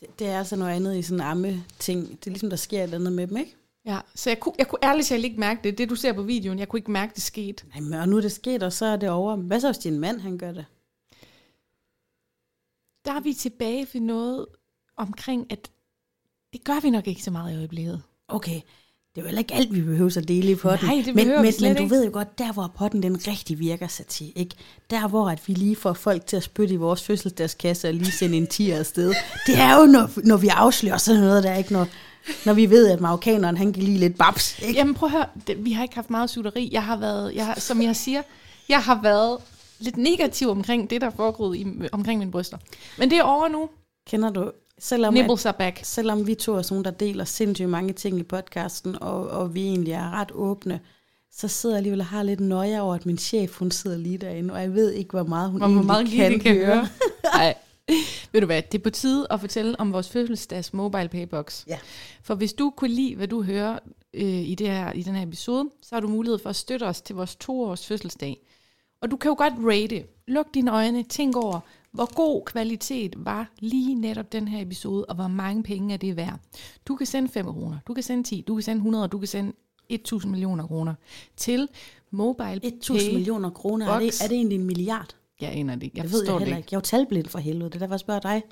det, 0.00 0.18
det 0.18 0.26
er 0.26 0.38
altså 0.38 0.56
noget 0.56 0.72
andet 0.72 0.96
i 0.96 1.02
sådan 1.02 1.20
en 1.20 1.26
amme-ting. 1.26 2.08
Det 2.10 2.26
er 2.26 2.30
ligesom, 2.30 2.50
der 2.50 2.56
sker 2.56 2.78
et 2.78 2.82
eller 2.82 2.98
andet 2.98 3.12
med 3.12 3.26
dem, 3.26 3.36
ikke? 3.36 3.56
Ja, 3.84 4.00
så 4.14 4.30
jeg 4.30 4.40
kunne, 4.40 4.54
jeg 4.58 4.68
kunne 4.68 4.84
ærligt 4.84 5.06
talt 5.08 5.24
ikke 5.24 5.40
mærke 5.40 5.60
det. 5.64 5.78
Det, 5.78 5.90
du 5.90 5.94
ser 5.94 6.12
på 6.12 6.22
videoen, 6.22 6.58
jeg 6.58 6.68
kunne 6.68 6.78
ikke 6.78 6.90
mærke, 6.90 7.14
det 7.14 7.22
skete. 7.22 7.66
Nej, 7.68 7.80
men 7.80 7.92
og 7.92 8.08
nu 8.08 8.16
er 8.16 8.20
det 8.20 8.32
sket, 8.32 8.62
og 8.62 8.72
så 8.72 8.86
er 8.86 8.96
det 8.96 9.10
over. 9.10 9.36
Hvad 9.36 9.60
så, 9.60 9.68
hvis 9.68 9.78
din 9.78 9.98
mand, 9.98 10.20
han 10.20 10.38
gør 10.38 10.52
det? 10.52 10.66
Der 13.04 13.12
er 13.12 13.20
vi 13.20 13.34
tilbage 13.34 13.86
ved 13.92 14.00
noget 14.00 14.46
omkring, 14.96 15.52
at 15.52 15.70
det 16.52 16.64
gør 16.64 16.80
vi 16.80 16.90
nok 16.90 17.06
ikke 17.06 17.22
så 17.22 17.30
meget 17.30 17.52
i 17.54 17.56
øjeblikket. 17.56 18.02
Okay, 18.28 18.60
det 19.16 19.20
er 19.22 19.24
jo 19.24 19.28
heller 19.28 19.38
ikke 19.38 19.54
alt, 19.54 19.74
vi 19.74 19.80
behøver 19.80 20.16
at 20.18 20.28
dele 20.28 20.50
i 20.50 20.54
potten. 20.54 20.88
Nej, 20.88 21.02
det 21.06 21.14
men, 21.14 21.28
men, 21.28 21.52
men 21.60 21.76
du 21.76 21.86
ved 21.86 22.04
jo 22.04 22.10
godt, 22.12 22.38
der 22.38 22.52
hvor 22.52 22.72
potten 22.78 23.02
den 23.02 23.28
rigtig 23.28 23.58
virker 23.58 23.88
sig 23.88 24.06
til, 24.06 24.32
ikke? 24.36 24.54
Der 24.90 25.08
hvor 25.08 25.28
at 25.30 25.48
vi 25.48 25.52
lige 25.54 25.76
får 25.76 25.92
folk 25.92 26.26
til 26.26 26.36
at 26.36 26.42
spytte 26.42 26.74
i 26.74 26.76
vores 26.76 27.02
fødselsdagskasse 27.02 27.88
og 27.88 27.94
lige 27.94 28.12
sende 28.12 28.36
en 28.36 28.46
tiger 28.46 28.78
afsted. 28.78 29.14
Det 29.46 29.58
er 29.58 29.80
jo, 29.80 29.86
når, 29.86 30.10
når 30.24 30.36
vi 30.36 30.48
afslører 30.48 30.96
sådan 30.96 31.20
noget, 31.20 31.44
der 31.44 31.50
er 31.50 31.56
ikke 31.56 31.72
når, 31.72 31.86
når 32.46 32.52
vi 32.52 32.70
ved, 32.70 32.88
at 32.90 33.00
marokkaneren, 33.00 33.56
han 33.56 33.72
kan 33.72 33.82
lige 33.82 33.98
lidt 33.98 34.18
babs, 34.18 34.58
ikke? 34.62 34.74
Jamen 34.74 34.94
prøv 34.94 35.06
at 35.06 35.12
høre, 35.12 35.26
det, 35.46 35.64
vi 35.64 35.72
har 35.72 35.82
ikke 35.82 35.94
haft 35.94 36.10
meget 36.10 36.30
sutteri. 36.30 36.68
Jeg 36.72 36.84
har 36.84 36.96
været, 36.96 37.34
jeg, 37.34 37.46
har- 37.46 37.60
som 37.60 37.82
jeg 37.82 37.96
siger, 37.96 38.22
jeg 38.68 38.82
har 38.82 39.00
været 39.02 39.38
lidt 39.78 39.96
negativ 39.96 40.48
omkring 40.50 40.90
det, 40.90 41.00
der 41.00 41.06
er 41.06 41.12
foregået 41.16 41.56
i, 41.56 41.66
omkring 41.92 42.18
mine 42.18 42.30
bryster. 42.30 42.58
Men 42.98 43.10
det 43.10 43.18
er 43.18 43.22
over 43.22 43.48
nu. 43.48 43.68
Kender 44.08 44.30
du, 44.30 44.50
selvom, 44.78 45.16
at, 45.16 45.20
Nibbles 45.20 45.46
are 45.46 45.54
back. 45.58 45.80
selvom 45.82 46.26
vi 46.26 46.34
to 46.34 46.54
er 46.54 46.62
sådan 46.62 46.74
nogle, 46.74 46.84
der 46.84 46.90
deler 46.90 47.24
sindssygt 47.24 47.68
mange 47.68 47.92
ting 47.92 48.18
i 48.18 48.22
podcasten, 48.22 49.02
og, 49.02 49.28
og 49.28 49.54
vi 49.54 49.66
egentlig 49.66 49.92
er 49.92 50.10
ret 50.10 50.32
åbne, 50.34 50.80
så 51.32 51.48
sidder 51.48 51.74
jeg 51.74 51.78
alligevel 51.78 52.00
og 52.00 52.06
har 52.06 52.22
lidt 52.22 52.40
nøje 52.40 52.80
over, 52.80 52.94
at 52.94 53.06
min 53.06 53.18
chef, 53.18 53.58
hun 53.58 53.70
sidder 53.70 53.96
lige 53.96 54.18
derinde, 54.18 54.54
og 54.54 54.60
jeg 54.60 54.74
ved 54.74 54.92
ikke, 54.92 55.10
hvor 55.10 55.22
meget 55.22 55.50
hun 55.50 55.60
Hvor 55.60 55.66
egentlig 55.66 55.86
meget 55.86 56.08
kan, 56.08 56.30
kan, 56.30 56.40
kan 56.40 56.54
høre. 56.54 56.76
høre. 56.76 56.88
Nej. 57.34 57.54
Ved 58.32 58.40
du 58.40 58.46
hvad, 58.46 58.62
det 58.62 58.78
er 58.78 58.82
på 58.82 58.90
tide 58.90 59.26
at 59.30 59.40
fortælle 59.40 59.80
om 59.80 59.92
vores 59.92 60.08
fødselsdags 60.08 60.72
mobile 60.72 61.08
paybox. 61.08 61.66
Ja. 61.66 61.78
For 62.22 62.34
hvis 62.34 62.52
du 62.52 62.72
kunne 62.76 62.90
lide, 62.94 63.16
hvad 63.16 63.28
du 63.28 63.42
hører 63.42 63.78
øh, 64.14 64.22
i, 64.24 64.54
det 64.54 64.66
her, 64.66 64.92
i 64.92 65.02
den 65.02 65.14
her 65.14 65.22
episode, 65.26 65.70
så 65.82 65.94
har 65.94 66.00
du 66.00 66.08
mulighed 66.08 66.38
for 66.38 66.50
at 66.50 66.56
støtte 66.56 66.84
os 66.84 67.00
til 67.00 67.16
vores 67.16 67.36
toårs 67.36 67.86
fødselsdag. 67.86 68.38
Og 69.00 69.10
du 69.10 69.16
kan 69.16 69.28
jo 69.28 69.34
godt 69.38 69.52
rate. 69.58 70.04
Luk 70.26 70.46
dine 70.54 70.72
øjne, 70.72 71.02
tænk 71.02 71.36
over, 71.36 71.60
hvor 71.96 72.14
god 72.14 72.42
kvalitet 72.44 73.14
var 73.16 73.50
lige 73.58 73.94
netop 73.94 74.32
den 74.32 74.48
her 74.48 74.62
episode, 74.62 75.04
og 75.04 75.14
hvor 75.14 75.28
mange 75.28 75.62
penge 75.62 75.94
er 75.94 75.98
det 75.98 76.16
værd. 76.16 76.40
Du 76.88 76.96
kan 76.96 77.06
sende 77.06 77.28
5 77.28 77.46
kroner, 77.46 77.78
du 77.86 77.94
kan 77.94 78.02
sende 78.02 78.22
10, 78.22 78.44
du 78.48 78.54
kan 78.54 78.62
sende 78.62 78.78
100, 78.78 79.08
du 79.08 79.18
kan 79.18 79.28
sende 79.28 79.52
1000 79.88 80.30
millioner 80.30 80.66
kroner 80.66 80.94
til 81.36 81.68
mobile 82.10 82.60
1000 82.62 83.12
millioner 83.12 83.50
kroner, 83.50 83.86
er 83.88 83.98
det, 83.98 84.22
er 84.22 84.28
det 84.28 84.36
egentlig 84.36 84.58
en 84.58 84.64
milliard? 84.64 85.16
Jeg 85.40 85.52
aner 85.52 85.74
det 85.74 85.82
ikke. 85.82 85.98
Jeg 85.98 86.04
det 86.04 86.12
ved 86.12 86.18
jeg 86.18 86.26
forstår 86.26 86.38
det 86.38 86.42
heller 86.42 86.56
ikke. 86.56 86.66
ikke. 86.66 86.74
Jeg 86.74 86.76
er 86.76 86.80
jo 86.80 87.04
talblind 87.04 87.26
for 87.26 87.38
helvede, 87.38 87.70
det 87.70 87.74
er 87.74 87.78
derfor, 87.78 87.94
jeg 87.94 88.00
spørger 88.00 88.20
dig. 88.20 88.42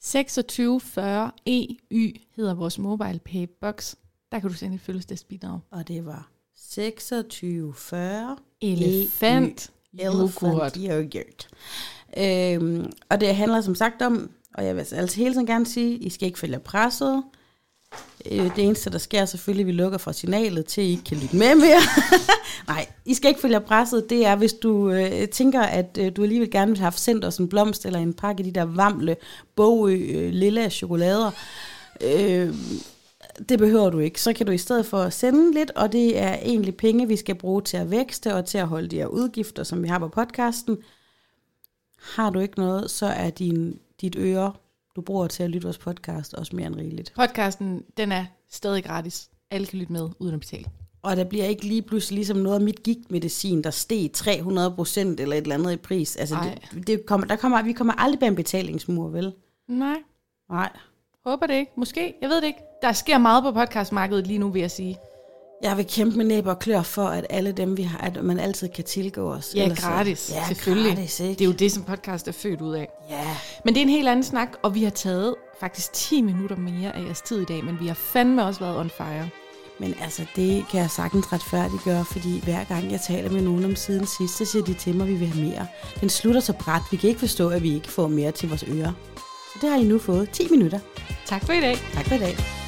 2640 0.00 1.30
EY 1.46 2.20
hedder 2.36 2.54
vores 2.54 2.78
mobile 2.78 3.18
pay 3.24 3.46
box. 3.60 3.94
Der 4.32 4.38
kan 4.38 4.50
du 4.50 4.56
sende 4.56 4.74
et 4.74 4.80
fødselsdagsbidrag. 4.80 5.60
Og 5.70 5.88
det 5.88 6.06
var 6.06 6.30
2640 6.56 8.36
Elefant. 8.60 8.90
Elephant 8.90 9.72
Yoghurt. 9.94 10.76
yoghurt. 10.76 11.48
Øhm, 12.18 12.92
og 13.10 13.20
det 13.20 13.36
handler 13.36 13.60
som 13.60 13.74
sagt 13.74 14.02
om, 14.02 14.30
og 14.54 14.64
jeg 14.64 14.76
vil 14.76 14.80
altså 14.80 15.16
hele 15.16 15.34
tiden 15.34 15.46
gerne 15.46 15.66
sige, 15.66 15.96
I 15.96 16.10
skal 16.10 16.26
ikke 16.26 16.38
følge 16.38 16.58
presset. 16.58 17.22
Øh, 18.30 18.56
det 18.56 18.64
eneste, 18.64 18.90
der 18.90 18.98
sker 18.98 19.24
selvfølgelig, 19.24 19.62
at 19.62 19.66
vi 19.66 19.72
lukker 19.72 19.98
for 19.98 20.12
signalet 20.12 20.66
til, 20.66 20.80
at 20.80 20.86
I 20.86 20.90
ikke 20.90 21.04
kan 21.04 21.16
lytte 21.16 21.36
med 21.36 21.54
mere. 21.54 21.80
Nej, 22.68 22.86
I 23.04 23.14
skal 23.14 23.28
ikke 23.28 23.40
følge 23.40 23.60
presset. 23.60 24.10
Det 24.10 24.26
er, 24.26 24.36
hvis 24.36 24.52
du 24.52 24.90
øh, 24.90 25.28
tænker, 25.28 25.60
at 25.60 25.98
øh, 26.00 26.12
du 26.16 26.22
alligevel 26.22 26.50
gerne 26.50 26.70
vil 26.70 26.80
have 26.80 26.92
sendt 26.92 27.24
os 27.24 27.38
en 27.38 27.48
blomst 27.48 27.86
eller 27.86 27.98
en 27.98 28.14
pakke 28.14 28.40
af 28.40 28.44
de 28.44 28.60
der 28.60 28.64
vamle, 28.64 29.16
bogø, 29.56 29.94
øh, 29.94 30.32
lille 30.32 30.70
chokolader. 30.70 31.30
Øh, 32.00 32.54
det 33.48 33.58
behøver 33.58 33.90
du 33.90 33.98
ikke. 33.98 34.20
Så 34.20 34.32
kan 34.32 34.46
du 34.46 34.52
i 34.52 34.58
stedet 34.58 34.86
for 34.86 35.10
sende 35.10 35.52
lidt, 35.52 35.70
og 35.70 35.92
det 35.92 36.18
er 36.18 36.34
egentlig 36.34 36.76
penge, 36.76 37.08
vi 37.08 37.16
skal 37.16 37.34
bruge 37.34 37.62
til 37.62 37.76
at 37.76 37.90
vækste 37.90 38.34
og 38.34 38.46
til 38.46 38.58
at 38.58 38.68
holde 38.68 38.88
de 38.88 38.96
her 38.96 39.06
udgifter, 39.06 39.64
som 39.64 39.82
vi 39.82 39.88
har 39.88 39.98
på 39.98 40.08
podcasten. 40.08 40.76
Har 42.02 42.30
du 42.30 42.38
ikke 42.38 42.58
noget, 42.58 42.90
så 42.90 43.06
er 43.06 43.30
din, 43.30 43.78
dit 44.00 44.16
øre, 44.18 44.52
du 44.96 45.00
bruger 45.00 45.26
til 45.26 45.42
at 45.42 45.50
lytte 45.50 45.66
vores 45.66 45.78
podcast, 45.78 46.34
også 46.34 46.56
mere 46.56 46.66
end 46.66 46.76
rigeligt. 46.76 47.12
Podcasten, 47.16 47.82
den 47.96 48.12
er 48.12 48.24
stadig 48.50 48.84
gratis. 48.84 49.30
Alle 49.50 49.66
kan 49.66 49.78
lytte 49.78 49.92
med 49.92 50.08
uden 50.18 50.34
at 50.34 50.40
betale. 50.40 50.64
Og 51.02 51.16
der 51.16 51.24
bliver 51.24 51.44
ikke 51.44 51.64
lige 51.66 51.82
pludselig 51.82 52.16
ligesom 52.16 52.36
noget 52.36 52.56
af 52.56 52.62
mit 52.62 52.82
gigtmedicin, 52.82 53.64
der 53.64 53.70
steg 53.70 54.10
300 54.12 54.70
procent 54.70 55.20
eller 55.20 55.36
et 55.36 55.42
eller 55.42 55.54
andet 55.54 55.72
i 55.72 55.76
pris. 55.76 56.16
Altså, 56.16 56.34
Ej. 56.34 56.58
det, 56.74 56.86
det 56.86 57.06
kommer, 57.06 57.26
der 57.26 57.36
kommer, 57.36 57.62
vi 57.62 57.72
kommer 57.72 57.94
aldrig 57.94 58.20
bag 58.20 58.28
en 58.28 58.34
betalingsmur, 58.34 59.08
vel? 59.08 59.32
Nej, 59.68 59.96
Nej. 60.50 60.70
håber 61.26 61.46
det 61.46 61.54
ikke. 61.54 61.72
Måske, 61.76 62.14
jeg 62.22 62.28
ved 62.28 62.36
det 62.36 62.46
ikke. 62.46 62.58
Der 62.82 62.92
sker 62.92 63.18
meget 63.18 63.42
på 63.42 63.52
podcastmarkedet 63.52 64.26
lige 64.26 64.38
nu, 64.38 64.48
vil 64.48 64.60
jeg 64.60 64.70
sige. 64.70 64.98
Jeg 65.62 65.76
vil 65.76 65.86
kæmpe 65.86 66.16
med 66.16 66.24
næb 66.24 66.46
og 66.46 66.58
klør 66.58 66.82
for, 66.82 67.04
at 67.04 67.26
alle 67.30 67.52
dem, 67.52 67.76
vi 67.76 67.82
har, 67.82 67.98
at 67.98 68.24
man 68.24 68.40
altid 68.40 68.68
kan 68.68 68.84
tilgå 68.84 69.32
os. 69.32 69.52
Ja, 69.54 69.62
Ellers 69.62 69.80
gratis. 69.80 70.30
Ja, 70.34 70.46
selvfølgelig. 70.46 70.94
gratis, 70.96 71.20
ikke? 71.20 71.32
Det 71.32 71.40
er 71.40 71.44
jo 71.44 71.52
det, 71.52 71.72
som 71.72 71.82
podcast 71.84 72.28
er 72.28 72.32
født 72.32 72.60
ud 72.60 72.74
af. 72.74 72.88
Ja. 73.10 73.36
Men 73.64 73.74
det 73.74 73.80
er 73.80 73.84
en 73.84 73.88
helt 73.88 74.08
anden 74.08 74.24
snak, 74.24 74.48
og 74.62 74.74
vi 74.74 74.82
har 74.82 74.90
taget 74.90 75.34
faktisk 75.60 75.92
10 75.92 76.22
minutter 76.22 76.56
mere 76.56 76.96
af 76.96 77.02
jeres 77.04 77.20
tid 77.20 77.40
i 77.40 77.44
dag, 77.44 77.64
men 77.64 77.80
vi 77.80 77.86
har 77.86 77.94
fandme 77.94 78.44
også 78.44 78.60
været 78.60 78.78
on 78.78 78.90
fire. 78.90 79.28
Men 79.80 79.94
altså, 80.02 80.22
det 80.36 80.64
kan 80.70 80.80
jeg 80.80 80.90
sagtens 80.90 81.32
retfærdiggøre, 81.32 82.04
fordi 82.04 82.40
hver 82.44 82.64
gang 82.64 82.92
jeg 82.92 83.00
taler 83.00 83.30
med 83.30 83.42
nogen 83.42 83.64
om 83.64 83.76
siden 83.76 84.06
sidst, 84.06 84.38
så 84.38 84.44
siger 84.44 84.64
de 84.64 84.74
til 84.74 84.94
mig, 84.96 85.04
at 85.04 85.08
vi 85.12 85.14
vil 85.14 85.28
have 85.28 85.46
mere. 85.48 85.66
Den 86.00 86.08
slutter 86.08 86.40
så 86.40 86.52
bræt. 86.52 86.82
Vi 86.90 86.96
kan 86.96 87.08
ikke 87.08 87.20
forstå, 87.20 87.48
at 87.48 87.62
vi 87.62 87.74
ikke 87.74 87.88
får 87.88 88.08
mere 88.08 88.32
til 88.32 88.48
vores 88.48 88.64
ører. 88.68 88.92
Så 89.52 89.58
det 89.60 89.70
har 89.70 89.76
I 89.76 89.84
nu 89.84 89.98
fået. 89.98 90.30
10 90.30 90.48
minutter. 90.50 90.78
Tak 91.26 91.44
for 91.44 91.52
i 91.52 91.60
dag. 91.60 91.76
Tak 91.94 92.06
for 92.06 92.14
i 92.14 92.18
dag. 92.18 92.67